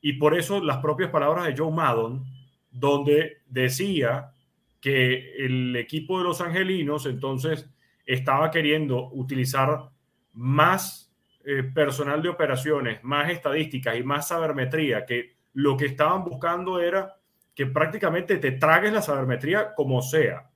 Y 0.00 0.14
por 0.14 0.36
eso 0.36 0.62
las 0.62 0.78
propias 0.78 1.10
palabras 1.10 1.46
de 1.46 1.56
Joe 1.56 1.72
Maddon, 1.72 2.24
donde 2.70 3.38
decía 3.46 4.32
que 4.80 5.36
el 5.36 5.74
equipo 5.76 6.18
de 6.18 6.24
los 6.24 6.40
angelinos 6.40 7.06
entonces 7.06 7.70
estaba 8.04 8.50
queriendo 8.50 9.08
utilizar 9.12 9.90
más 10.32 11.10
eh, 11.44 11.62
personal 11.62 12.22
de 12.22 12.28
operaciones, 12.28 13.02
más 13.02 13.30
estadísticas 13.30 13.96
y 13.96 14.02
más 14.02 14.28
sabermetría, 14.28 15.06
que 15.06 15.36
lo 15.54 15.76
que 15.76 15.86
estaban 15.86 16.24
buscando 16.24 16.80
era 16.80 17.16
que 17.54 17.66
prácticamente 17.66 18.38
te 18.38 18.52
tragues 18.52 18.92
la 18.92 19.02
sabermetría 19.02 19.74
como 19.74 20.02
sea 20.02 20.50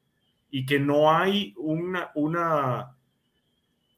y 0.50 0.66
que 0.66 0.80
no 0.80 1.12
hay 1.12 1.54
una, 1.56 2.10
una 2.14 2.96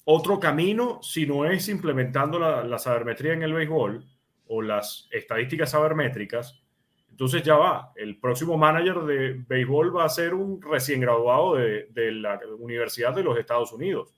otro 0.05 0.41
camino 0.41 1.01
si 1.03 1.27
no 1.27 1.45
es 1.45 1.69
implementando 1.69 2.39
la, 2.39 2.79
sabermetría 2.79 3.33
en 3.33 3.43
el 3.43 3.55
béisbol 3.55 4.05
o 4.49 4.63
las 4.63 5.09
estadísticas 5.13 5.71
sabermétricas, 5.71 6.61
entonces 7.09 7.43
ya 7.43 7.57
va. 7.57 7.93
El 7.95 8.19
próximo 8.19 8.59
manager 8.59 9.01
de 9.03 9.45
béisbol 9.47 9.97
va 9.97 10.05
a 10.05 10.09
ser 10.09 10.35
un 10.35 10.61
recién 10.61 11.01
graduado 11.01 11.55
de, 11.55 11.87
de, 11.91 12.13
la 12.13 12.41
Universidad 12.59 13.15
de 13.15 13.23
los 13.23 13.39
Estados 13.39 13.73
Unidos. 13.73 14.15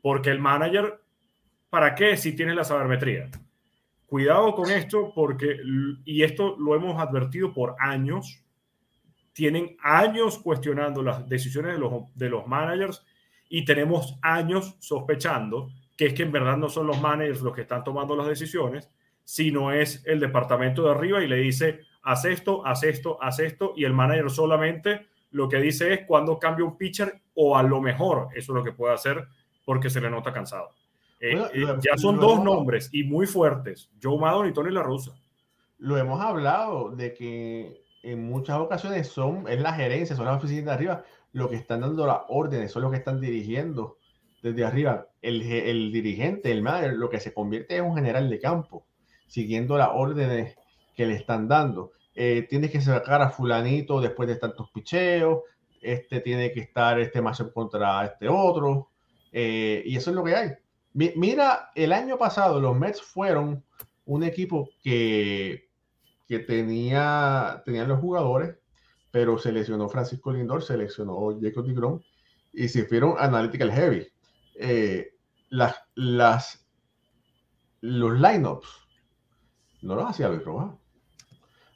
Porque 0.00 0.30
el 0.30 0.38
manager, 0.38 1.00
¿para 1.68 1.94
qué 1.94 2.16
si 2.16 2.34
tiene 2.34 2.54
la 2.54 2.64
sabermetría? 2.64 3.28
Cuidado 4.06 4.54
con 4.54 4.70
esto 4.70 5.12
porque, 5.14 5.58
y 6.04 6.22
esto 6.22 6.56
lo 6.58 6.74
hemos 6.74 7.00
advertido 7.00 7.52
por 7.52 7.74
años, 7.78 8.42
tienen 9.32 9.76
años 9.82 10.38
cuestionando 10.38 11.02
las 11.02 11.28
decisiones 11.28 11.74
de 11.74 11.78
los, 11.78 11.92
de 12.14 12.28
los 12.28 12.46
managers 12.46 13.04
y 13.48 13.64
tenemos 13.64 14.18
años 14.22 14.76
sospechando 14.78 15.68
que 15.96 16.06
es 16.06 16.14
que 16.14 16.22
en 16.22 16.32
verdad 16.32 16.56
no 16.56 16.68
son 16.68 16.86
los 16.86 17.00
managers 17.00 17.40
los 17.40 17.54
que 17.54 17.62
están 17.62 17.82
tomando 17.82 18.14
las 18.14 18.26
decisiones, 18.26 18.90
si 19.24 19.50
no 19.50 19.72
es 19.72 20.04
el 20.06 20.20
departamento 20.20 20.82
de 20.84 20.90
arriba 20.90 21.22
y 21.22 21.26
le 21.26 21.36
dice, 21.36 21.80
haz 22.02 22.24
esto, 22.26 22.64
haz 22.66 22.84
esto, 22.84 23.20
haz 23.22 23.40
esto, 23.40 23.72
y 23.76 23.84
el 23.84 23.92
manager 23.92 24.30
solamente 24.30 25.06
lo 25.30 25.48
que 25.48 25.58
dice 25.58 25.92
es 25.92 26.00
cuando 26.06 26.38
cambia 26.38 26.64
un 26.64 26.76
pitcher 26.76 27.22
o 27.34 27.56
a 27.56 27.62
lo 27.62 27.80
mejor 27.80 28.28
eso 28.34 28.52
es 28.52 28.56
lo 28.56 28.62
que 28.62 28.72
puede 28.72 28.94
hacer 28.94 29.26
porque 29.64 29.90
se 29.90 30.00
le 30.00 30.10
nota 30.10 30.32
cansado. 30.32 30.74
Eh, 31.20 31.40
eh, 31.54 31.66
ya 31.80 31.96
son 31.96 32.18
dos 32.18 32.42
nombres 32.42 32.90
y 32.92 33.04
muy 33.04 33.26
fuertes, 33.26 33.90
Joe 34.02 34.18
Maddon 34.18 34.48
y 34.48 34.52
Tony 34.52 34.70
La 34.70 34.82
Russa. 34.82 35.12
Lo 35.78 35.96
hemos 35.96 36.20
hablado 36.20 36.90
de 36.90 37.14
que 37.14 37.82
en 38.02 38.24
muchas 38.24 38.58
ocasiones 38.58 39.08
son, 39.08 39.48
es 39.48 39.60
la 39.60 39.72
gerencia, 39.72 40.16
son 40.16 40.26
las 40.26 40.36
oficinas 40.36 40.66
de 40.66 40.72
arriba, 40.72 41.04
lo 41.32 41.48
que 41.48 41.56
están 41.56 41.80
dando 41.80 42.06
las 42.06 42.20
órdenes, 42.28 42.72
son 42.72 42.82
los 42.82 42.90
que 42.90 42.98
están 42.98 43.20
dirigiendo 43.20 43.98
desde 44.42 44.64
arriba. 44.64 45.08
El, 45.22 45.42
el 45.42 45.92
dirigente, 45.92 46.52
el 46.52 46.62
manager, 46.62 46.94
lo 46.94 47.10
que 47.10 47.20
se 47.20 47.34
convierte 47.34 47.76
en 47.76 47.84
un 47.84 47.94
general 47.94 48.30
de 48.30 48.38
campo 48.38 48.86
siguiendo 49.26 49.76
las 49.76 49.90
órdenes 49.92 50.56
que 50.94 51.06
le 51.06 51.14
están 51.14 51.48
dando. 51.48 51.92
Eh, 52.14 52.46
tienes 52.48 52.70
que 52.70 52.80
sacar 52.80 53.20
a 53.20 53.30
fulanito 53.30 54.00
después 54.00 54.28
de 54.28 54.36
tantos 54.36 54.70
picheos, 54.70 55.40
este 55.82 56.20
tiene 56.20 56.52
que 56.52 56.60
estar 56.60 56.98
este 56.98 57.20
más 57.20 57.42
contra 57.52 58.04
este 58.06 58.28
otro, 58.28 58.90
eh, 59.32 59.82
y 59.84 59.96
eso 59.96 60.10
es 60.10 60.16
lo 60.16 60.24
que 60.24 60.34
hay. 60.34 60.50
Mira, 60.96 61.70
el 61.74 61.92
año 61.92 62.18
pasado 62.18 62.60
los 62.60 62.76
Mets 62.76 63.02
fueron 63.02 63.64
un 64.04 64.22
equipo 64.22 64.70
que 64.82 65.66
que 66.26 66.40
tenía, 66.40 67.62
tenían 67.64 67.88
los 67.88 68.00
jugadores, 68.00 68.56
pero 69.10 69.38
seleccionó 69.38 69.88
Francisco 69.88 70.32
Lindor, 70.32 70.62
seleccionó 70.62 71.36
Jacob 71.40 71.66
DeGrom 71.66 72.00
y 72.52 72.68
se 72.68 72.84
fueron 72.84 73.14
Analytical 73.18 73.70
Heavy. 73.70 74.08
Eh, 74.56 75.14
las, 75.50 75.76
las, 75.94 76.66
los 77.80 78.12
lineups 78.14 78.68
no 79.82 79.94
los 79.94 80.10
hacía 80.10 80.28
Luis 80.28 80.44
Rojas. 80.44 80.74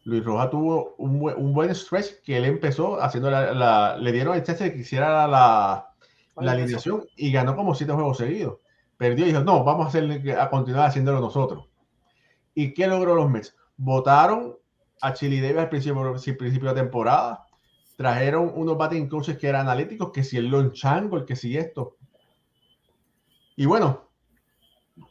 Luis 0.05 0.25
Rojas 0.25 0.51
tuvo 0.51 0.95
un, 0.97 1.23
un, 1.23 1.53
buen 1.53 1.75
stretch 1.75 2.23
que 2.25 2.39
él 2.39 2.47
empezó 2.47 3.01
haciendo 3.01 3.31
la, 3.31 3.97
le 3.97 4.13
dieron 4.13 4.35
el 4.35 4.43
chance 4.43 4.65
de 4.65 4.73
que 4.73 4.81
hiciera 4.81 5.29
la, 5.29 5.93
la 6.37 6.53
alineación 6.53 7.05
y 7.17 7.31
ganó 7.31 7.55
como 7.55 7.75
siete 7.75 7.93
juegos 7.93 8.17
seguidos. 8.17 8.59
Perdió 9.01 9.25
y 9.25 9.29
dijo, 9.29 9.43
no, 9.43 9.65
vamos 9.65 9.87
a, 9.87 9.89
hacerle, 9.89 10.35
a 10.35 10.51
continuar 10.51 10.87
haciéndolo 10.87 11.21
nosotros. 11.21 11.67
¿Y 12.55 12.75
qué 12.75 12.87
logró 12.87 13.15
los 13.15 13.31
Mets? 13.31 13.57
Votaron 13.79 14.59
a 15.01 15.15
Chili 15.15 15.41
Davis 15.41 15.57
al 15.57 15.71
principio, 15.71 16.37
principio 16.37 16.69
de 16.69 16.83
temporada. 16.83 17.47
Trajeron 17.97 18.53
unos 18.55 18.77
batting 18.77 19.09
coaches 19.09 19.39
que 19.39 19.49
eran 19.49 19.63
analíticos, 19.63 20.13
que 20.13 20.23
si 20.23 20.37
el 20.37 20.49
Lonchango, 20.49 21.17
el 21.17 21.25
que 21.25 21.35
si 21.35 21.57
esto. 21.57 21.97
Y 23.57 23.65
bueno, 23.65 24.11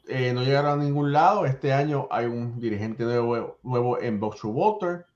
eh, 0.07 0.33
no 0.33 0.43
llegaron 0.43 0.79
a 0.79 0.83
ningún 0.83 1.11
lado. 1.11 1.47
Este 1.47 1.73
año 1.73 2.07
hay 2.11 2.27
un 2.27 2.59
dirigente 2.59 3.05
nuevo, 3.05 3.57
nuevo 3.63 3.99
en 3.99 4.19
Box 4.19 4.43
Walter, 4.43 5.07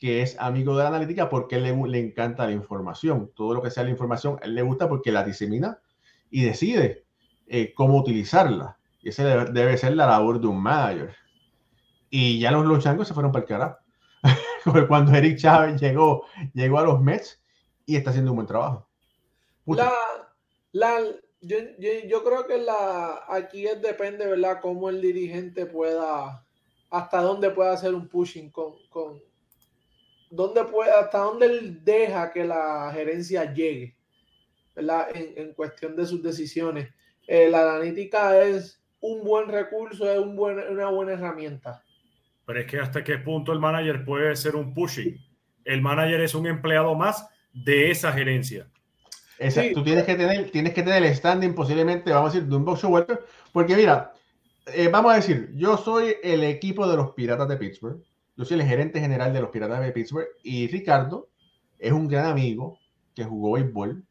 que 0.00 0.22
es 0.22 0.36
amigo 0.40 0.76
de 0.76 0.82
la 0.82 0.88
analítica 0.88 1.28
porque 1.28 1.60
le, 1.60 1.72
le 1.72 2.00
encanta 2.00 2.44
la 2.44 2.50
información. 2.50 3.30
Todo 3.36 3.54
lo 3.54 3.62
que 3.62 3.70
sea 3.70 3.84
la 3.84 3.90
información, 3.90 4.40
él 4.42 4.56
le 4.56 4.62
gusta 4.62 4.88
porque 4.88 5.12
la 5.12 5.22
disemina 5.22 5.78
y 6.28 6.42
decide 6.42 7.05
eh, 7.46 7.72
cómo 7.74 7.98
utilizarla. 7.98 8.78
Y 9.00 9.10
esa 9.10 9.24
debe, 9.24 9.52
debe, 9.52 9.76
ser 9.78 9.96
la 9.96 10.06
labor 10.06 10.40
de 10.40 10.46
un 10.46 10.60
manager. 10.60 11.14
Y 12.10 12.40
ya 12.40 12.50
los 12.50 12.66
Lochangos 12.66 13.08
se 13.08 13.14
fueron 13.14 13.32
para 13.32 13.42
el 13.44 13.48
carajo. 13.48 13.78
Cuando 14.88 15.14
Eric 15.14 15.38
Chávez 15.38 15.80
llegó, 15.80 16.24
llegó 16.54 16.78
a 16.78 16.84
los 16.84 17.00
Mets 17.00 17.42
y 17.84 17.96
está 17.96 18.10
haciendo 18.10 18.32
un 18.32 18.36
buen 18.36 18.46
trabajo. 18.46 18.88
La, 19.66 19.92
la, 20.72 21.00
yo, 21.40 21.58
yo, 21.78 21.90
yo, 22.06 22.24
creo 22.24 22.46
que 22.46 22.58
la, 22.58 23.24
aquí 23.28 23.66
es, 23.66 23.80
depende, 23.80 24.26
¿verdad? 24.26 24.60
Cómo 24.60 24.88
el 24.88 25.00
dirigente 25.00 25.66
pueda, 25.66 26.44
hasta 26.90 27.20
dónde 27.20 27.50
puede 27.50 27.70
hacer 27.70 27.94
un 27.94 28.08
pushing 28.08 28.50
con, 28.50 28.74
con 28.90 29.20
dónde 30.30 30.64
puede, 30.64 30.92
hasta 30.92 31.18
dónde 31.18 31.46
él 31.46 31.84
deja 31.84 32.32
que 32.32 32.44
la 32.44 32.90
gerencia 32.92 33.52
llegue, 33.52 33.96
¿verdad? 34.74 35.08
En, 35.14 35.32
en 35.36 35.54
cuestión 35.54 35.96
de 35.96 36.06
sus 36.06 36.22
decisiones. 36.22 36.88
Eh, 37.26 37.48
la 37.50 37.62
analítica 37.62 38.42
es 38.42 38.82
un 39.00 39.24
buen 39.24 39.48
recurso, 39.48 40.10
es 40.10 40.18
un 40.18 40.36
buen, 40.36 40.58
una 40.58 40.88
buena 40.90 41.12
herramienta. 41.12 41.82
Pero 42.44 42.60
es 42.60 42.66
que 42.66 42.78
hasta 42.78 43.02
qué 43.02 43.18
punto 43.18 43.52
el 43.52 43.58
manager 43.58 44.04
puede 44.04 44.34
ser 44.36 44.56
un 44.56 44.72
pushing. 44.72 45.16
El 45.64 45.82
manager 45.82 46.20
es 46.20 46.34
un 46.34 46.46
empleado 46.46 46.94
más 46.94 47.28
de 47.52 47.90
esa 47.90 48.12
gerencia. 48.12 48.68
Exacto. 49.38 49.68
Sí. 49.68 49.74
Tú 49.74 49.84
tienes 49.84 50.04
que 50.04 50.14
tener, 50.14 50.50
tienes 50.50 50.72
que 50.72 50.82
tener 50.82 51.02
el 51.02 51.14
standing 51.14 51.54
posiblemente, 51.54 52.12
vamos 52.12 52.30
a 52.30 52.34
decir, 52.34 52.48
de 52.48 52.56
un 52.56 52.64
box 52.64 52.84
welter, 52.84 53.24
porque 53.52 53.76
mira, 53.76 54.12
eh, 54.72 54.88
vamos 54.88 55.12
a 55.12 55.16
decir, 55.16 55.50
yo 55.54 55.76
soy 55.76 56.16
el 56.22 56.42
equipo 56.44 56.88
de 56.88 56.96
los 56.96 57.12
Piratas 57.12 57.48
de 57.48 57.56
Pittsburgh, 57.56 58.02
yo 58.36 58.44
soy 58.44 58.60
el 58.60 58.66
gerente 58.66 59.00
general 59.00 59.32
de 59.32 59.40
los 59.40 59.50
Piratas 59.50 59.80
de 59.80 59.92
Pittsburgh 59.92 60.28
y 60.42 60.68
Ricardo 60.68 61.28
es 61.78 61.92
un 61.92 62.08
gran 62.08 62.26
amigo 62.26 62.78
que 63.14 63.24
jugó 63.24 63.52
béisbol. 63.52 64.04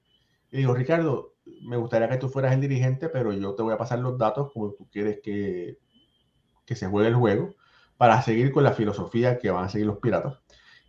Y 0.51 0.57
digo, 0.57 0.73
Ricardo, 0.73 1.34
me 1.65 1.77
gustaría 1.77 2.09
que 2.09 2.17
tú 2.17 2.29
fueras 2.29 2.53
el 2.53 2.61
dirigente, 2.61 3.09
pero 3.09 3.33
yo 3.33 3.55
te 3.55 3.63
voy 3.63 3.73
a 3.73 3.77
pasar 3.77 3.99
los 3.99 4.17
datos 4.17 4.51
como 4.53 4.71
tú 4.73 4.87
quieres 4.91 5.19
que, 5.23 5.77
que 6.65 6.75
se 6.75 6.87
juegue 6.87 7.09
el 7.09 7.15
juego 7.15 7.55
para 7.97 8.21
seguir 8.21 8.51
con 8.51 8.63
la 8.63 8.73
filosofía 8.73 9.37
que 9.37 9.51
van 9.51 9.65
a 9.65 9.69
seguir 9.69 9.87
los 9.87 9.97
Piratas. 9.97 10.35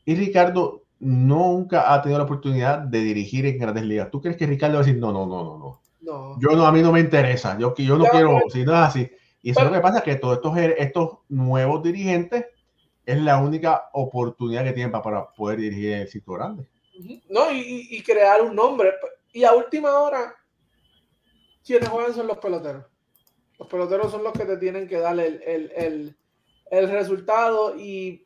Y 0.05 0.15
Ricardo 0.15 0.85
nunca 0.99 1.93
ha 1.93 2.03
tenido 2.03 2.19
la 2.19 2.25
oportunidad 2.25 2.79
de 2.79 3.01
dirigir 3.01 3.47
en 3.47 3.59
grandes 3.59 3.85
ligas. 3.85 4.11
¿Tú 4.11 4.21
crees 4.21 4.37
que 4.37 4.47
Ricardo 4.47 4.77
va 4.77 4.83
a 4.83 4.85
decir, 4.85 5.01
no, 5.01 5.13
no, 5.13 5.27
no, 5.27 5.45
no, 5.45 5.59
no? 5.59 5.81
no. 6.01 6.41
Yo 6.41 6.57
no, 6.57 6.67
a 6.67 6.73
mí 6.73 6.83
no 6.83 6.93
me 6.93 7.01
interesa, 7.01 7.59
yo, 7.59 7.75
yo 7.77 7.97
no 7.97 8.05
quiero, 8.07 8.41
si 8.49 8.65
no 8.65 8.73
es 8.73 8.79
así. 8.79 9.11
Y 9.43 9.51
eso 9.51 9.61
pero, 9.61 9.69
es 9.69 9.73
lo 9.73 9.79
que 9.79 9.83
pasa, 9.83 10.01
que 10.03 10.17
todos 10.17 10.37
estos, 10.37 10.57
estos 10.79 11.19
nuevos 11.29 11.83
dirigentes 11.83 12.47
es 13.05 13.21
la 13.21 13.39
única 13.39 13.85
oportunidad 13.93 14.65
que 14.65 14.73
tienen 14.73 14.91
para 14.91 15.33
poder 15.33 15.61
dirigir 15.61 15.93
el 15.93 16.09
sitio 16.09 16.33
grande. 16.35 16.67
No, 17.29 17.53
y, 17.53 17.89
y, 17.91 18.03
crear 18.03 18.41
un 18.43 18.57
nombre. 18.57 18.91
Y 19.33 19.45
a 19.45 19.53
última 19.53 19.99
hora, 19.99 20.35
quienes 21.67 21.89
juegan 21.89 22.15
son 22.15 22.29
los 22.29 22.39
peloteros. 22.39 22.85
Los 23.59 23.69
peloteros 23.69 24.13
son 24.13 24.23
los 24.23 24.33
que 24.33 24.45
te 24.45 24.57
tienen 24.59 24.87
que 24.87 24.99
dar 24.99 25.19
el, 25.19 25.43
el, 25.43 25.73
el, 25.75 26.17
el 26.71 26.91
resultado. 26.91 27.75
Y 27.77 28.25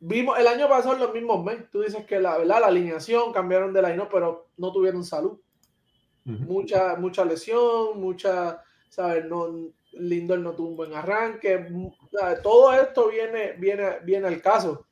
vimos 0.00 0.38
el 0.38 0.48
año 0.48 0.68
pasado 0.68 0.96
los 0.96 1.14
mismos 1.14 1.44
meses. 1.44 1.66
Tú 1.70 1.82
dices 1.82 2.04
que 2.04 2.18
la, 2.18 2.38
¿verdad? 2.38 2.60
la 2.60 2.66
alineación 2.66 3.32
cambiaron 3.32 3.72
de 3.72 3.82
la 3.82 3.94
no, 3.94 4.08
pero 4.08 4.48
no 4.56 4.72
tuvieron 4.72 5.04
salud. 5.04 5.38
Uh 6.26 6.30
-huh. 6.30 6.38
Mucha, 6.40 6.96
mucha 6.96 7.24
lesión, 7.24 8.00
mucha, 8.00 8.62
¿sabes? 8.88 9.24
No, 9.24 9.48
Lindor 9.92 10.40
no 10.40 10.52
tuvo 10.54 10.68
un 10.70 10.76
buen 10.76 10.94
arranque. 10.94 11.68
¿sabes? 12.10 12.42
Todo 12.42 12.72
esto 12.72 13.08
viene, 13.08 13.52
viene, 13.52 14.00
viene 14.02 14.26
al 14.26 14.40
caso. 14.42 14.86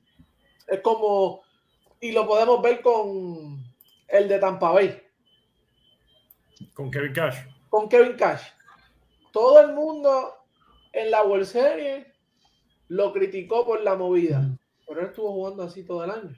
Es 0.66 0.80
como, 0.80 1.42
y 2.01 2.12
lo 2.12 2.26
podemos 2.26 2.62
ver 2.62 2.80
con 2.80 3.64
el 4.07 4.28
de 4.28 4.38
Tampa 4.38 4.72
Bay. 4.72 5.03
Con 6.74 6.90
Kevin 6.90 7.12
Cash 7.12 7.57
con 7.68 7.88
Kevin 7.88 8.16
Cash. 8.16 8.42
Todo 9.32 9.60
el 9.60 9.74
mundo 9.74 10.34
en 10.92 11.10
la 11.10 11.22
World 11.22 11.46
Series 11.46 12.06
lo 12.88 13.12
criticó 13.12 13.64
por 13.66 13.82
la 13.82 13.94
movida, 13.94 14.42
pero 14.86 15.00
él 15.00 15.06
estuvo 15.06 15.32
jugando 15.32 15.62
así 15.62 15.84
todo 15.84 16.04
el 16.04 16.10
año. 16.10 16.36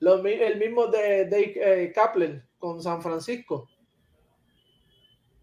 Lo, 0.00 0.24
el 0.24 0.58
mismo 0.58 0.86
de 0.86 1.24
Dave 1.26 1.84
eh, 1.84 1.92
Kaplan 1.92 2.46
con 2.58 2.82
San 2.82 3.02
Francisco. 3.02 3.68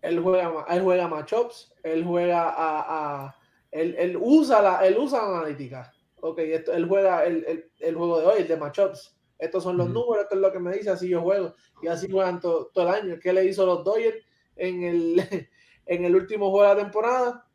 Él 0.02 0.20
juega, 0.20 0.66
él 0.70 0.82
juega 0.82 1.08
matchups, 1.08 1.74
él 1.84 2.04
juega 2.04 2.50
a, 2.50 3.26
a 3.26 3.36
él, 3.72 3.96
él, 3.98 4.18
usa 4.20 4.62
la, 4.62 4.86
él 4.86 4.98
usa 4.98 5.22
la 5.22 5.40
analítica. 5.40 5.92
Ok, 6.22 6.40
esto, 6.40 6.74
él 6.74 6.88
juega 6.88 7.26
el, 7.26 7.44
el, 7.46 7.72
el, 7.80 7.96
juego 7.96 8.20
de 8.20 8.26
hoy, 8.26 8.42
el 8.42 8.48
de 8.48 8.58
matchups. 8.58 9.18
Estos 9.38 9.64
son 9.64 9.78
los 9.78 9.90
mm. 9.90 9.94
números, 9.94 10.24
esto 10.24 10.36
es 10.36 10.42
lo 10.42 10.52
que 10.52 10.60
me 10.60 10.74
dice, 10.74 10.92
así 10.92 11.10
yo 11.10 11.22
juego. 11.22 11.54
Y 11.82 11.88
así 11.88 12.10
juegan 12.10 12.40
todo, 12.40 12.72
todo 12.74 12.88
el 12.88 12.94
año. 12.94 13.20
¿Qué 13.22 13.34
le 13.34 13.46
hizo 13.46 13.66
los 13.66 13.84
Dodgers? 13.84 14.18
En 14.56 14.84
el, 14.84 15.50
en 15.86 16.06
el 16.06 16.16
último 16.16 16.52
juego 16.52 16.70
de 16.70 16.76
la 16.76 16.82
temporada, 16.82 17.48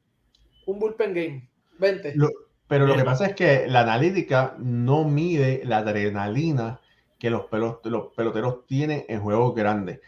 un 0.67 0.79
bullpen 0.79 1.15
game. 1.15 1.51
20. 1.79 2.15
Lo, 2.17 2.29
pero 2.71 2.87
lo 2.87 2.95
que 2.95 3.05
pasa 3.05 3.27
es 3.27 3.35
que 3.35 3.67
la 3.67 3.81
analítica 3.81 4.55
no 4.59 5.05
mide 5.05 5.63
la 5.65 5.79
adrenalina 5.79 6.81
que 7.19 7.29
los, 7.29 7.47
pelot 7.47 7.85
los 7.87 8.15
peloteros 8.15 8.65
tienen 8.67 9.05
en 9.09 9.21
juegos 9.21 9.55
grandes. 9.57 10.01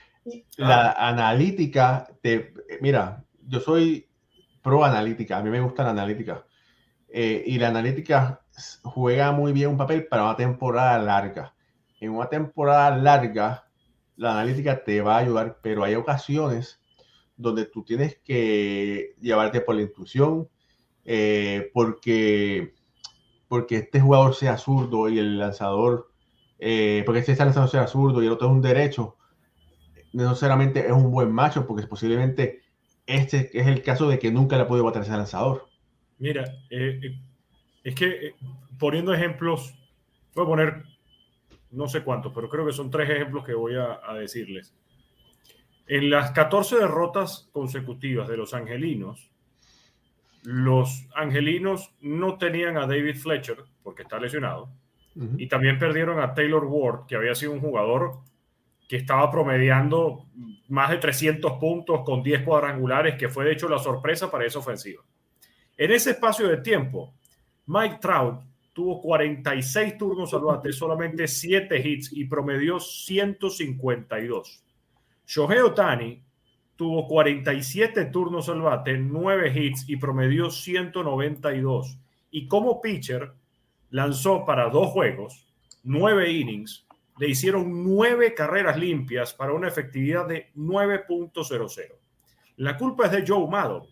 La 0.56 0.92
analítica, 0.92 2.06
te, 2.22 2.54
mira, 2.80 3.24
yo 3.48 3.58
soy 3.58 4.08
pro 4.62 4.84
analítica, 4.84 5.38
a 5.38 5.42
mí 5.42 5.50
me 5.50 5.60
gusta 5.60 5.82
la 5.82 5.90
analítica. 5.90 6.46
Eh, 7.08 7.42
y 7.46 7.58
la 7.58 7.68
analítica 7.68 8.42
juega 8.84 9.32
muy 9.32 9.52
bien 9.52 9.70
un 9.70 9.76
papel 9.76 10.06
para 10.06 10.22
una 10.22 10.36
temporada 10.36 10.98
larga. 10.98 11.54
En 12.00 12.10
una 12.10 12.28
temporada 12.28 12.96
larga, 12.96 13.66
la 14.16 14.32
analítica 14.32 14.84
te 14.84 15.02
va 15.02 15.16
a 15.16 15.18
ayudar, 15.18 15.58
pero 15.62 15.84
hay 15.84 15.96
ocasiones 15.96 16.80
donde 17.42 17.66
tú 17.66 17.84
tienes 17.84 18.18
que 18.24 19.14
llevarte 19.20 19.60
por 19.60 19.74
la 19.74 19.82
intuición, 19.82 20.48
eh, 21.04 21.70
porque, 21.74 22.74
porque 23.48 23.76
este 23.76 24.00
jugador 24.00 24.34
sea 24.34 24.56
zurdo 24.56 25.08
y 25.08 25.18
el 25.18 25.38
lanzador, 25.38 26.10
eh, 26.58 27.02
porque 27.04 27.20
este 27.20 27.36
lanzador 27.36 27.68
sea 27.68 27.86
zurdo 27.86 28.22
y 28.22 28.26
el 28.26 28.32
otro 28.32 28.48
es 28.48 28.52
un 28.52 28.62
derecho, 28.62 29.16
no 30.12 30.28
necesariamente 30.28 30.86
es 30.86 30.92
un 30.92 31.10
buen 31.10 31.32
macho, 31.32 31.66
porque 31.66 31.86
posiblemente 31.86 32.62
este 33.06 33.50
es 33.58 33.66
el 33.66 33.82
caso 33.82 34.08
de 34.08 34.18
que 34.18 34.30
nunca 34.30 34.56
le 34.56 34.62
ha 34.62 34.68
podido 34.68 34.84
bater 34.84 35.02
ese 35.02 35.12
lanzador. 35.12 35.68
Mira, 36.18 36.44
eh, 36.70 37.18
es 37.82 37.94
que 37.94 38.34
poniendo 38.78 39.12
ejemplos, 39.12 39.74
voy 40.34 40.44
a 40.44 40.48
poner 40.48 40.84
no 41.70 41.88
sé 41.88 42.04
cuántos, 42.04 42.32
pero 42.34 42.48
creo 42.48 42.66
que 42.66 42.72
son 42.72 42.90
tres 42.90 43.08
ejemplos 43.10 43.44
que 43.44 43.54
voy 43.54 43.74
a, 43.74 44.00
a 44.04 44.14
decirles. 44.14 44.74
En 45.86 46.10
las 46.10 46.30
14 46.30 46.78
derrotas 46.78 47.48
consecutivas 47.52 48.28
de 48.28 48.36
los 48.36 48.54
angelinos, 48.54 49.30
los 50.42 51.06
angelinos 51.14 51.94
no 52.00 52.38
tenían 52.38 52.76
a 52.76 52.86
David 52.86 53.16
Fletcher 53.16 53.58
porque 53.82 54.02
está 54.02 54.18
lesionado 54.18 54.70
uh 55.14 55.22
-huh. 55.22 55.34
y 55.38 55.46
también 55.48 55.78
perdieron 55.78 56.18
a 56.20 56.34
Taylor 56.34 56.64
Ward, 56.64 57.06
que 57.06 57.16
había 57.16 57.34
sido 57.34 57.52
un 57.52 57.60
jugador 57.60 58.20
que 58.88 58.96
estaba 58.96 59.30
promediando 59.30 60.26
más 60.68 60.90
de 60.90 60.98
300 60.98 61.52
puntos 61.54 62.00
con 62.04 62.22
10 62.22 62.42
cuadrangulares, 62.42 63.16
que 63.16 63.28
fue 63.28 63.44
de 63.44 63.52
hecho 63.52 63.68
la 63.68 63.78
sorpresa 63.78 64.30
para 64.30 64.44
esa 64.44 64.58
ofensiva. 64.58 65.02
En 65.76 65.90
ese 65.90 66.10
espacio 66.10 66.48
de 66.48 66.58
tiempo, 66.58 67.14
Mike 67.66 67.98
Trout 68.00 68.42
tuvo 68.72 69.00
46 69.00 69.96
turnos 69.96 70.34
al 70.34 70.42
bate, 70.42 70.72
solamente 70.72 71.26
7 71.26 71.88
hits 71.88 72.12
y 72.12 72.24
promedió 72.24 72.78
152. 72.78 74.61
Shohei 75.32 75.60
Otani 75.60 76.22
tuvo 76.76 77.08
47 77.08 78.04
turnos 78.06 78.50
al 78.50 78.60
bate, 78.60 78.98
9 78.98 79.50
hits 79.54 79.88
y 79.88 79.96
promedió 79.96 80.50
192. 80.50 81.98
Y 82.32 82.46
como 82.46 82.82
pitcher, 82.82 83.32
lanzó 83.88 84.44
para 84.44 84.68
dos 84.68 84.88
juegos, 84.88 85.46
nueve 85.84 86.30
innings, 86.30 86.86
le 87.18 87.30
hicieron 87.30 87.82
nueve 87.82 88.34
carreras 88.34 88.76
limpias 88.76 89.32
para 89.32 89.54
una 89.54 89.68
efectividad 89.68 90.28
de 90.28 90.50
9.00. 90.54 91.94
La 92.56 92.76
culpa 92.76 93.06
es 93.06 93.12
de 93.12 93.24
Joe 93.26 93.48
Maddon, 93.48 93.86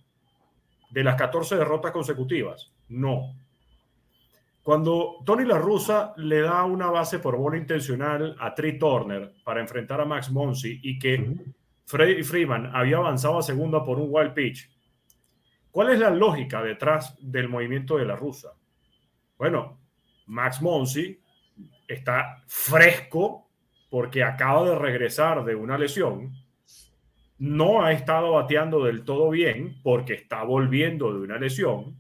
de 0.91 1.05
las 1.05 1.16
14 1.16 1.57
derrotas 1.57 1.93
consecutivas. 1.93 2.70
No. 2.86 3.34
Cuando 4.62 5.22
Tony 5.24 5.44
La 5.44 5.58
Russa 5.58 6.12
le 6.16 6.40
da 6.40 6.64
una 6.64 6.90
base 6.90 7.18
por 7.18 7.36
bola 7.36 7.56
intencional 7.56 8.36
a 8.38 8.54
Trey 8.54 8.78
Turner 8.78 9.34
para 9.42 9.61
enfrentar 9.61 10.00
a 10.00 10.04
Max 10.04 10.30
Monsi 10.30 10.80
y 10.82 10.98
que 10.98 11.34
Freddy 11.86 12.22
Freeman 12.22 12.70
había 12.74 12.98
avanzado 12.98 13.38
a 13.38 13.42
segunda 13.42 13.84
por 13.84 13.98
un 13.98 14.08
wild 14.11 14.32
pitch, 14.34 14.70
¿cuál 15.70 15.90
es 15.90 15.98
la 15.98 16.11
lógica 16.11 16.62
detrás 16.62 17.16
del 17.20 17.48
movimiento 17.48 17.96
de 17.96 18.04
La 18.04 18.16
Russa? 18.16 18.52
Bueno, 19.38 19.80
Max 20.26 20.61
Monsi 20.62 21.18
está 21.88 22.44
fresco 22.46 23.50
porque 23.88 24.22
acaba 24.22 24.68
de 24.68 24.78
regresar 24.78 25.44
de 25.44 25.54
una 25.54 25.76
lesión. 25.76 26.32
No 27.38 27.82
ha 27.82 27.92
estado 27.92 28.32
bateando 28.32 28.84
del 28.84 29.04
todo 29.04 29.30
bien 29.30 29.80
porque 29.82 30.12
está 30.12 30.44
volviendo 30.44 31.12
de 31.12 31.20
una 31.20 31.38
lesión. 31.38 31.99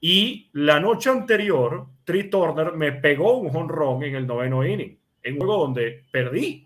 Y 0.00 0.48
la 0.52 0.80
noche 0.80 1.10
anterior, 1.10 1.86
Trey 2.04 2.30
Turner 2.30 2.72
me 2.72 2.92
pegó 2.92 3.38
un 3.38 3.50
jonrón 3.50 4.02
en 4.02 4.14
el 4.14 4.26
noveno 4.26 4.64
inning, 4.64 4.98
en 5.22 5.34
un 5.34 5.40
juego 5.40 5.62
donde 5.62 6.06
perdí. 6.10 6.64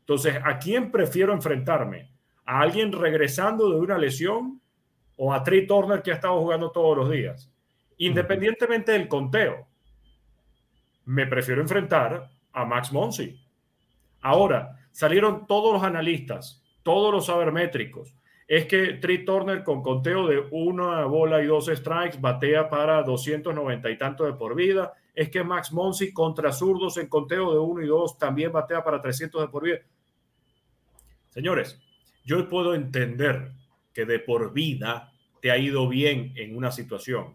Entonces, 0.00 0.36
¿a 0.44 0.58
quién 0.58 0.92
prefiero 0.92 1.32
enfrentarme? 1.32 2.12
¿A 2.44 2.60
alguien 2.60 2.92
regresando 2.92 3.68
de 3.70 3.80
una 3.80 3.98
lesión 3.98 4.60
o 5.16 5.32
a 5.32 5.42
Trey 5.42 5.66
Turner 5.66 6.00
que 6.02 6.12
ha 6.12 6.14
estado 6.14 6.38
jugando 6.40 6.70
todos 6.70 6.96
los 6.96 7.10
días? 7.10 7.50
Independientemente 7.98 8.92
del 8.92 9.08
conteo, 9.08 9.66
me 11.06 11.26
prefiero 11.26 11.60
enfrentar 11.60 12.30
a 12.52 12.64
Max 12.64 12.92
Monsi. 12.92 13.40
Ahora, 14.20 14.78
salieron 14.92 15.46
todos 15.46 15.72
los 15.72 15.82
analistas, 15.82 16.62
todos 16.82 17.12
los 17.12 17.26
sabermétricos. 17.26 18.14
Es 18.46 18.66
que 18.66 18.94
Trey 18.94 19.24
Turner 19.24 19.64
con 19.64 19.82
conteo 19.82 20.28
de 20.28 20.46
una 20.50 21.04
bola 21.04 21.42
y 21.42 21.46
dos 21.46 21.66
strikes 21.66 22.18
batea 22.20 22.68
para 22.68 23.02
290 23.02 23.90
y 23.90 23.98
tanto 23.98 24.24
de 24.24 24.34
por 24.34 24.54
vida. 24.54 24.92
Es 25.14 25.30
que 25.30 25.42
Max 25.42 25.72
Monsi 25.72 26.12
contra 26.12 26.52
zurdos 26.52 26.96
en 26.98 27.08
conteo 27.08 27.52
de 27.52 27.58
uno 27.58 27.82
y 27.82 27.86
dos 27.86 28.18
también 28.18 28.52
batea 28.52 28.84
para 28.84 29.00
300 29.00 29.42
de 29.42 29.48
por 29.48 29.64
vida. 29.64 29.78
Señores, 31.30 31.80
yo 32.24 32.48
puedo 32.48 32.74
entender 32.74 33.52
que 33.92 34.04
de 34.04 34.20
por 34.20 34.52
vida 34.52 35.12
te 35.40 35.50
ha 35.50 35.58
ido 35.58 35.88
bien 35.88 36.32
en 36.36 36.56
una 36.56 36.70
situación 36.70 37.34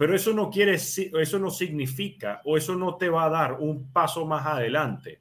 pero 0.00 0.16
eso 0.16 0.32
no 0.32 0.48
quiere, 0.48 0.76
eso 0.76 1.38
no 1.38 1.50
significa 1.50 2.40
o 2.46 2.56
eso 2.56 2.74
no 2.74 2.96
te 2.96 3.10
va 3.10 3.26
a 3.26 3.28
dar 3.28 3.58
un 3.60 3.92
paso 3.92 4.24
más 4.24 4.46
adelante 4.46 5.20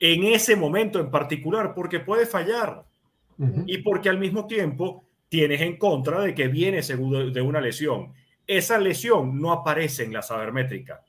en 0.00 0.24
ese 0.24 0.56
momento 0.56 0.98
en 0.98 1.10
particular, 1.10 1.74
porque 1.74 2.00
puede 2.00 2.24
fallar 2.24 2.86
y 3.66 3.78
porque 3.78 4.08
al 4.08 4.18
mismo 4.18 4.46
tiempo 4.46 5.08
tienes 5.28 5.60
en 5.60 5.76
contra 5.76 6.20
de 6.20 6.34
que 6.34 6.48
viene 6.48 6.82
seguro 6.82 7.30
de 7.30 7.40
una 7.40 7.60
lesión. 7.60 8.12
Esa 8.46 8.78
lesión 8.78 9.40
no 9.40 9.52
aparece 9.52 10.04
en 10.04 10.12
la 10.12 10.22
sabermétrica. 10.22 11.04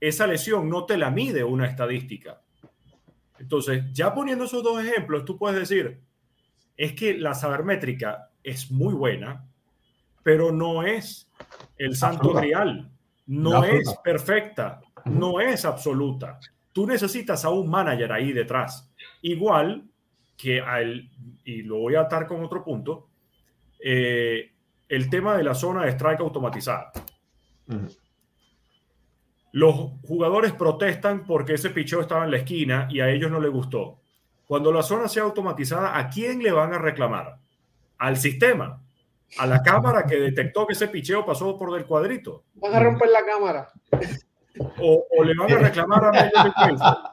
Esa 0.00 0.26
lesión 0.26 0.68
no 0.68 0.84
te 0.84 0.96
la 0.96 1.10
mide 1.10 1.44
una 1.44 1.66
estadística. 1.66 2.40
Entonces, 3.38 3.84
ya 3.92 4.14
poniendo 4.14 4.44
esos 4.44 4.62
dos 4.62 4.84
ejemplos, 4.84 5.24
tú 5.24 5.38
puedes 5.38 5.58
decir, 5.58 6.00
es 6.76 6.92
que 6.92 7.16
la 7.16 7.34
sabermétrica 7.34 8.30
es 8.42 8.70
muy 8.70 8.94
buena, 8.94 9.46
pero 10.22 10.52
no 10.52 10.82
es 10.82 11.30
el 11.76 11.96
santo 11.96 12.32
grial, 12.32 12.90
no 13.26 13.64
es 13.64 13.94
perfecta, 14.02 14.80
no 15.04 15.40
es 15.40 15.64
absoluta. 15.64 16.38
Tú 16.72 16.86
necesitas 16.86 17.44
a 17.44 17.50
un 17.50 17.70
manager 17.70 18.12
ahí 18.12 18.32
detrás. 18.32 18.92
Igual 19.22 19.87
que 20.38 20.60
al, 20.60 21.10
y 21.44 21.62
lo 21.62 21.78
voy 21.78 21.96
a 21.96 22.02
atar 22.02 22.26
con 22.26 22.42
otro 22.42 22.64
punto, 22.64 23.08
eh, 23.84 24.52
el 24.88 25.10
tema 25.10 25.36
de 25.36 25.42
la 25.42 25.54
zona 25.54 25.84
de 25.84 25.90
strike 25.90 26.20
automatizada. 26.20 26.92
Los 29.52 29.74
jugadores 30.06 30.52
protestan 30.52 31.26
porque 31.26 31.54
ese 31.54 31.70
picheo 31.70 32.00
estaba 32.00 32.24
en 32.24 32.30
la 32.30 32.38
esquina 32.38 32.86
y 32.90 33.00
a 33.00 33.10
ellos 33.10 33.30
no 33.30 33.40
les 33.40 33.50
gustó. 33.50 33.98
Cuando 34.46 34.72
la 34.72 34.82
zona 34.82 35.08
sea 35.08 35.24
automatizada, 35.24 35.98
¿a 35.98 36.08
quién 36.08 36.42
le 36.42 36.52
van 36.52 36.72
a 36.72 36.78
reclamar? 36.78 37.38
Al 37.98 38.16
sistema 38.16 38.80
a 39.36 39.46
la 39.46 39.62
cámara 39.62 40.06
que 40.06 40.16
detectó 40.16 40.66
que 40.66 40.72
ese 40.72 40.88
picheo 40.88 41.26
pasó 41.26 41.56
por 41.58 41.72
del 41.72 41.84
cuadrito. 41.84 42.44
Van 42.54 42.74
a 42.74 42.80
romper 42.80 43.10
la 43.10 43.24
cámara. 43.26 43.68
O, 44.80 45.04
le 45.22 45.34
van 45.34 45.52
a 45.52 45.58
reclamar 45.58 46.04
a 46.06 46.12
Major 46.12 47.07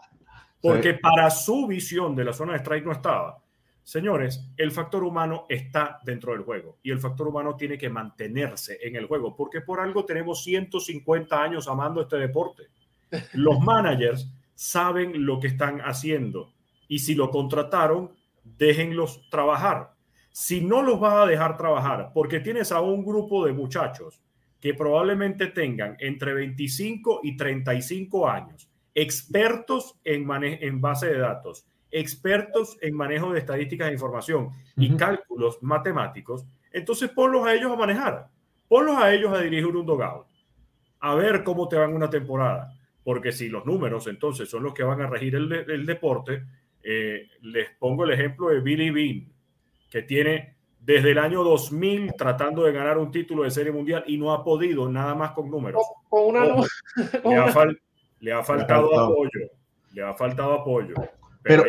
porque 0.69 0.93
para 0.95 1.29
su 1.29 1.67
visión 1.67 2.15
de 2.15 2.25
la 2.25 2.33
zona 2.33 2.53
de 2.53 2.59
strike 2.59 2.85
no 2.85 2.91
estaba. 2.91 3.37
Señores, 3.83 4.51
el 4.57 4.71
factor 4.71 5.03
humano 5.03 5.45
está 5.47 5.99
dentro 6.03 6.33
del 6.33 6.41
juego 6.41 6.79
y 6.81 6.91
el 6.91 6.99
factor 6.99 7.27
humano 7.27 7.55
tiene 7.55 7.77
que 7.77 7.89
mantenerse 7.89 8.79
en 8.81 8.95
el 8.95 9.05
juego 9.05 9.35
porque 9.35 9.61
por 9.61 9.79
algo 9.79 10.05
tenemos 10.05 10.43
150 10.43 11.41
años 11.41 11.67
amando 11.67 12.01
este 12.01 12.17
deporte. 12.17 12.63
Los 13.33 13.59
managers 13.59 14.31
saben 14.55 15.25
lo 15.25 15.39
que 15.39 15.47
están 15.47 15.81
haciendo 15.81 16.53
y 16.87 16.99
si 16.99 17.13
lo 17.13 17.29
contrataron, 17.29 18.11
déjenlos 18.43 19.29
trabajar 19.29 19.95
si 20.37 20.59
no 20.59 20.81
los 20.81 20.99
vas 20.99 21.13
a 21.13 21.25
dejar 21.25 21.55
trabajar 21.55 22.11
porque 22.13 22.41
tienes 22.41 22.73
a 22.73 22.81
un 22.81 23.05
grupo 23.05 23.45
de 23.45 23.53
muchachos 23.53 24.21
que 24.59 24.73
probablemente 24.73 25.47
tengan 25.47 25.95
entre 25.97 26.33
25 26.33 27.21
y 27.23 27.37
35 27.37 28.27
años, 28.27 28.69
expertos 28.95 29.99
en, 30.05 30.27
en 30.43 30.81
base 30.81 31.07
de 31.07 31.19
datos, 31.19 31.67
expertos 31.91 32.77
en 32.81 32.95
manejo 32.95 33.31
de 33.31 33.39
estadísticas 33.39 33.87
de 33.87 33.93
información 33.93 34.49
y 34.77 34.95
cálculos 34.95 35.61
matemáticos, 35.61 36.45
entonces 36.71 37.09
ponlos 37.09 37.45
a 37.45 37.53
ellos 37.53 37.71
a 37.71 37.75
manejar, 37.75 38.29
ponlos 38.67 38.97
a 38.97 39.13
ellos 39.13 39.31
a 39.33 39.41
dirigir 39.41 39.67
un 39.67 39.85
dogout, 39.85 40.27
a 41.01 41.13
ver 41.15 41.43
cómo 41.43 41.67
te 41.67 41.75
van 41.75 41.93
una 41.93 42.09
temporada, 42.09 42.73
porque 43.03 43.31
si 43.31 43.49
los 43.49 43.65
números 43.65 44.07
entonces 44.07 44.49
son 44.49 44.63
los 44.63 44.73
que 44.73 44.83
van 44.83 45.01
a 45.01 45.07
regir 45.07 45.35
el, 45.35 45.85
deporte, 45.85 46.43
eh, 46.81 47.29
les 47.41 47.69
pongo 47.77 48.05
el 48.05 48.11
ejemplo 48.11 48.49
de 48.49 48.61
Billy 48.61 48.89
Bean, 48.89 49.31
que 49.91 50.01
tiene 50.01 50.55
desde 50.79 51.11
el 51.11 51.17
año 51.17 51.43
2000 51.43 52.13
tratando 52.15 52.63
de 52.63 52.71
ganar 52.71 52.97
un 52.97 53.11
título 53.11 53.43
de 53.43 53.51
serie 53.51 53.71
mundial 53.71 54.03
y 54.07 54.17
no 54.17 54.31
ha 54.31 54.43
podido 54.43 54.89
nada 54.89 55.15
más 55.15 55.31
con 55.31 55.49
números. 55.49 55.83
Con 56.09 56.27
una, 56.27 56.45
le, 56.45 57.35
ha 57.35 57.51
faltado 58.43 58.99
apoyo, 58.99 59.51
le 59.93 60.03
ha 60.03 60.13
faltado 60.13 60.53
apoyo. 60.53 60.95
Pero, 61.43 61.63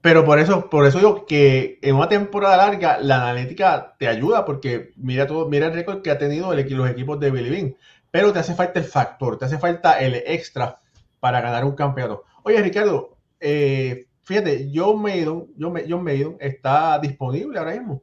pero 0.00 0.24
por 0.24 0.38
eso, 0.38 0.70
por 0.70 0.86
eso 0.86 0.98
digo 0.98 1.26
que 1.26 1.78
en 1.82 1.96
una 1.96 2.08
temporada 2.08 2.56
larga 2.56 2.98
la 2.98 3.22
analítica 3.22 3.94
te 3.98 4.08
ayuda 4.08 4.44
porque 4.44 4.92
mira 4.96 5.26
todo, 5.26 5.48
mira 5.48 5.66
el 5.66 5.74
récord 5.74 6.02
que 6.02 6.10
ha 6.10 6.18
tenido 6.18 6.52
el, 6.52 6.76
los 6.76 6.90
equipos 6.90 7.20
de 7.20 7.30
Billy 7.30 7.50
Bean, 7.50 7.76
pero 8.10 8.32
te 8.32 8.38
hace 8.38 8.54
falta 8.54 8.78
el 8.78 8.86
factor, 8.86 9.38
te 9.38 9.44
hace 9.44 9.58
falta 9.58 9.98
el 10.00 10.14
extra 10.14 10.80
para 11.20 11.40
ganar 11.40 11.64
un 11.64 11.74
campeonato. 11.74 12.24
Oye, 12.44 12.62
Ricardo, 12.62 13.18
eh, 13.40 14.08
Fíjate, 14.28 14.70
John 14.74 15.00
Maidon, 15.00 15.48
John, 15.58 16.04
Maidon 16.04 16.36
está 16.38 16.98
disponible 16.98 17.58
ahora 17.58 17.72
mismo. 17.72 18.02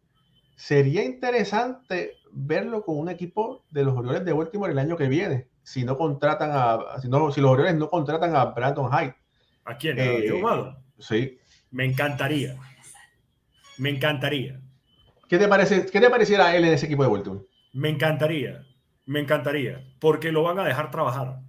Sería 0.56 1.04
interesante 1.04 2.14
verlo 2.32 2.84
con 2.84 2.98
un 2.98 3.10
equipo 3.10 3.64
de 3.70 3.84
los 3.84 3.96
Orioles 3.96 4.26
de 4.26 4.34
Baltimore 4.34 4.72
el 4.72 4.80
año 4.80 4.98
que 4.98 5.08
viene, 5.08 5.48
si 5.66 5.84
no 5.84 5.98
contratan 5.98 6.52
a, 6.54 7.02
si, 7.02 7.10
no, 7.10 7.32
si 7.32 7.42
los 7.42 7.52
Orioles 7.52 7.76
no 7.76 7.90
contratan 7.90 8.36
a 8.36 8.46
Brandon 8.46 8.92
Hyde. 8.92 9.16
¿A 9.66 9.76
quién? 9.76 10.00
¿A 10.00 10.04
eh, 10.04 10.30
John 10.30 10.78
Sí. 11.00 11.40
Me 11.72 11.86
encantaría. 11.86 12.56
Me 13.80 13.90
encantaría. 13.90 14.62
¿Qué 15.28 15.40
te, 15.40 15.48
parece, 15.48 15.88
¿Qué 15.88 16.00
te 16.00 16.10
pareciera 16.10 16.56
él 16.56 16.66
en 16.66 16.74
ese 16.74 16.86
equipo 16.86 17.02
de 17.02 17.10
Baltimore? 17.10 17.46
Me 17.74 17.90
encantaría. 17.90 18.64
Me 19.08 19.20
encantaría. 19.20 19.84
Porque 20.00 20.32
lo 20.32 20.44
van 20.44 20.60
a 20.60 20.64
dejar 20.64 20.92
trabajar. 20.92 21.40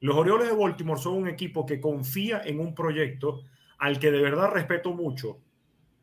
Los 0.00 0.16
Orioles 0.16 0.48
de 0.48 0.56
Baltimore 0.56 1.00
son 1.00 1.14
un 1.14 1.28
equipo 1.28 1.66
que 1.66 1.80
confía 1.80 2.40
en 2.44 2.60
un 2.60 2.74
proyecto 2.74 3.42
al 3.78 3.98
que 3.98 4.10
de 4.10 4.22
verdad 4.22 4.50
respeto 4.50 4.94
mucho. 4.94 5.38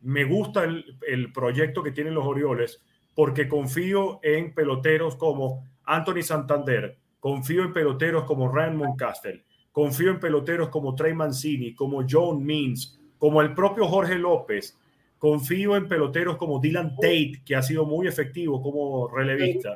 Me 0.01 0.25
gusta 0.25 0.63
el, 0.63 1.33
proyecto 1.33 1.81
que 1.81 1.91
tienen 1.91 2.13
los 2.13 2.25
Orioles 2.25 2.81
porque 3.15 3.49
confío 3.49 4.19
en 4.21 4.53
peloteros 4.53 5.15
como 5.15 5.67
Anthony 5.83 6.21
Santander, 6.21 7.00
confío 7.21 7.63
en 7.63 7.71
peloteros 7.71 8.25
como 8.25 8.51
Ryan 8.51 8.75
Moncastle, 8.75 9.45
confío 9.71 10.09
en 10.09 10.19
peloteros 10.19 10.67
como 10.67 10.95
Trey 10.95 11.13
Mancini, 11.13 11.73
como 11.73 12.03
John 12.09 12.43
Means, 12.43 12.99
como 13.17 13.41
el 13.41 13.53
propio 13.53 13.87
Jorge 13.87 14.15
López, 14.15 14.77
confío 15.19 15.75
en 15.75 15.87
peloteros 15.87 16.35
como 16.35 16.59
Dylan 16.59 16.95
Tate, 16.95 17.43
que 17.45 17.55
ha 17.55 17.61
sido 17.61 17.85
muy 17.85 18.07
efectivo 18.07 18.59
como 18.61 19.07
relevista. 19.07 19.75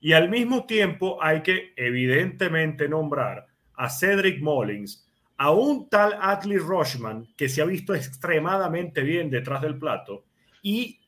Y 0.00 0.12
al 0.12 0.28
mismo 0.28 0.66
tiempo 0.66 1.22
hay 1.22 1.40
que 1.40 1.72
evidentemente 1.76 2.88
nombrar 2.88 3.46
a 3.74 3.88
Cedric 3.88 4.42
Mullins, 4.42 5.08
a 5.36 5.52
un 5.52 5.88
tal 5.88 6.16
Atlee 6.20 6.58
Rochman 6.58 7.28
que 7.36 7.48
se 7.48 7.62
ha 7.62 7.64
visto 7.64 7.94
extremadamente 7.94 9.02
bien 9.02 9.30
detrás 9.30 9.62
del 9.62 9.78
plato 9.78 10.24
y, 10.62 10.98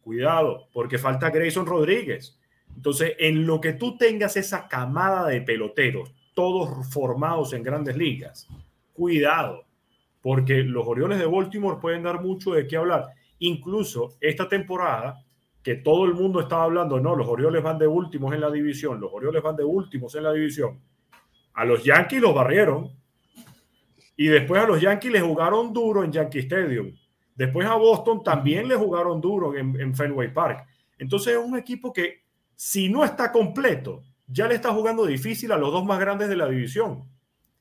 cuidado, 0.00 0.68
porque 0.72 0.98
falta 0.98 1.30
Grayson 1.30 1.66
Rodríguez. 1.66 2.35
Entonces, 2.76 3.14
en 3.18 3.46
lo 3.46 3.60
que 3.60 3.72
tú 3.72 3.96
tengas 3.96 4.36
esa 4.36 4.68
camada 4.68 5.26
de 5.26 5.40
peloteros, 5.40 6.12
todos 6.34 6.86
formados 6.92 7.54
en 7.54 7.62
grandes 7.62 7.96
ligas, 7.96 8.46
cuidado, 8.92 9.64
porque 10.20 10.62
los 10.62 10.86
Orioles 10.86 11.18
de 11.18 11.26
Baltimore 11.26 11.78
pueden 11.80 12.02
dar 12.02 12.22
mucho 12.22 12.52
de 12.52 12.66
qué 12.66 12.76
hablar. 12.76 13.06
Incluso 13.38 14.16
esta 14.20 14.46
temporada, 14.48 15.24
que 15.62 15.76
todo 15.76 16.04
el 16.04 16.14
mundo 16.14 16.40
estaba 16.40 16.64
hablando, 16.64 17.00
no, 17.00 17.16
los 17.16 17.26
Orioles 17.26 17.62
van 17.62 17.78
de 17.78 17.86
últimos 17.86 18.34
en 18.34 18.42
la 18.42 18.50
división, 18.50 19.00
los 19.00 19.12
Orioles 19.12 19.42
van 19.42 19.56
de 19.56 19.64
últimos 19.64 20.14
en 20.14 20.24
la 20.24 20.32
división. 20.32 20.78
A 21.54 21.64
los 21.64 21.82
Yankees 21.82 22.20
los 22.20 22.34
barrieron 22.34 22.90
y 24.16 24.26
después 24.26 24.62
a 24.62 24.66
los 24.66 24.80
Yankees 24.80 25.12
les 25.12 25.22
jugaron 25.22 25.72
duro 25.72 26.04
en 26.04 26.12
Yankee 26.12 26.40
Stadium. 26.40 26.94
Después 27.34 27.66
a 27.66 27.74
Boston 27.74 28.22
también 28.22 28.68
le 28.68 28.76
jugaron 28.76 29.20
duro 29.20 29.56
en, 29.56 29.80
en 29.80 29.94
Fenway 29.94 30.32
Park. 30.32 30.66
Entonces 30.98 31.34
es 31.34 31.38
un 31.42 31.56
equipo 31.56 31.92
que 31.92 32.25
si 32.56 32.88
no 32.88 33.04
está 33.04 33.30
completo, 33.30 34.02
ya 34.26 34.48
le 34.48 34.56
está 34.56 34.72
jugando 34.72 35.06
difícil 35.06 35.52
a 35.52 35.58
los 35.58 35.70
dos 35.70 35.84
más 35.84 36.00
grandes 36.00 36.28
de 36.28 36.36
la 36.36 36.48
división. 36.48 37.04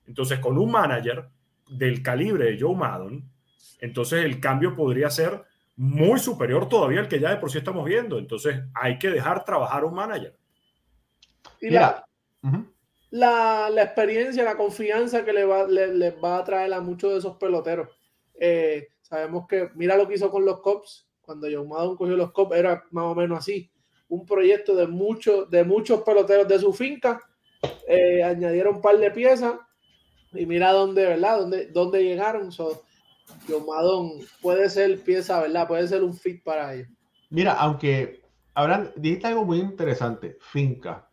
Entonces 0.07 0.39
con 0.39 0.57
un 0.57 0.71
manager 0.71 1.29
del 1.69 2.01
calibre 2.01 2.45
de 2.45 2.59
Joe 2.59 2.75
Maddon, 2.75 3.29
entonces 3.79 4.23
el 4.23 4.39
cambio 4.39 4.75
podría 4.75 5.09
ser 5.09 5.43
muy 5.75 6.19
superior 6.19 6.69
todavía 6.69 7.01
al 7.01 7.09
que 7.09 7.19
ya 7.19 7.31
de 7.31 7.37
por 7.37 7.51
sí 7.51 7.57
estamos 7.57 7.85
viendo. 7.85 8.17
Entonces 8.17 8.63
hay 8.73 8.97
que 8.97 9.09
dejar 9.09 9.43
trabajar 9.43 9.83
a 9.83 9.85
un 9.85 9.93
manager. 9.93 10.35
Y 11.59 11.69
la, 11.69 12.05
la, 13.11 13.69
la, 13.69 13.83
experiencia, 13.83 14.43
la 14.43 14.57
confianza 14.57 15.25
que 15.25 15.33
le 15.33 15.45
va, 15.45 15.67
le, 15.67 16.11
va 16.11 16.37
a 16.37 16.43
traer 16.43 16.73
a 16.73 16.81
muchos 16.81 17.11
de 17.11 17.19
esos 17.19 17.37
peloteros. 17.37 17.89
Eh, 18.33 18.89
sabemos 19.01 19.47
que, 19.47 19.69
mira 19.75 19.97
lo 19.97 20.07
que 20.07 20.15
hizo 20.15 20.31
con 20.31 20.45
los 20.45 20.61
Cops, 20.61 21.07
cuando 21.21 21.47
John 21.51 21.67
Maddon 21.67 21.97
cogió 21.97 22.15
los 22.15 22.31
Cops, 22.31 22.55
era 22.55 22.83
más 22.91 23.05
o 23.05 23.15
menos 23.15 23.39
así. 23.39 23.71
Un 24.15 24.25
proyecto 24.25 24.75
de, 24.75 24.87
muchos 24.87 25.49
de 25.49 25.63
muchos 25.63 26.01
peloteros 26.01 26.47
de 26.47 26.59
su 26.59 26.71
finca. 26.73 27.19
Eh, 27.87 28.23
añadieron 28.23 28.75
un 28.75 28.81
par 28.81 28.97
de 28.97 29.11
piezas 29.11 29.55
y 30.33 30.45
mira 30.45 30.71
dónde, 30.71 31.05
¿verdad? 31.05 31.39
Dónde, 31.39 31.67
dónde 31.67 32.03
llegaron. 32.03 32.51
So, 32.51 32.83
Madón 33.67 34.11
puede 34.41 34.69
ser 34.69 34.99
pieza, 35.01 35.41
¿verdad? 35.41 35.67
Puede 35.67 35.87
ser 35.87 36.03
un 36.03 36.13
fit 36.13 36.43
para 36.43 36.73
ellos. 36.73 36.87
Mira, 37.29 37.53
aunque 37.53 38.21
habrán, 38.53 38.91
dijiste 38.95 39.27
algo 39.27 39.45
muy 39.45 39.59
interesante, 39.59 40.37
finca. 40.39 41.09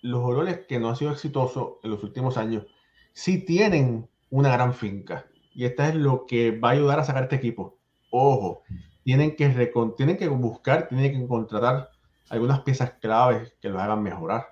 Los 0.00 0.24
olores 0.24 0.66
que 0.68 0.80
no 0.80 0.88
han 0.88 0.96
sido 0.96 1.12
exitosos 1.12 1.74
en 1.82 1.90
los 1.90 2.02
últimos 2.02 2.36
años, 2.36 2.66
sí 3.12 3.44
tienen 3.44 4.08
una 4.30 4.52
gran 4.52 4.74
finca. 4.74 5.26
Y 5.54 5.64
esta 5.64 5.88
es 5.88 5.94
lo 5.94 6.26
que 6.26 6.58
va 6.58 6.70
a 6.70 6.72
ayudar 6.72 6.98
a 6.98 7.04
sacar 7.04 7.24
este 7.24 7.36
equipo. 7.36 7.78
Ojo, 8.10 8.62
tienen 9.04 9.36
que, 9.36 9.48
tienen 9.96 10.16
que 10.16 10.28
buscar, 10.28 10.88
tienen 10.88 11.20
que 11.20 11.26
contratar 11.26 11.90
algunas 12.32 12.60
piezas 12.60 12.94
claves 13.00 13.54
que 13.60 13.68
los 13.68 13.80
hagan 13.80 14.02
mejorar. 14.02 14.46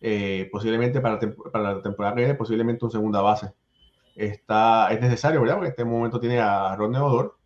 Eh, 0.00 0.48
posiblemente 0.52 1.00
para, 1.00 1.18
para, 1.52 1.74
la 1.74 1.82
temporada 1.82 2.14
que 2.14 2.20
viene, 2.20 2.34
posiblemente 2.36 2.84
un 2.84 2.90
segunda 2.92 3.20
base 3.20 3.52
está, 4.14 4.92
es 4.92 5.00
necesario, 5.00 5.40
¿verdad? 5.40 5.56
Porque 5.56 5.66
en 5.68 5.72
este 5.72 5.84
momento 5.84 6.20
tiene 6.20 6.40
a 6.40 6.74
Ron 6.76 6.94
Odor, 6.96 7.38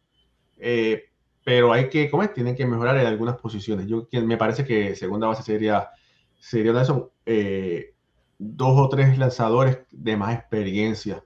eh, 0.58 1.04
pero 1.44 1.72
hay 1.72 1.88
que, 1.88 2.10
¿cómo 2.10 2.22
es? 2.22 2.32
Tienen 2.32 2.56
que 2.56 2.66
mejorar 2.66 2.96
en 2.96 3.06
algunas 3.06 3.36
posiciones. 3.36 3.86
Yo 3.86 4.08
me 4.12 4.36
parece 4.36 4.64
que 4.64 4.94
segunda 4.94 5.26
base 5.26 5.42
sería, 5.42 5.90
sería 6.38 6.72
de 6.72 6.82
esos 6.82 7.08
eh, 7.26 7.94
dos 8.38 8.78
o 8.78 8.88
tres 8.88 9.18
lanzadores 9.18 9.78
de 9.90 10.16
más 10.16 10.34
experiencia. 10.34 11.24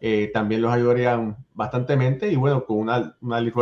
Eh, 0.00 0.30
también 0.32 0.62
los 0.62 0.72
ayudarían 0.72 1.36
bastantemente 1.54 2.28
y 2.28 2.36
bueno, 2.36 2.64
con 2.64 2.78
una, 2.78 3.16
una 3.20 3.40
Lee 3.40 3.52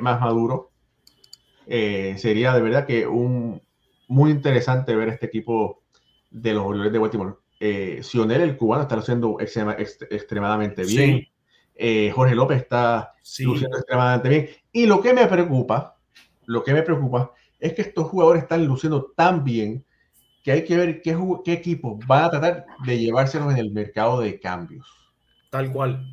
más 0.00 0.20
maduro, 0.20 0.72
sería 1.66 2.54
de 2.54 2.60
verdad 2.60 2.86
que 2.86 3.06
un 3.06 3.62
muy 4.08 4.30
interesante 4.30 4.94
ver 4.94 5.08
este 5.08 5.26
equipo 5.26 5.82
de 6.30 6.52
los 6.52 6.64
Orioles 6.64 6.92
de 6.92 6.98
Baltimore 6.98 7.34
eh, 7.60 8.02
Sionel, 8.02 8.42
el 8.42 8.56
cubano, 8.56 8.82
está 8.82 8.96
luciendo 8.96 9.38
extremadamente 9.40 10.84
bien. 10.84 11.26
Eh, 11.74 12.10
Jorge 12.14 12.34
López 12.34 12.62
está 12.62 13.14
luciendo 13.38 13.76
extremadamente 13.78 14.28
bien. 14.28 14.48
Y 14.72 14.86
lo 14.86 15.00
que 15.00 15.14
me 15.14 15.26
preocupa, 15.26 15.96
lo 16.46 16.62
que 16.62 16.74
me 16.74 16.82
preocupa 16.82 17.32
es 17.58 17.72
que 17.72 17.82
estos 17.82 18.08
jugadores 18.08 18.42
están 18.42 18.66
luciendo 18.66 19.12
tan 19.16 19.44
bien 19.44 19.84
que 20.42 20.52
hay 20.52 20.64
que 20.64 20.76
ver 20.76 21.00
qué, 21.00 21.16
qué 21.44 21.52
equipos 21.54 22.06
van 22.06 22.24
a 22.24 22.30
tratar 22.30 22.66
de 22.84 22.98
llevárselos 22.98 23.50
en 23.52 23.58
el 23.58 23.70
mercado 23.70 24.20
de 24.20 24.38
cambios. 24.38 24.86
Tal 25.50 25.72
cual. 25.72 26.04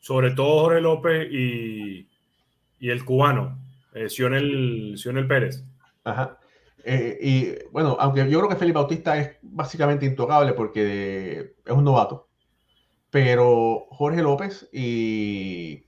Sobre 0.00 0.32
todo 0.32 0.64
Jorge 0.64 0.80
López 0.80 1.28
y, 1.30 2.08
y 2.80 2.90
el 2.90 3.04
cubano, 3.04 3.58
eh, 3.94 4.08
Sionel, 4.08 4.94
Sionel 4.96 5.26
Pérez. 5.26 5.64
Ajá. 6.04 6.38
Eh, 6.84 7.18
y 7.20 7.70
bueno, 7.70 7.96
aunque 8.00 8.28
yo 8.30 8.38
creo 8.38 8.48
que 8.48 8.56
Felipe 8.56 8.78
Bautista 8.78 9.16
es 9.18 9.36
básicamente 9.42 10.06
intocable 10.06 10.52
porque 10.52 11.54
es 11.64 11.72
un 11.72 11.84
novato, 11.84 12.28
pero 13.10 13.86
Jorge 13.90 14.22
López 14.22 14.68
y, 14.72 15.84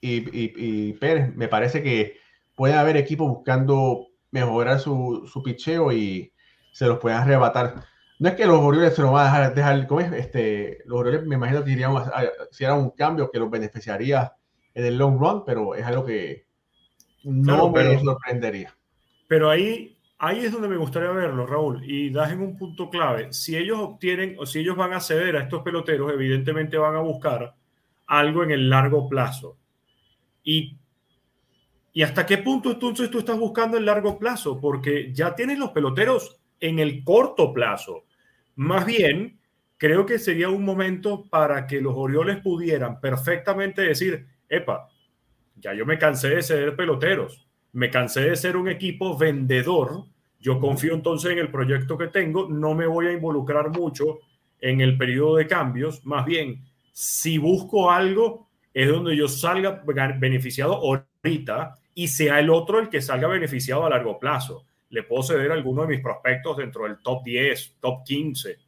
y, 0.00 0.92
Pérez 0.94 1.34
me 1.34 1.48
parece 1.48 1.82
que 1.82 2.18
pueden 2.54 2.76
haber 2.76 2.96
equipos 2.96 3.28
buscando 3.28 4.08
mejorar 4.30 4.78
su, 4.78 5.28
su 5.30 5.42
picheo 5.42 5.92
y 5.92 6.32
se 6.72 6.86
los 6.86 6.98
pueden 6.98 7.18
arrebatar. 7.18 7.84
No 8.18 8.28
es 8.28 8.34
que 8.34 8.46
los 8.46 8.60
Orioles 8.60 8.94
se 8.94 9.02
lo 9.02 9.12
van 9.12 9.26
a 9.26 9.38
dejar, 9.38 9.54
dejar 9.54 9.86
¿cómo 9.86 10.00
es? 10.00 10.12
Este, 10.12 10.78
los 10.84 11.00
Orioles 11.00 11.24
me 11.26 11.36
imagino 11.36 11.64
que 11.64 11.70
irían 11.72 11.94
si 12.50 12.64
era 12.64 12.74
un 12.74 12.90
cambio 12.90 13.30
que 13.30 13.38
los 13.38 13.50
beneficiaría 13.50 14.34
en 14.74 14.84
el 14.84 14.98
long 14.98 15.18
run, 15.18 15.44
pero 15.44 15.74
es 15.74 15.84
algo 15.84 16.04
que 16.04 16.49
no 17.24 17.70
me 17.70 17.98
sorprendería. 18.00 18.76
Pero 19.28 19.50
ahí 19.50 19.96
Ahí 20.22 20.44
es 20.44 20.52
donde 20.52 20.68
me 20.68 20.76
gustaría 20.76 21.10
verlo, 21.12 21.46
Raúl, 21.46 21.82
y 21.82 22.10
das 22.10 22.30
en 22.30 22.42
un 22.42 22.54
punto 22.54 22.90
clave. 22.90 23.32
Si 23.32 23.56
ellos 23.56 23.78
obtienen 23.78 24.36
o 24.38 24.44
si 24.44 24.58
ellos 24.58 24.76
van 24.76 24.92
a 24.92 25.00
ceder 25.00 25.34
a 25.34 25.40
estos 25.40 25.62
peloteros, 25.62 26.12
evidentemente 26.12 26.76
van 26.76 26.94
a 26.94 27.00
buscar 27.00 27.54
algo 28.06 28.42
en 28.42 28.50
el 28.50 28.68
largo 28.68 29.08
plazo. 29.08 29.56
Y, 30.44 30.76
y 31.94 32.02
hasta 32.02 32.26
qué 32.26 32.36
punto 32.36 32.72
entonces 32.72 33.10
tú 33.10 33.20
estás 33.20 33.38
buscando 33.38 33.78
el 33.78 33.86
largo 33.86 34.18
plazo, 34.18 34.60
porque 34.60 35.10
ya 35.14 35.34
tienes 35.34 35.58
los 35.58 35.70
peloteros 35.70 36.38
en 36.60 36.80
el 36.80 37.02
corto 37.02 37.54
plazo. 37.54 38.04
Más 38.56 38.84
bien, 38.84 39.40
creo 39.78 40.04
que 40.04 40.18
sería 40.18 40.50
un 40.50 40.66
momento 40.66 41.24
para 41.30 41.66
que 41.66 41.80
los 41.80 41.94
Orioles 41.96 42.42
pudieran 42.42 43.00
perfectamente 43.00 43.80
decir, 43.80 44.26
epa, 44.50 44.89
ya 45.60 45.74
yo 45.74 45.86
me 45.86 45.98
cansé 45.98 46.30
de 46.30 46.42
ceder 46.42 46.74
peloteros 46.74 47.46
me 47.72 47.90
cansé 47.90 48.22
de 48.22 48.36
ser 48.36 48.56
un 48.56 48.68
equipo 48.68 49.16
vendedor, 49.16 50.04
yo 50.40 50.58
confío 50.58 50.94
entonces 50.94 51.32
en 51.32 51.38
el 51.38 51.50
proyecto 51.50 51.96
que 51.96 52.08
tengo, 52.08 52.48
no 52.48 52.74
me 52.74 52.86
voy 52.86 53.08
a 53.08 53.12
involucrar 53.12 53.70
mucho 53.70 54.20
en 54.60 54.80
el 54.80 54.96
periodo 54.98 55.36
de 55.36 55.46
cambios, 55.46 56.04
más 56.04 56.24
bien, 56.24 56.64
si 56.92 57.38
busco 57.38 57.90
algo, 57.90 58.48
es 58.74 58.88
donde 58.88 59.16
yo 59.16 59.28
salga 59.28 59.82
beneficiado 60.18 60.74
ahorita 60.74 61.76
y 61.94 62.08
sea 62.08 62.38
el 62.40 62.50
otro 62.50 62.78
el 62.78 62.88
que 62.88 63.00
salga 63.00 63.26
beneficiado 63.26 63.84
a 63.84 63.90
largo 63.90 64.18
plazo. 64.18 64.64
Le 64.90 65.02
puedo 65.02 65.22
ceder 65.22 65.50
a 65.50 65.54
alguno 65.54 65.82
de 65.82 65.88
mis 65.88 66.00
prospectos 66.00 66.56
dentro 66.56 66.84
del 66.84 66.98
top 66.98 67.24
10, 67.24 67.76
top 67.80 68.04
15, 68.04 68.58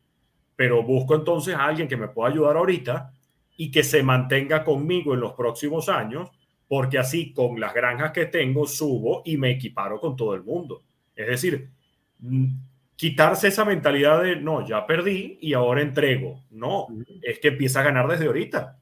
pero 0.56 0.82
busco 0.82 1.14
entonces 1.14 1.54
a 1.54 1.64
alguien 1.64 1.88
que 1.88 1.96
me 1.96 2.08
pueda 2.08 2.30
ayudar 2.30 2.56
ahorita 2.56 3.12
y 3.56 3.70
que 3.70 3.82
se 3.82 4.02
mantenga 4.02 4.64
conmigo 4.64 5.14
en 5.14 5.20
los 5.20 5.34
próximos 5.34 5.88
años 5.88 6.30
porque 6.72 6.98
así 6.98 7.34
con 7.34 7.60
las 7.60 7.74
granjas 7.74 8.12
que 8.12 8.24
tengo 8.24 8.66
subo 8.66 9.20
y 9.26 9.36
me 9.36 9.50
equiparo 9.50 10.00
con 10.00 10.16
todo 10.16 10.34
el 10.34 10.42
mundo. 10.42 10.82
Es 11.14 11.26
decir, 11.26 11.68
mm, 12.20 12.46
quitarse 12.96 13.48
esa 13.48 13.66
mentalidad 13.66 14.22
de, 14.22 14.36
no, 14.36 14.66
ya 14.66 14.86
perdí 14.86 15.36
y 15.42 15.52
ahora 15.52 15.82
entrego. 15.82 16.40
No, 16.48 16.86
es 17.20 17.40
que 17.40 17.48
empieza 17.48 17.80
a 17.80 17.82
ganar 17.82 18.08
desde 18.08 18.24
ahorita. 18.24 18.80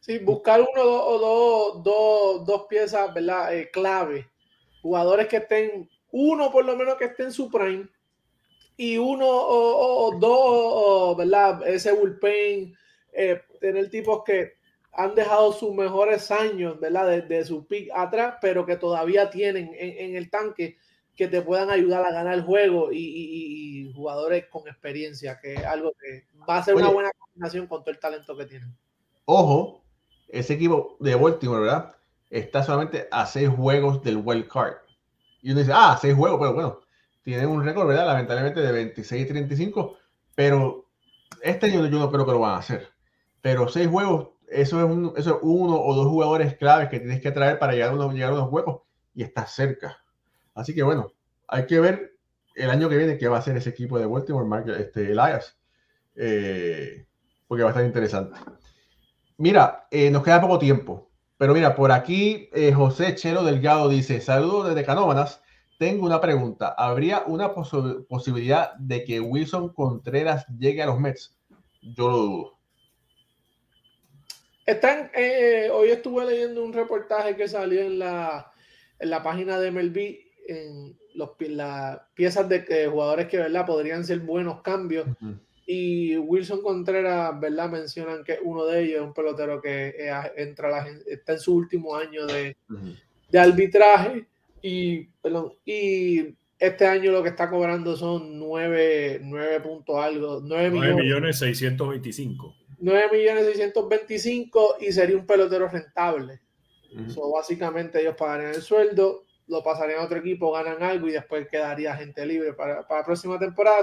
Sí, 0.00 0.16
buscar 0.20 0.62
uno 0.62 0.82
o 0.82 1.18
dos, 1.18 1.84
dos, 1.84 2.46
dos 2.46 2.66
piezas, 2.70 3.12
¿verdad? 3.12 3.54
Eh, 3.54 3.70
clave. 3.70 4.26
Jugadores 4.80 5.26
que 5.26 5.36
estén, 5.36 5.90
uno 6.12 6.50
por 6.50 6.64
lo 6.64 6.74
menos 6.74 6.94
que 6.94 7.04
esté 7.04 7.24
en 7.24 7.32
su 7.32 7.50
prime 7.50 7.86
y 8.78 8.96
uno 8.96 9.26
o, 9.28 10.16
dos, 10.18 11.18
¿verdad? 11.18 11.68
Ese 11.68 11.92
bullpen, 11.92 12.74
eh, 13.12 13.42
tener 13.60 13.90
tipos 13.90 14.24
que 14.24 14.59
han 14.92 15.14
dejado 15.14 15.52
sus 15.52 15.74
mejores 15.74 16.30
años, 16.30 16.78
¿verdad? 16.80 17.08
Desde 17.08 17.44
su 17.44 17.66
pick 17.66 17.90
atrás, 17.94 18.36
pero 18.40 18.66
que 18.66 18.76
todavía 18.76 19.30
tienen 19.30 19.70
en, 19.78 20.16
el 20.16 20.30
tanque 20.30 20.78
que 21.16 21.28
te 21.28 21.42
puedan 21.42 21.70
ayudar 21.70 22.04
a 22.04 22.12
ganar 22.12 22.34
el 22.34 22.42
juego 22.42 22.90
y, 22.92 23.92
jugadores 23.94 24.46
con 24.46 24.66
experiencia, 24.66 25.38
que 25.40 25.54
es 25.54 25.64
algo 25.64 25.92
que 26.00 26.26
va 26.48 26.58
a 26.58 26.64
ser 26.64 26.74
una 26.74 26.88
buena 26.88 27.10
combinación 27.18 27.66
con 27.66 27.82
todo 27.82 27.90
el 27.90 28.00
talento 28.00 28.36
que 28.36 28.46
tienen. 28.46 28.74
Ojo, 29.26 29.84
ese 30.28 30.54
equipo 30.54 30.96
de 31.00 31.14
Baltimore, 31.14 31.62
¿verdad? 31.62 31.94
Está 32.30 32.62
solamente 32.62 33.08
a 33.10 33.26
seis 33.26 33.48
juegos 33.48 34.02
del 34.02 34.16
wild 34.16 34.48
card. 34.48 34.74
Y 35.42 35.50
uno 35.50 35.60
dice, 35.60 35.72
ah, 35.74 35.98
seis 36.00 36.14
juegos, 36.14 36.38
pero 36.40 36.54
bueno, 36.54 36.80
tienen 37.22 37.48
un 37.48 37.64
récord, 37.64 37.88
¿verdad? 37.88 38.06
Lamentablemente 38.06 38.60
de 38.60 38.72
26 38.72 39.22
y 39.22 39.28
35, 39.28 39.96
pero 40.34 40.86
este 41.42 41.66
año 41.66 41.86
yo 41.86 41.98
no 41.98 42.10
creo 42.10 42.24
que 42.24 42.32
lo 42.32 42.40
van 42.40 42.54
a 42.54 42.58
hacer. 42.58 42.88
Pero 43.40 43.68
seis 43.68 43.88
juegos 43.88 44.30
eso 44.50 45.12
es, 45.14 45.20
eso 45.20 45.40
uno 45.42 45.80
o 45.80 45.94
dos 45.94 46.06
jugadores 46.06 46.56
claves 46.56 46.88
que 46.88 47.00
tienes 47.00 47.20
que 47.20 47.30
traer 47.30 47.58
para 47.58 47.72
llegar 47.72 47.90
a 47.90 47.94
unos, 47.94 48.14
llegar 48.14 48.30
a 48.30 48.34
unos 48.34 48.52
huecos 48.52 48.82
y 49.14 49.22
estás 49.22 49.54
cerca. 49.54 49.98
Así 50.54 50.74
que 50.74 50.82
bueno, 50.82 51.12
hay 51.48 51.66
que 51.66 51.80
ver 51.80 52.16
el 52.54 52.70
año 52.70 52.88
que 52.88 52.96
viene 52.96 53.18
qué 53.18 53.28
va 53.28 53.38
a 53.38 53.42
ser 53.42 53.56
ese 53.56 53.70
equipo 53.70 53.98
de 53.98 54.06
Baltimore, 54.06 54.64
este, 54.78 55.12
Elias, 55.12 55.58
eh, 56.16 57.06
porque 57.46 57.62
va 57.62 57.70
a 57.70 57.72
estar 57.72 57.84
interesante. 57.84 58.38
Mira, 59.38 59.86
eh, 59.90 60.10
nos 60.10 60.22
queda 60.22 60.40
poco 60.40 60.58
tiempo, 60.58 61.10
pero 61.38 61.54
mira, 61.54 61.74
por 61.74 61.92
aquí 61.92 62.48
eh, 62.52 62.72
José 62.72 63.14
Chelo 63.14 63.42
Delgado 63.44 63.88
dice, 63.88 64.20
saludos 64.20 64.68
desde 64.68 64.84
Canóvanas, 64.84 65.42
tengo 65.78 66.04
una 66.04 66.20
pregunta, 66.20 66.74
¿habría 66.76 67.22
una 67.26 67.54
posibilidad 67.54 68.74
de 68.74 69.02
que 69.04 69.18
Wilson 69.20 69.72
Contreras 69.72 70.46
llegue 70.58 70.82
a 70.82 70.86
los 70.86 71.00
Mets? 71.00 71.38
Yo 71.80 72.10
lo 72.10 72.16
dudo. 72.18 72.59
Están, 74.70 75.10
hoy 75.72 75.90
estuve 75.90 76.24
leyendo 76.24 76.64
un 76.64 76.72
reportaje 76.72 77.36
que 77.36 77.48
salió 77.48 77.80
en 77.80 77.98
la, 77.98 78.52
en 78.98 79.10
la 79.10 79.22
página 79.22 79.58
de 79.58 79.70
MLB 79.70 79.98
en 80.48 80.96
los, 81.14 81.30
las 81.40 82.00
piezas 82.14 82.48
de 82.48 82.88
jugadores 82.90 83.26
que 83.26 83.38
¿verdad? 83.38 83.66
podrían 83.66 84.04
ser 84.04 84.20
buenos 84.20 84.62
cambios. 84.62 85.06
Y 85.66 86.16
Wilson 86.16 86.62
Contreras, 86.62 87.38
¿verdad? 87.38 87.70
Mencionan 87.70 88.24
que 88.24 88.38
uno 88.42 88.64
de 88.66 88.82
ellos 88.82 88.96
es 88.96 89.06
un 89.06 89.14
pelotero 89.14 89.60
que 89.60 89.94
eh, 89.96 90.12
entra 90.36 90.86
está 91.06 91.34
en 91.34 91.38
su 91.38 91.54
último 91.54 91.94
año 91.94 92.26
de, 92.26 92.56
de 93.30 93.38
arbitraje. 93.38 94.26
Y, 94.62 95.04
perdón, 95.22 95.52
y 95.64 96.34
este 96.58 96.86
año 96.86 97.12
lo 97.12 97.22
que 97.22 97.28
está 97.28 97.48
cobrando 97.48 97.96
son 97.96 98.38
9, 98.38 99.20
9 99.22 99.60
puntos 99.60 99.96
algo, 99.96 100.40
9, 100.42 100.70
millones 100.96 101.38
625. 101.38 102.54
9 102.80 103.08
millones 103.12 103.46
625 103.46 104.76
y 104.80 104.92
sería 104.92 105.16
un 105.16 105.26
pelotero 105.26 105.68
rentable. 105.68 106.40
básicamente 107.32 108.00
ellos 108.00 108.16
pagarían 108.16 108.54
el 108.54 108.62
sueldo 108.62 109.24
lo 109.50 109.62
pasarían 109.62 110.00
a 110.00 110.04
otro 110.04 110.18
equipo, 110.18 110.52
ganan 110.52 110.82
algo 110.82 111.08
y 111.08 111.12
después 111.12 111.48
quedaría 111.48 111.96
gente 111.96 112.24
libre 112.24 112.54
para, 112.54 112.86
para 112.86 113.00
la 113.00 113.06
próxima 113.06 113.38
temporada. 113.38 113.80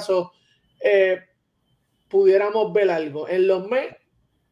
Eh, 0.79 1.19
pudiéramos 2.07 2.71
ver 2.73 2.89
algo. 2.89 3.27
En 3.27 3.47
los 3.47 3.67
mes, 3.67 3.87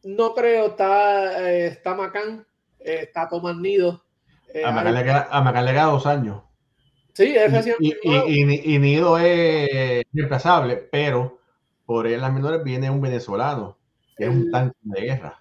no 0.04 0.34
creo, 0.34 0.66
está, 0.66 1.50
eh, 1.50 1.68
está 1.68 1.94
Macán, 1.94 2.46
eh, 2.78 3.00
está 3.02 3.28
Tomás 3.28 3.56
Nido. 3.56 4.04
a, 4.62 4.70
Macán 4.70 5.64
le 5.64 5.72
queda, 5.72 5.84
dos 5.84 6.06
años. 6.06 6.42
Sí, 7.14 7.34
es 7.34 7.50
recién. 7.50 7.76
Y, 7.80 7.94
y, 8.04 8.78
Nido 8.78 9.18
es 9.18 10.04
reemplazable, 10.12 10.76
pero 10.76 11.38
por 11.86 12.06
él 12.06 12.20
las 12.20 12.32
menores 12.32 12.62
viene 12.62 12.90
un 12.90 13.00
venezolano, 13.00 13.78
que 14.16 14.24
es 14.24 14.30
un 14.30 14.50
tanque 14.50 14.76
de 14.80 15.00
guerra. 15.00 15.38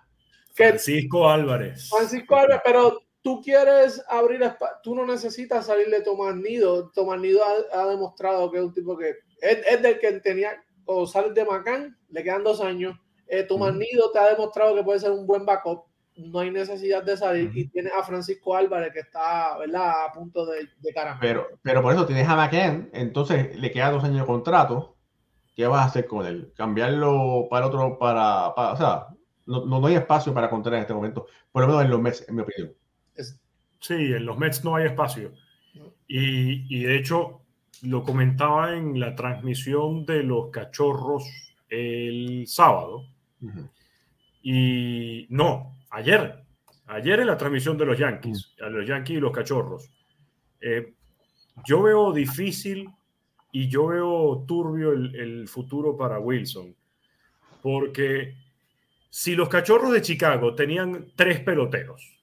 Francisco 0.53 1.30
Álvarez. 1.30 1.89
Francisco 1.89 2.36
Álvarez, 2.36 2.61
pero 2.63 2.99
tú 3.21 3.41
quieres 3.41 4.03
abrir, 4.07 4.41
tú 4.84 4.95
no 4.95 5.05
necesitas 5.05 5.65
salir 5.65 5.88
de 5.89 6.01
Tomás 6.01 6.36
Nido. 6.36 6.91
Tomás 6.91 7.19
Nido 7.19 7.41
ha, 7.73 7.88
demostrado 7.88 8.51
que 8.51 8.59
es 8.59 8.63
un 8.63 8.73
tipo 8.73 8.97
que 8.97 9.15
es, 9.41 9.82
del 9.82 9.99
que 9.99 10.11
tenía, 10.19 10.51
o 10.86 11.07
sales 11.07 11.34
de 11.34 11.43
Macán, 11.43 11.97
le 12.09 12.23
quedan 12.23 12.43
dos 12.43 12.61
años. 12.61 12.97
Eh, 13.28 13.43
Tomás 13.43 13.73
Nido 13.73 14.11
te 14.11 14.19
ha 14.19 14.30
demostrado 14.30 14.76
que 14.76 14.84
puede 14.84 14.99
ser 14.99 15.11
un 15.11 15.26
buen 15.26 15.45
backup. 15.45 15.86
No 16.17 16.39
hay 16.39 16.51
necesidad 16.51 17.03
de 17.03 17.17
salir. 17.17 17.51
Y 17.53 17.67
tienes 17.67 17.91
a 17.91 18.03
Francisco 18.03 18.55
Álvarez 18.55 18.93
que 18.93 18.99
está, 18.99 19.57
¿verdad? 19.57 20.05
A 20.05 20.11
punto 20.13 20.45
de, 20.45 20.59
de 20.80 20.93
Pero, 21.19 21.47
pero 21.61 21.82
por 21.82 21.93
eso 21.93 22.05
tienes 22.05 22.30
a 22.30 22.36
Macán, 22.38 22.89
entonces 22.93 23.57
le 23.57 23.71
queda 23.71 23.91
dos 23.91 24.03
años 24.03 24.21
de 24.21 24.26
contrato. 24.26 24.94
¿Qué 25.55 25.65
vas 25.67 25.81
a 25.81 25.85
hacer 25.85 26.05
con 26.05 26.25
él? 26.25 26.51
¿Cambiarlo 26.55 27.47
para 27.49 27.67
otro, 27.67 27.97
para, 27.97 28.49
o 28.49 28.77
sea, 28.77 29.07
no, 29.45 29.65
no, 29.65 29.85
hay 29.87 29.95
espacio 29.95 30.33
para 30.33 30.49
contar 30.49 30.73
en 30.73 30.81
este 30.81 30.93
momento, 30.93 31.27
por 31.51 31.61
lo 31.61 31.67
menos 31.67 31.83
en 31.83 31.91
los 31.91 32.01
meses, 32.01 32.27
en 32.27 32.35
mi 32.35 32.41
opinión. 32.41 32.73
Sí, 33.79 33.93
en 33.93 34.25
los 34.25 34.37
Mets 34.37 34.63
no 34.63 34.75
hay 34.75 34.87
espacio. 34.87 35.31
Y, 36.07 36.83
de 36.83 36.95
hecho, 36.95 37.41
lo 37.83 38.03
comentaba 38.03 38.75
en 38.75 38.99
la 38.99 39.15
transmisión 39.15 40.05
de 40.05 40.23
los 40.23 40.49
cachorros 40.49 41.23
el 41.69 42.45
sábado. 42.47 43.03
Y 44.41 45.27
no, 45.29 45.77
ayer. 45.91 46.43
Ayer 46.87 47.19
en 47.19 47.27
la 47.27 47.37
transmisión 47.37 47.77
de 47.77 47.85
los 47.85 47.97
Yankees, 47.97 48.55
a 48.59 48.69
los 48.69 48.87
Yankees 48.87 49.17
y 49.17 49.19
los 49.19 49.31
cachorros. 49.31 49.89
Eh, 50.61 50.93
yo 51.67 51.83
veo 51.83 52.11
difícil 52.11 52.89
y 53.55 53.69
yo 53.69 53.87
veo 53.87 54.43
turbio 54.45 54.91
el, 54.91 55.47
futuro 55.47 55.95
para 55.95 56.19
Wilson. 56.19 56.75
Porque 57.61 58.35
si 59.09 59.33
los 59.33 59.47
cachorros 59.47 59.93
de 59.93 60.01
Chicago 60.01 60.53
tenían 60.53 61.13
tres 61.15 61.39
peloteros, 61.39 62.21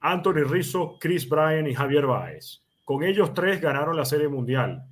Anthony 0.00 0.42
Rizzo, 0.42 0.98
Chris 0.98 1.28
Bryan 1.28 1.68
y 1.68 1.74
Javier 1.74 2.06
Baez. 2.06 2.64
Con 2.84 3.04
ellos 3.04 3.32
tres 3.32 3.60
ganaron 3.60 3.96
la 3.96 4.04
Serie 4.04 4.26
Mundial. 4.26 4.84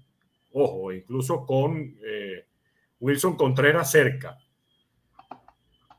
Ojo, 0.53 0.93
incluso 0.93 1.45
con 1.45 1.97
eh, 2.05 2.47
Wilson 3.01 3.35
Contreras 3.37 3.91
cerca. 3.91 4.39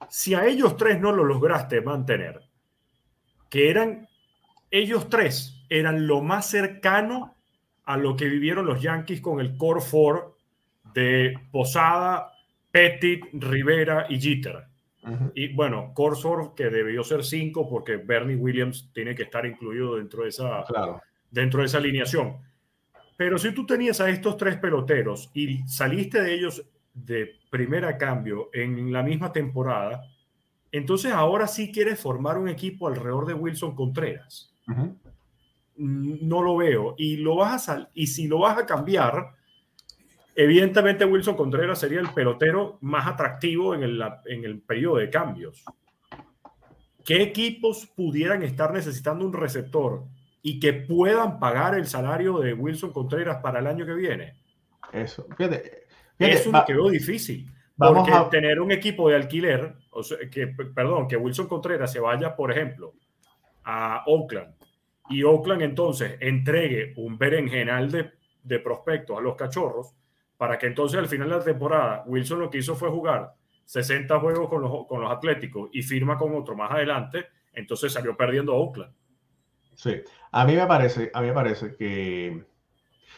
Si 0.07 0.33
a 0.33 0.45
ellos 0.45 0.77
tres 0.77 1.01
no 1.01 1.11
lo 1.11 1.25
lograste 1.25 1.81
mantener, 1.81 2.41
que 3.49 3.69
eran 3.69 4.07
ellos 4.71 5.09
tres, 5.09 5.65
eran 5.67 6.07
lo 6.07 6.21
más 6.21 6.49
cercano 6.49 7.35
a 7.85 7.97
lo 7.97 8.15
que 8.15 8.27
vivieron 8.27 8.65
los 8.65 8.81
Yankees 8.81 9.21
con 9.21 9.39
el 9.39 9.57
core 9.57 9.81
four 9.81 10.35
de 10.93 11.33
Posada, 11.51 12.31
Pettit, 12.71 13.25
Rivera 13.33 14.05
y 14.09 14.19
Jeter. 14.19 14.65
Y 15.33 15.53
bueno, 15.53 15.93
Corsor, 15.95 16.53
que 16.55 16.69
debió 16.69 17.03
ser 17.03 17.23
5 17.23 17.67
porque 17.67 17.97
Bernie 17.97 18.35
Williams 18.35 18.91
tiene 18.93 19.15
que 19.15 19.23
estar 19.23 19.45
incluido 19.47 19.95
dentro 19.95 20.23
de, 20.23 20.29
esa, 20.29 20.63
dentro 21.31 21.61
de 21.61 21.65
esa 21.65 21.79
alineación. 21.79 22.37
Pero 23.17 23.39
si 23.39 23.51
tú 23.51 23.65
tenías 23.65 23.99
a 23.99 24.09
estos 24.09 24.37
tres 24.37 24.57
peloteros 24.57 25.31
y 25.33 25.59
saliste 25.67 26.21
de 26.21 26.33
ellos 26.35 26.63
de 26.93 27.39
primera 27.49 27.97
cambio 27.97 28.49
en 28.53 28.91
la 28.91 29.01
misma 29.01 29.31
temporada, 29.31 30.03
entonces 30.71 31.11
ahora 31.11 31.47
sí 31.47 31.71
quieres 31.71 31.99
formar 31.99 32.37
un 32.37 32.47
equipo 32.47 32.87
alrededor 32.87 33.25
de 33.25 33.33
Wilson 33.33 33.75
Contreras. 33.75 34.53
No 35.77 36.41
lo 36.41 36.57
veo. 36.57 36.95
Y, 36.97 37.17
lo 37.17 37.37
vas 37.37 37.69
a 37.69 37.89
y 37.93 38.07
si 38.07 38.27
lo 38.27 38.39
vas 38.39 38.57
a 38.57 38.65
cambiar, 38.65 39.33
Evidentemente 40.35 41.03
Wilson 41.05 41.35
Contreras 41.35 41.79
sería 41.79 41.99
el 41.99 42.09
pelotero 42.13 42.77
más 42.81 43.07
atractivo 43.07 43.75
en 43.75 43.83
el, 43.83 44.03
en 44.25 44.45
el 44.45 44.61
periodo 44.61 44.97
de 44.97 45.09
cambios. 45.09 45.63
¿Qué 47.03 47.21
equipos 47.21 47.87
pudieran 47.95 48.41
estar 48.43 48.71
necesitando 48.71 49.25
un 49.25 49.33
receptor 49.33 50.05
y 50.41 50.59
que 50.59 50.73
puedan 50.73 51.39
pagar 51.39 51.75
el 51.75 51.85
salario 51.85 52.39
de 52.39 52.53
Wilson 52.53 52.93
Contreras 52.93 53.37
para 53.41 53.59
el 53.59 53.67
año 53.67 53.85
que 53.85 53.93
viene? 53.93 54.35
Eso, 54.93 55.27
Eso 56.17 56.51
me 56.51 56.63
quedó 56.65 56.89
difícil. 56.89 57.51
Porque 57.75 58.11
a... 58.11 58.29
tener 58.29 58.61
un 58.61 58.71
equipo 58.71 59.09
de 59.09 59.15
alquiler, 59.15 59.75
o 59.89 60.01
que, 60.31 60.47
perdón, 60.47 61.07
que 61.07 61.17
Wilson 61.17 61.47
Contreras 61.47 61.91
se 61.91 61.99
vaya, 61.99 62.35
por 62.35 62.51
ejemplo, 62.51 62.93
a 63.63 64.03
Oakland 64.05 64.53
y 65.11 65.23
Oakland 65.23 65.61
entonces 65.61 66.17
entregue 66.19 66.93
un 66.97 67.17
berenjenal 67.17 67.91
de, 67.91 68.11
de 68.43 68.59
prospectos 68.59 69.17
a 69.17 69.21
los 69.21 69.35
cachorros, 69.35 69.93
para 70.37 70.57
que 70.57 70.67
entonces 70.67 70.99
al 70.99 71.07
final 71.07 71.29
de 71.29 71.35
la 71.35 71.43
temporada 71.43 72.03
Wilson 72.07 72.39
lo 72.39 72.49
que 72.49 72.57
hizo 72.57 72.75
fue 72.75 72.89
jugar 72.89 73.35
60 73.65 74.19
juegos 74.19 74.49
con 74.49 74.61
los, 74.61 74.87
con 74.87 75.01
los 75.01 75.11
Atléticos 75.11 75.69
y 75.71 75.81
firma 75.81 76.17
con 76.17 76.35
otro 76.35 76.55
más 76.55 76.71
adelante, 76.71 77.27
entonces 77.53 77.93
salió 77.93 78.17
perdiendo 78.17 78.55
Oakland. 78.55 78.93
Sí, 79.75 80.01
a 80.31 80.45
mí 80.45 80.55
me 80.55 80.67
parece, 80.67 81.09
a 81.13 81.21
mí 81.21 81.27
me 81.27 81.33
parece 81.33 81.75
que, 81.75 82.43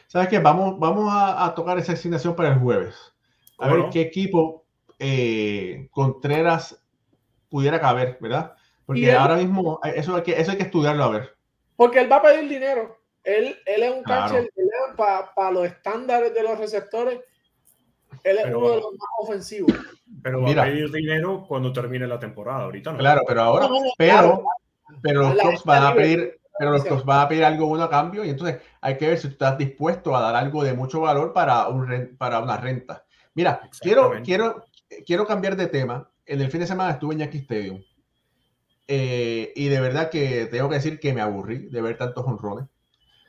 ¿sabes 0.08 0.28
qué? 0.28 0.40
Vamos, 0.40 0.80
vamos 0.80 1.10
a, 1.12 1.54
tocar 1.56 1.78
esa 1.78 1.94
asignación 1.94 2.36
para 2.36 2.50
el 2.50 2.60
jueves. 2.60 3.14
A 3.58 3.68
ver 3.68 3.86
qué 3.92 4.02
equipo 4.02 4.66
eh, 5.00 5.88
Contreras 5.92 6.86
pudiera 7.50 7.80
caber, 7.80 8.18
¿verdad? 8.22 8.54
Porque 8.86 9.12
ahora 9.12 9.38
mismo 9.38 9.80
eso 9.84 10.16
hay, 10.16 10.24
que, 10.24 10.40
eso 10.40 10.52
hay 10.52 10.58
que 10.58 10.64
estudiarlo 10.64 11.04
a 11.04 11.10
ver. 11.10 11.36
Porque 11.76 12.00
él 12.00 12.12
va 12.12 12.18
a 12.18 12.22
pedir 12.22 12.50
dinero. 12.50 13.00
Él, 13.24 13.56
él 13.66 13.84
es 13.84 13.94
un 13.94 14.04
catcher 14.04 14.50
para 14.96 15.52
los 15.52 15.66
estándares 15.66 16.34
de 16.34 16.44
los 16.44 16.58
receptores. 16.58 17.22
Él 18.24 18.38
es 18.38 18.46
uno 18.46 18.70
de 18.70 18.76
los 18.78 18.92
más 18.92 19.10
ofensivos. 19.20 19.74
Pero 20.22 20.42
va 20.42 20.52
a 20.52 20.66
pedir 20.66 20.92
dinero 20.92 21.46
cuando 21.48 21.72
termine 21.72 22.08
la 22.08 22.20
temporada. 22.20 22.64
Ahorita 22.64 22.92
no. 22.92 22.98
Claro, 23.00 23.22
pero 23.28 23.42
ahora, 23.42 23.68
pero, 23.98 24.44
pero 25.02 25.22
los 25.22 25.36
Cubs 25.38 25.64
van 25.64 25.84
a 25.84 25.96
pedir, 25.96 26.40
pero 26.58 26.72
los 26.72 26.86
Cubs 26.86 27.06
van 27.06 27.22
a 27.22 27.28
pedir 27.28 27.46
algo 27.46 27.68
bueno 27.68 27.86
a 27.86 27.90
cambio 27.90 28.24
y 28.24 28.30
entonces 28.30 28.62
hay 28.82 28.98
que 28.98 29.08
ver 29.08 29.18
si 29.18 29.28
tú 29.28 29.34
estás 29.34 29.58
dispuesto 29.58 30.16
a 30.16 30.22
dar 30.22 30.36
algo 30.36 30.64
de 30.64 30.74
mucho 30.74 31.02
valor 31.02 31.34
para, 31.34 31.68
un, 31.70 32.16
para 32.18 32.40
una 32.40 32.58
renta. 32.58 33.06
Mira, 33.34 33.62
quiero, 33.80 34.14
quiero, 34.24 34.66
quiero 35.06 35.26
cambiar 35.26 35.56
de 35.56 35.68
tema. 35.68 36.10
En 36.26 36.40
el 36.40 36.52
fin 36.52 36.62
de 36.62 36.68
semana 36.68 36.92
estuve 36.92 37.16
en 37.16 37.20
Yankee 37.22 37.40
Stadium 37.40 37.84
eh, 38.88 39.54
y 39.56 39.68
de 39.70 39.80
verdad 39.80 40.10
que 40.10 40.48
tengo 40.48 40.70
que 40.70 40.76
decir 40.76 41.00
que 41.00 41.14
me 41.14 41.22
aburrí 41.22 41.70
de 41.70 41.82
ver 41.82 41.98
tantos 41.98 42.26
honrones. 42.26 42.68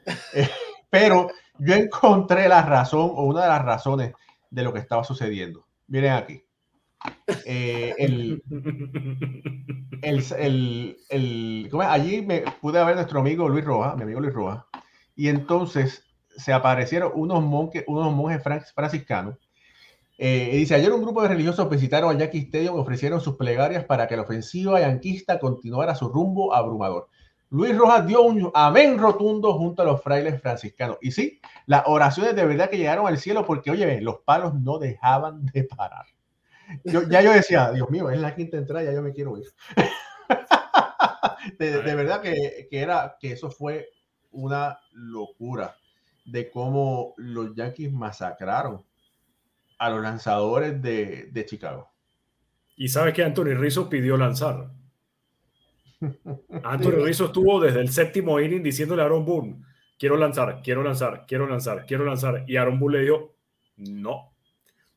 pero 0.90 1.28
yo 1.58 1.74
encontré 1.74 2.48
la 2.48 2.62
razón 2.62 3.10
o 3.14 3.24
una 3.24 3.42
de 3.42 3.48
las 3.48 3.64
razones 3.64 4.12
de 4.50 4.62
lo 4.62 4.72
que 4.72 4.80
estaba 4.80 5.04
sucediendo. 5.04 5.66
Miren 5.88 6.12
aquí. 6.12 6.42
Eh, 7.44 7.94
el, 7.98 8.42
el, 10.02 10.96
el, 11.10 11.70
allí 11.82 12.22
me 12.22 12.44
pude 12.60 12.82
ver 12.84 12.94
nuestro 12.94 13.20
amigo 13.20 13.48
Luis 13.48 13.64
Roja, 13.64 13.94
mi 13.96 14.02
amigo 14.02 14.20
Luis 14.20 14.32
Roja, 14.32 14.66
y 15.14 15.28
entonces 15.28 16.04
se 16.36 16.52
aparecieron 16.52 17.12
unos 17.14 17.42
monjes, 17.42 17.84
unos 17.86 18.12
monjes 18.12 18.42
franciscanos. 18.74 19.36
Eh, 20.16 20.50
dice, 20.52 20.76
ayer 20.76 20.92
un 20.92 21.02
grupo 21.02 21.22
de 21.22 21.28
religiosos 21.28 21.68
visitaron 21.68 22.10
al 22.10 22.18
Yankee 22.18 22.38
Stadium 22.38 22.76
y 22.76 22.80
ofrecieron 22.80 23.20
sus 23.20 23.36
plegarias 23.36 23.84
para 23.84 24.06
que 24.06 24.16
la 24.16 24.22
ofensiva 24.22 24.80
yanquista 24.80 25.40
continuara 25.40 25.94
su 25.94 26.08
rumbo 26.08 26.54
abrumador. 26.54 27.08
Luis 27.50 27.76
Rojas 27.76 28.06
dio 28.06 28.22
un 28.22 28.50
amén 28.54 28.98
rotundo 28.98 29.52
junto 29.54 29.82
a 29.82 29.84
los 29.84 30.02
frailes 30.02 30.40
franciscanos. 30.40 30.98
Y 31.00 31.12
sí, 31.12 31.40
las 31.66 31.84
oraciones 31.86 32.34
de 32.34 32.44
verdad 32.44 32.70
que 32.70 32.78
llegaron 32.78 33.06
al 33.06 33.18
cielo 33.18 33.44
porque, 33.44 33.70
oye, 33.70 34.00
los 34.00 34.20
palos 34.20 34.54
no 34.54 34.78
dejaban 34.78 35.46
de 35.46 35.64
parar. 35.64 36.06
Ya 36.84 37.20
yo 37.20 37.32
decía, 37.32 37.70
Dios 37.72 37.90
mío, 37.90 38.10
es 38.10 38.18
la 38.18 38.34
quinta 38.34 38.56
entrada, 38.56 38.84
ya 38.84 38.92
yo 38.92 39.02
me 39.02 39.12
quiero 39.12 39.36
ir. 39.36 39.46
de, 41.58 41.94
verdad 41.94 42.22
que, 42.22 42.66
que, 42.70 42.80
era, 42.80 43.16
que 43.20 43.32
eso 43.32 43.50
fue 43.50 43.88
una 44.30 44.78
locura 44.92 45.76
de 46.24 46.50
cómo 46.50 47.14
los 47.18 47.54
Yankees 47.54 47.92
masacraron 47.92 48.82
a 49.84 49.90
los 49.90 50.02
lanzadores 50.02 50.80
de, 50.80 51.28
de 51.30 51.46
Chicago. 51.46 51.90
Y 52.76 52.88
sabes 52.88 53.14
que 53.14 53.22
Anthony 53.22 53.54
Rizzo 53.54 53.88
pidió 53.88 54.16
lanzar. 54.16 54.70
Anthony 56.64 57.04
Rizzo 57.04 57.26
estuvo 57.26 57.60
desde 57.60 57.80
el 57.80 57.90
séptimo 57.90 58.40
inning 58.40 58.62
diciéndole 58.62 59.02
a 59.02 59.04
Aaron 59.06 59.24
Boone, 59.24 59.62
quiero 59.98 60.16
lanzar, 60.16 60.60
quiero 60.62 60.82
lanzar, 60.82 61.24
quiero 61.26 61.46
lanzar, 61.46 61.86
quiero 61.86 62.04
lanzar. 62.04 62.44
Y 62.46 62.56
Aaron 62.56 62.78
Boone 62.78 62.98
le 62.98 63.04
dijo, 63.04 63.36
no, 63.76 64.32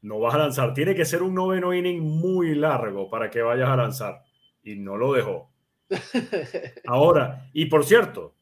no 0.02 0.20
vas 0.20 0.36
a 0.36 0.40
lanzar. 0.40 0.74
Tiene 0.74 0.96
que 0.96 1.06
ser 1.06 1.22
un 1.22 1.36
noveno 1.36 1.74
inning 1.74 2.02
muy 2.02 2.56
largo 2.56 3.10
para 3.10 3.30
que 3.30 3.42
vayas 3.42 3.70
a 3.70 3.76
lanzar. 3.76 4.22
Y 4.64 4.76
no 4.76 4.98
lo 4.98 5.14
dejó. 5.14 5.52
Ahora, 6.86 7.50
y 7.54 7.66
por 7.66 7.86
cierto, 7.86 8.36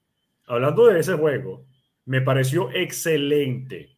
hablando 0.47 0.87
de 0.87 0.99
ese 0.99 1.13
juego, 1.13 1.65
me 2.05 2.21
pareció 2.21 2.71
excelente 2.71 3.94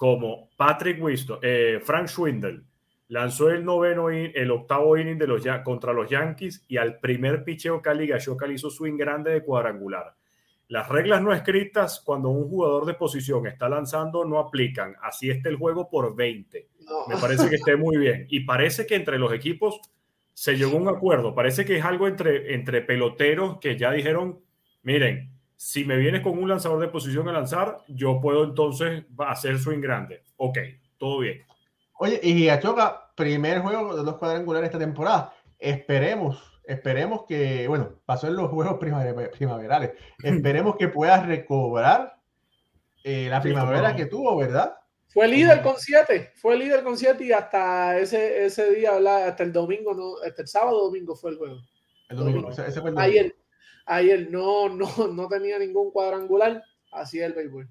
como 0.00 0.48
Patrick 0.56 0.98
Winston, 0.98 1.40
eh, 1.42 1.78
Frank 1.84 2.08
Schwindel 2.08 2.64
lanzó 3.08 3.50
el 3.50 3.62
noveno, 3.62 4.08
el 4.08 4.50
octavo 4.50 4.96
inning 4.96 5.18
de 5.18 5.26
los, 5.26 5.44
contra 5.62 5.92
los 5.92 6.08
Yankees 6.08 6.64
y 6.68 6.78
al 6.78 6.98
primer 7.00 7.44
picheo 7.44 7.82
Cali 7.82 8.06
Gashoka 8.06 8.50
hizo 8.50 8.70
swing 8.70 8.96
grande 8.96 9.30
de 9.30 9.42
cuadrangular. 9.42 10.14
Las 10.68 10.88
reglas 10.88 11.20
no 11.20 11.34
escritas 11.34 12.00
cuando 12.02 12.30
un 12.30 12.48
jugador 12.48 12.86
de 12.86 12.94
posición 12.94 13.46
está 13.46 13.68
lanzando 13.68 14.24
no 14.24 14.38
aplican. 14.38 14.96
Así 15.02 15.28
está 15.28 15.50
el 15.50 15.56
juego 15.56 15.90
por 15.90 16.16
20. 16.16 16.68
Me 17.06 17.16
parece 17.18 17.50
que 17.50 17.56
esté 17.56 17.76
muy 17.76 17.98
bien. 17.98 18.26
Y 18.30 18.40
parece 18.46 18.86
que 18.86 18.94
entre 18.94 19.18
los 19.18 19.34
equipos 19.34 19.82
se 20.32 20.56
llegó 20.56 20.78
a 20.78 20.80
un 20.80 20.88
acuerdo. 20.88 21.34
Parece 21.34 21.66
que 21.66 21.76
es 21.76 21.84
algo 21.84 22.08
entre, 22.08 22.54
entre 22.54 22.80
peloteros 22.80 23.58
que 23.58 23.76
ya 23.76 23.92
dijeron, 23.92 24.40
miren, 24.82 25.39
si 25.62 25.84
me 25.84 25.98
vienes 25.98 26.22
con 26.22 26.38
un 26.38 26.48
lanzador 26.48 26.80
de 26.80 26.88
posición 26.88 27.28
a 27.28 27.32
lanzar, 27.32 27.82
yo 27.86 28.18
puedo 28.18 28.44
entonces 28.44 29.04
hacer 29.18 29.58
swing 29.58 29.82
grande. 29.82 30.24
Ok, 30.38 30.56
todo 30.96 31.18
bien. 31.18 31.44
Oye, 31.98 32.18
y 32.22 32.48
Achoca, 32.48 33.12
primer 33.14 33.60
juego 33.60 33.94
de 33.94 34.02
los 34.02 34.16
cuadrangulares 34.16 34.68
esta 34.68 34.78
temporada. 34.78 35.34
Esperemos, 35.58 36.42
esperemos 36.64 37.26
que, 37.28 37.68
bueno, 37.68 38.00
pasó 38.06 38.26
en 38.28 38.36
los 38.36 38.48
juegos 38.48 38.78
primaverales. 38.78 39.90
Esperemos 40.24 40.76
que 40.76 40.88
pueda 40.88 41.22
recobrar 41.22 42.16
eh, 43.04 43.28
la 43.28 43.42
primavera 43.42 43.94
que 43.94 44.06
tuvo, 44.06 44.38
¿verdad? 44.38 44.74
Fue 45.08 45.28
líder 45.28 45.60
con 45.60 45.76
siete, 45.76 46.32
fue 46.36 46.56
líder 46.56 46.82
con 46.82 46.96
siete 46.96 47.24
y 47.24 47.32
hasta 47.32 47.98
ese, 47.98 48.46
ese 48.46 48.76
día, 48.76 48.92
hasta 49.26 49.42
el 49.42 49.52
domingo, 49.52 49.92
no, 49.92 50.14
hasta 50.26 50.40
el 50.40 50.48
sábado 50.48 50.86
domingo 50.86 51.14
fue 51.14 51.32
el 51.32 51.36
juego. 51.36 51.60
El 52.08 52.16
domingo, 52.16 52.50
Ese, 52.50 52.62
fue 52.80 52.88
el 52.88 52.94
domingo. 52.94 53.00
Ayer, 53.00 53.36
ayer 53.90 54.30
no, 54.30 54.68
no, 54.68 55.08
no 55.08 55.28
tenía 55.28 55.58
ningún 55.58 55.90
cuadrangular, 55.90 56.62
así 56.92 57.18
es 57.18 57.26
el 57.26 57.34
béisbol. 57.34 57.68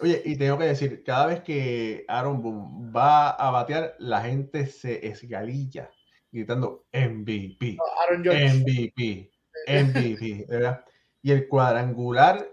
Oye, 0.00 0.20
y 0.24 0.36
tengo 0.36 0.58
que 0.58 0.64
decir, 0.64 1.02
cada 1.04 1.26
vez 1.26 1.40
que 1.40 2.04
Aaron 2.08 2.42
Boone 2.42 2.92
va 2.92 3.30
a 3.30 3.50
batear, 3.50 3.94
la 3.98 4.22
gente 4.22 4.66
se 4.66 5.06
esgalilla 5.06 5.90
gritando 6.32 6.86
MVP, 6.92 7.76
MVP, 8.08 9.30
MVP, 9.66 10.46
¿verdad? 10.48 10.84
Y 11.22 11.32
el 11.32 11.48
cuadrangular 11.48 12.46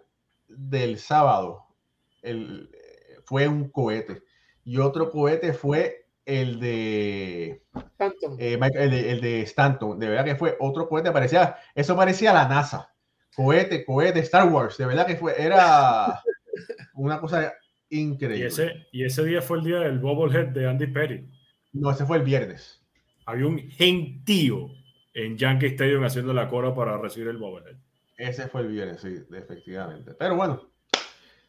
del 0.48 0.98
sábado 0.98 1.68
el, 2.22 2.70
fue 3.26 3.48
un 3.48 3.70
cohete. 3.70 4.24
Y 4.64 4.78
otro 4.80 5.12
cohete 5.12 5.54
fue 5.54 6.08
el 6.26 6.60
de, 6.60 7.62
eh, 8.40 8.60
el 8.74 8.92
de, 8.92 9.12
el 9.12 9.22
de 9.22 9.42
Stanton. 9.44 10.00
De 10.00 10.10
verdad 10.10 10.26
que 10.26 10.36
fue 10.36 10.58
otro 10.60 10.90
cohete, 10.90 11.12
parecía, 11.12 11.58
eso 11.76 11.96
parecía 11.96 12.34
la 12.34 12.48
NASA. 12.48 12.94
Cohete, 13.38 13.86
cohete, 13.86 14.20
Star 14.22 14.52
Wars. 14.52 14.80
De 14.80 14.88
verdad 14.88 15.06
que 15.06 15.16
fue, 15.16 15.40
era 15.40 16.24
una 16.96 17.22
cosa 17.22 17.54
increíble. 17.88 18.40
Y 18.40 18.48
ese, 18.48 18.88
y 18.92 19.06
ese 19.06 19.24
día 19.24 19.44
fue 19.44 19.60
el 19.60 19.64
día 19.64 19.80
del 19.82 20.00
bobblehead 20.00 20.48
de 20.48 20.68
Andy 20.68 20.88
Perry. 20.88 21.30
No, 21.74 21.92
ese 21.92 22.04
fue 22.08 22.18
el 22.18 22.24
viernes. 22.24 22.84
Había 23.28 23.46
un 23.46 23.60
gentío 23.60 24.72
en 25.14 25.38
Yankee 25.38 25.68
Stadium 25.68 26.04
haciendo 26.04 26.34
la 26.34 26.50
cora 26.50 26.74
para 26.74 26.98
recibir 26.98 27.28
el 27.28 27.38
bobblehead. 27.38 27.78
Ese 28.18 28.48
fue 28.48 28.62
el 28.62 28.70
viernes, 28.70 29.02
sí, 29.02 29.16
efectivamente. 29.32 30.16
Pero 30.18 30.36
bueno, 30.36 30.72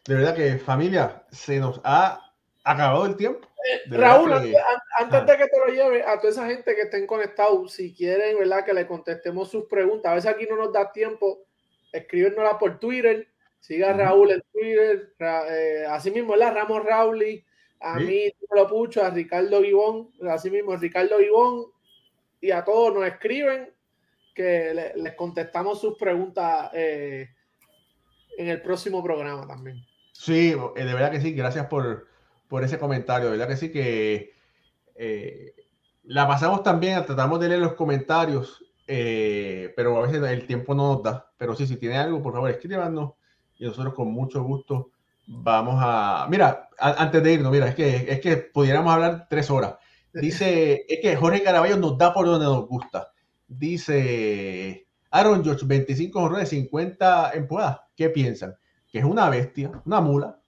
de 0.07 0.15
verdad 0.15 0.37
que 0.37 0.59
familia, 0.59 1.25
se 1.31 1.59
nos 1.59 1.81
ha 1.85 2.35
acabado 2.65 3.07
el 3.07 3.17
tiempo. 3.17 3.49
Eh, 3.67 3.97
Raúl, 3.97 4.31
antes, 4.31 4.55
ah. 4.99 5.25
de 5.25 5.37
que 5.39 5.47
te 5.47 5.59
lo 5.59 5.73
lleve, 5.73 6.03
a 6.03 6.21
toda 6.21 6.33
esa 6.33 6.47
gente 6.47 6.75
que 6.75 6.83
estén 6.83 7.07
conectados, 7.07 7.73
si 7.73 7.95
quieren, 7.95 8.39
¿verdad? 8.39 8.63
Que 8.63 8.75
le 8.75 8.87
contestemos 8.87 9.51
sus 9.51 9.65
preguntas. 9.65 10.13
A 10.13 10.15
veces 10.17 10.31
aquí 10.31 10.47
no 10.51 10.57
nos 10.57 10.71
da 10.71 10.93
tiempo, 10.93 11.48
escríbenosla 11.93 12.59
por 12.59 12.79
Twitter 12.79 13.29
Siga 13.61 13.91
a 13.91 13.93
Raúl 13.93 14.31
en 14.31 14.43
Twitter, 14.53 15.15
eh, 15.19 15.85
así 15.89 16.11
mismo, 16.11 16.37
la 16.37 16.51
Ramos 16.51 16.85
Rauli, 16.85 17.45
a 17.81 17.99
mí 17.99 18.33
lo 18.55 18.69
pucho, 18.69 19.05
a 19.05 19.11
Ricardo 19.11 19.63
Gibón, 19.63 20.11
así 20.29 20.51
mismo, 20.51 20.77
Ricardo 20.77 21.19
Gibón, 21.19 21.67
y 22.41 22.51
a 22.51 22.65
todos 22.65 22.95
nos 22.95 23.05
escriben 23.05 23.71
que 24.35 24.93
les 24.95 25.15
contestamos 25.15 25.81
sus 25.81 25.99
preguntas 25.99 26.71
eh, 26.73 27.29
en 28.37 28.49
el 28.49 28.63
próximo 28.63 29.03
programa 29.03 29.47
también. 29.47 29.85
Sí, 30.13 30.55
eh, 30.77 30.85
de 30.85 30.95
verdad 30.95 31.11
que 31.11 31.21
sí, 31.21 31.33
gracias 31.33 31.67
por, 31.67 32.07
por 32.49 32.63
ese 32.63 32.79
comentario, 32.79 33.27
de 33.27 33.33
verdad 33.33 33.49
que 33.49 33.57
sí 33.57 33.73
que 33.73 34.35
la 36.05 36.27
pasamos 36.27 36.63
también, 36.63 37.05
tratamos 37.05 37.39
de 37.39 37.49
leer 37.49 37.61
los 37.61 37.75
comentarios, 37.75 38.65
pero 38.89 39.99
a 39.99 40.07
veces 40.07 40.23
el 40.23 40.47
tiempo 40.47 40.75
no 40.75 40.95
nos 40.95 41.03
da, 41.03 41.31
pero 41.37 41.55
sí, 41.55 41.67
si 41.67 41.77
tiene 41.77 41.99
algo, 41.99 42.23
por 42.23 42.33
favor, 42.33 42.51
escríbanos 42.51 43.13
y 43.59 43.65
nosotros 43.67 43.95
con 43.95 44.11
mucho 44.11 44.43
gusto 44.43 44.91
vamos 45.27 45.77
a... 45.79 46.27
Mira, 46.31 46.71
antes 46.79 47.23
de 47.23 47.35
irnos, 47.35 47.53
mira, 47.53 47.69
es 47.69 47.75
que, 47.75 48.07
es 48.09 48.21
que 48.21 48.37
pudiéramos 48.37 48.93
hablar 48.93 49.27
tres 49.29 49.51
horas. 49.51 49.75
Dice, 50.13 50.85
es 50.89 51.01
que 51.01 51.17
Jorge 51.17 51.43
Caraballo 51.43 51.77
nos 51.77 51.99
da 51.99 52.15
por 52.15 52.27
donde 52.27 52.47
nos 52.47 52.67
gusta. 52.67 53.13
Dice, 53.47 54.87
Aaron 55.11 55.45
George, 55.45 55.67
25 55.67 56.21
jornadas, 56.21 56.49
50 56.49 57.33
empujadas. 57.35 57.81
¿Qué 57.97 58.09
piensan? 58.09 58.55
Que 58.91 59.01
es 59.01 59.05
una 59.05 59.29
bestia, 59.29 59.71
una 59.85 60.01
mula. 60.01 60.41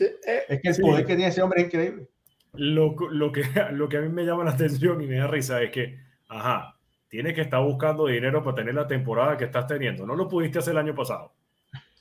Eh, 0.00 0.42
es 0.48 0.60
que 0.60 0.68
el 0.68 0.76
poder 0.76 1.06
que 1.06 1.14
tiene 1.14 1.28
ese 1.28 1.42
hombre 1.42 1.62
es 1.62 1.66
increíble. 1.66 2.08
Lo, 2.52 2.94
lo, 3.10 3.32
que, 3.32 3.42
lo 3.72 3.88
que 3.88 3.96
a 3.96 4.00
mí 4.00 4.08
me 4.08 4.24
llama 4.24 4.44
la 4.44 4.52
atención 4.52 5.00
y 5.00 5.06
me 5.06 5.16
da 5.16 5.26
risa 5.26 5.62
es 5.62 5.70
que, 5.70 5.98
ajá, 6.28 6.73
tienes 7.14 7.32
que 7.32 7.42
estar 7.42 7.62
buscando 7.62 8.06
dinero 8.06 8.42
para 8.42 8.56
tener 8.56 8.74
la 8.74 8.88
temporada 8.88 9.36
que 9.36 9.44
estás 9.44 9.68
teniendo. 9.68 10.04
No 10.04 10.16
lo 10.16 10.28
pudiste 10.28 10.58
hacer 10.58 10.72
el 10.72 10.78
año 10.78 10.96
pasado. 10.96 11.32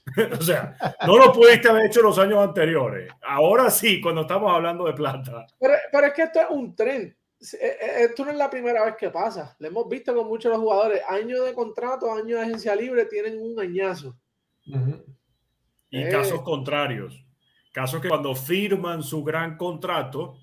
o 0.40 0.42
sea, 0.42 0.76
no 1.06 1.20
lo 1.20 1.32
pudiste 1.32 1.70
haber 1.70 1.86
hecho 1.86 2.02
los 2.02 2.18
años 2.18 2.40
anteriores. 2.40 3.12
Ahora 3.22 3.70
sí, 3.70 4.02
cuando 4.02 4.22
estamos 4.22 4.52
hablando 4.52 4.86
de 4.86 4.94
plata. 4.94 5.46
Pero, 5.60 6.08
es 6.08 6.14
que 6.14 6.24
esto 6.24 6.40
es 6.42 6.48
un 6.50 6.76
tren. 6.76 7.16
Eh, 7.40 7.58
eh, 7.62 7.78
esto 8.10 8.26
no 8.26 8.32
es 8.32 8.38
la 8.38 8.50
primera 8.50 8.84
vez 8.86 8.96
que 8.98 9.12
pasa. 9.12 9.56
Lo 9.60 9.68
hemos 9.68 9.88
visto 9.88 10.16
con 10.16 10.28
muchos 10.28 10.52
de 10.52 10.58
los 10.58 10.64
jugadores. 10.64 11.04
Años 11.08 11.46
de 11.46 11.54
contrato, 11.54 12.12
años 12.12 12.40
de 12.40 12.42
agencia 12.42 12.76
libre, 12.76 13.06
tienen 13.06 13.40
un 13.40 13.60
añazo. 13.60 14.18
Y 15.92 16.02
eh. 16.02 16.10
casos 16.10 16.42
contrarios. 16.42 17.24
Casos 17.72 18.02
que 18.02 18.10
cuando 18.10 18.34
firman 18.34 19.04
su 19.04 19.24
gran 19.24 19.58
contrato, 19.58 20.40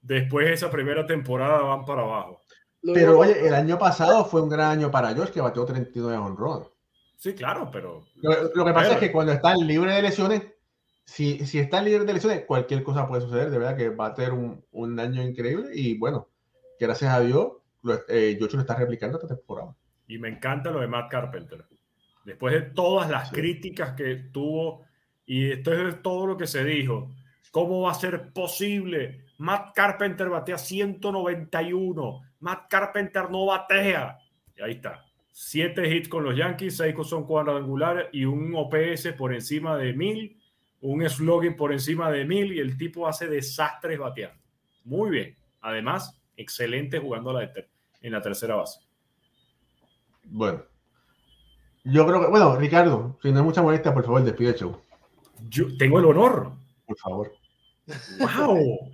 después 0.00 0.46
de 0.46 0.54
esa 0.54 0.70
primera 0.70 1.04
temporada 1.04 1.60
van 1.60 1.84
para 1.84 2.00
abajo. 2.00 2.40
Pero 2.94 3.18
oye, 3.18 3.46
el 3.46 3.54
año 3.54 3.78
pasado 3.78 4.24
fue 4.24 4.42
un 4.42 4.48
gran 4.48 4.70
año 4.70 4.90
para 4.90 5.14
Josh 5.14 5.30
que 5.30 5.40
batió 5.40 5.64
39 5.64 6.16
honrón. 6.18 6.64
Sí, 7.16 7.34
claro, 7.34 7.70
pero. 7.72 8.04
Lo, 8.16 8.64
que 8.64 8.72
pasa 8.72 8.92
es 8.92 8.98
que 8.98 9.12
cuando 9.12 9.32
están 9.32 9.66
libres 9.66 9.94
de 9.94 10.02
lesiones, 10.02 10.42
si, 11.04 11.46
si 11.46 11.58
están 11.58 11.84
libres 11.84 12.06
de 12.06 12.14
lesiones, 12.14 12.44
cualquier 12.44 12.82
cosa 12.82 13.08
puede 13.08 13.22
suceder. 13.22 13.50
De 13.50 13.58
verdad 13.58 13.76
que 13.76 13.88
va 13.88 14.06
a 14.06 14.14
tener 14.14 14.32
un, 14.32 14.64
un 14.72 15.00
año 15.00 15.22
increíble 15.22 15.70
y 15.72 15.96
bueno, 15.98 16.28
gracias 16.78 17.12
a 17.12 17.20
Dios, 17.20 17.52
eh, 18.08 18.36
lo 18.38 18.60
está 18.60 18.76
replicando 18.76 19.18
esta 19.18 19.34
temporada. 19.34 19.74
Y 20.08 20.18
me 20.18 20.28
encanta 20.28 20.70
lo 20.70 20.80
de 20.80 20.86
Matt 20.86 21.10
Carpenter. 21.10 21.64
Después 22.24 22.54
de 22.54 22.62
todas 22.62 23.08
las 23.08 23.30
críticas 23.30 23.92
que 23.92 24.16
tuvo 24.32 24.84
y 25.26 25.50
esto 25.50 25.72
es 25.72 26.00
todo 26.02 26.26
lo 26.26 26.36
que 26.36 26.46
se 26.46 26.64
dijo, 26.64 27.12
¿cómo 27.50 27.82
va 27.82 27.90
a 27.90 27.94
ser 27.94 28.32
posible? 28.32 29.24
Matt 29.38 29.74
Carpenter 29.74 30.28
batea 30.28 30.56
191. 30.56 32.22
Matt 32.40 32.68
Carpenter 32.68 33.30
no 33.30 33.46
batea. 33.46 34.18
Y 34.56 34.62
ahí 34.62 34.72
está. 34.72 35.04
Siete 35.32 35.88
hits 35.88 36.08
con 36.08 36.24
los 36.24 36.36
Yankees, 36.36 36.76
seis 36.76 36.94
son 37.04 37.26
cuadrangulares 37.26 38.08
y 38.12 38.24
un 38.24 38.54
OPS 38.54 39.12
por 39.18 39.34
encima 39.34 39.76
de 39.76 39.92
mil, 39.92 40.40
un 40.80 41.06
slogan 41.08 41.56
por 41.56 41.72
encima 41.72 42.10
de 42.10 42.24
mil 42.24 42.52
y 42.52 42.60
el 42.60 42.78
tipo 42.78 43.06
hace 43.06 43.28
desastres 43.28 43.98
bateando. 43.98 44.42
Muy 44.84 45.10
bien. 45.10 45.36
Además, 45.60 46.18
excelente 46.36 46.98
jugando 46.98 47.32
la 47.32 47.50
en 48.00 48.12
la 48.12 48.22
tercera 48.22 48.54
base. 48.54 48.80
Bueno, 50.24 50.62
yo 51.84 52.04
creo 52.04 52.20
que, 52.20 52.26
bueno, 52.26 52.56
Ricardo, 52.56 53.16
si 53.22 53.30
no 53.30 53.38
hay 53.38 53.44
mucha 53.44 53.62
molestia, 53.62 53.94
por 53.94 54.04
favor, 54.04 54.24
despide 54.24 54.48
el 54.50 54.54
show. 54.56 54.80
Yo 55.48 55.76
tengo 55.76 56.00
el 56.00 56.06
honor. 56.06 56.52
Por 56.84 56.98
favor. 56.98 57.32
¡Wow! 58.18 58.90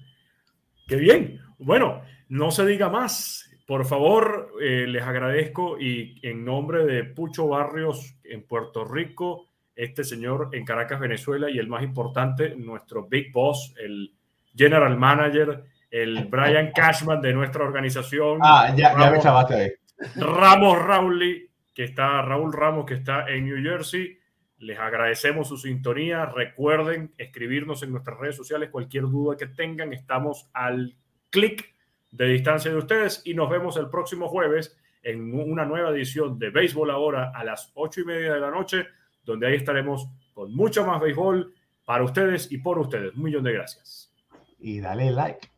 ¡Qué 0.86 0.96
bien! 0.96 1.40
Bueno, 1.58 2.02
no 2.32 2.50
se 2.50 2.64
diga 2.64 2.88
más. 2.88 3.50
Por 3.66 3.84
favor, 3.84 4.54
eh, 4.58 4.86
les 4.88 5.02
agradezco 5.02 5.78
y 5.78 6.18
en 6.22 6.46
nombre 6.46 6.86
de 6.86 7.04
Pucho 7.04 7.46
Barrios 7.46 8.16
en 8.24 8.46
Puerto 8.46 8.86
Rico, 8.86 9.50
este 9.76 10.02
señor 10.02 10.48
en 10.52 10.64
Caracas, 10.64 10.98
Venezuela 10.98 11.50
y 11.50 11.58
el 11.58 11.68
más 11.68 11.82
importante, 11.82 12.56
nuestro 12.56 13.06
Big 13.06 13.30
Boss, 13.32 13.74
el 13.78 14.14
General 14.56 14.96
Manager, 14.96 15.62
el 15.90 16.24
Brian 16.24 16.72
Cashman 16.74 17.20
de 17.20 17.34
nuestra 17.34 17.64
organización. 17.64 18.38
Ah, 18.42 18.72
ya, 18.74 18.98
ya 18.98 19.10
me 19.10 19.20
chavaste 19.20 19.54
ahí. 19.54 19.70
Ramos 20.16 20.82
Rauli, 20.82 21.50
que 21.74 21.84
está, 21.84 22.22
Raúl 22.22 22.54
Ramos, 22.54 22.86
que 22.86 22.94
está 22.94 23.28
en 23.28 23.44
New 23.44 23.62
Jersey. 23.62 24.18
Les 24.56 24.78
agradecemos 24.78 25.48
su 25.48 25.58
sintonía. 25.58 26.24
Recuerden 26.24 27.12
escribirnos 27.18 27.82
en 27.82 27.90
nuestras 27.92 28.18
redes 28.18 28.36
sociales 28.36 28.70
cualquier 28.70 29.02
duda 29.02 29.36
que 29.36 29.48
tengan. 29.48 29.92
Estamos 29.92 30.48
al 30.54 30.96
clic 31.28 31.71
de 32.12 32.26
distancia 32.26 32.70
de 32.70 32.76
ustedes 32.76 33.22
y 33.24 33.34
nos 33.34 33.50
vemos 33.50 33.76
el 33.76 33.88
próximo 33.88 34.28
jueves 34.28 34.76
en 35.02 35.34
una 35.34 35.64
nueva 35.64 35.90
edición 35.90 36.38
de 36.38 36.50
Béisbol 36.50 36.90
Ahora 36.90 37.32
a 37.34 37.42
las 37.42 37.72
ocho 37.74 38.02
y 38.02 38.04
media 38.04 38.34
de 38.34 38.40
la 38.40 38.50
noche, 38.50 38.86
donde 39.24 39.48
ahí 39.48 39.54
estaremos 39.54 40.08
con 40.32 40.54
mucho 40.54 40.86
más 40.86 41.00
béisbol 41.00 41.52
para 41.84 42.04
ustedes 42.04 42.50
y 42.52 42.58
por 42.58 42.78
ustedes. 42.78 43.14
Un 43.14 43.24
millón 43.24 43.42
de 43.42 43.52
gracias. 43.52 44.12
Y 44.60 44.80
dale 44.80 45.10
like. 45.10 45.51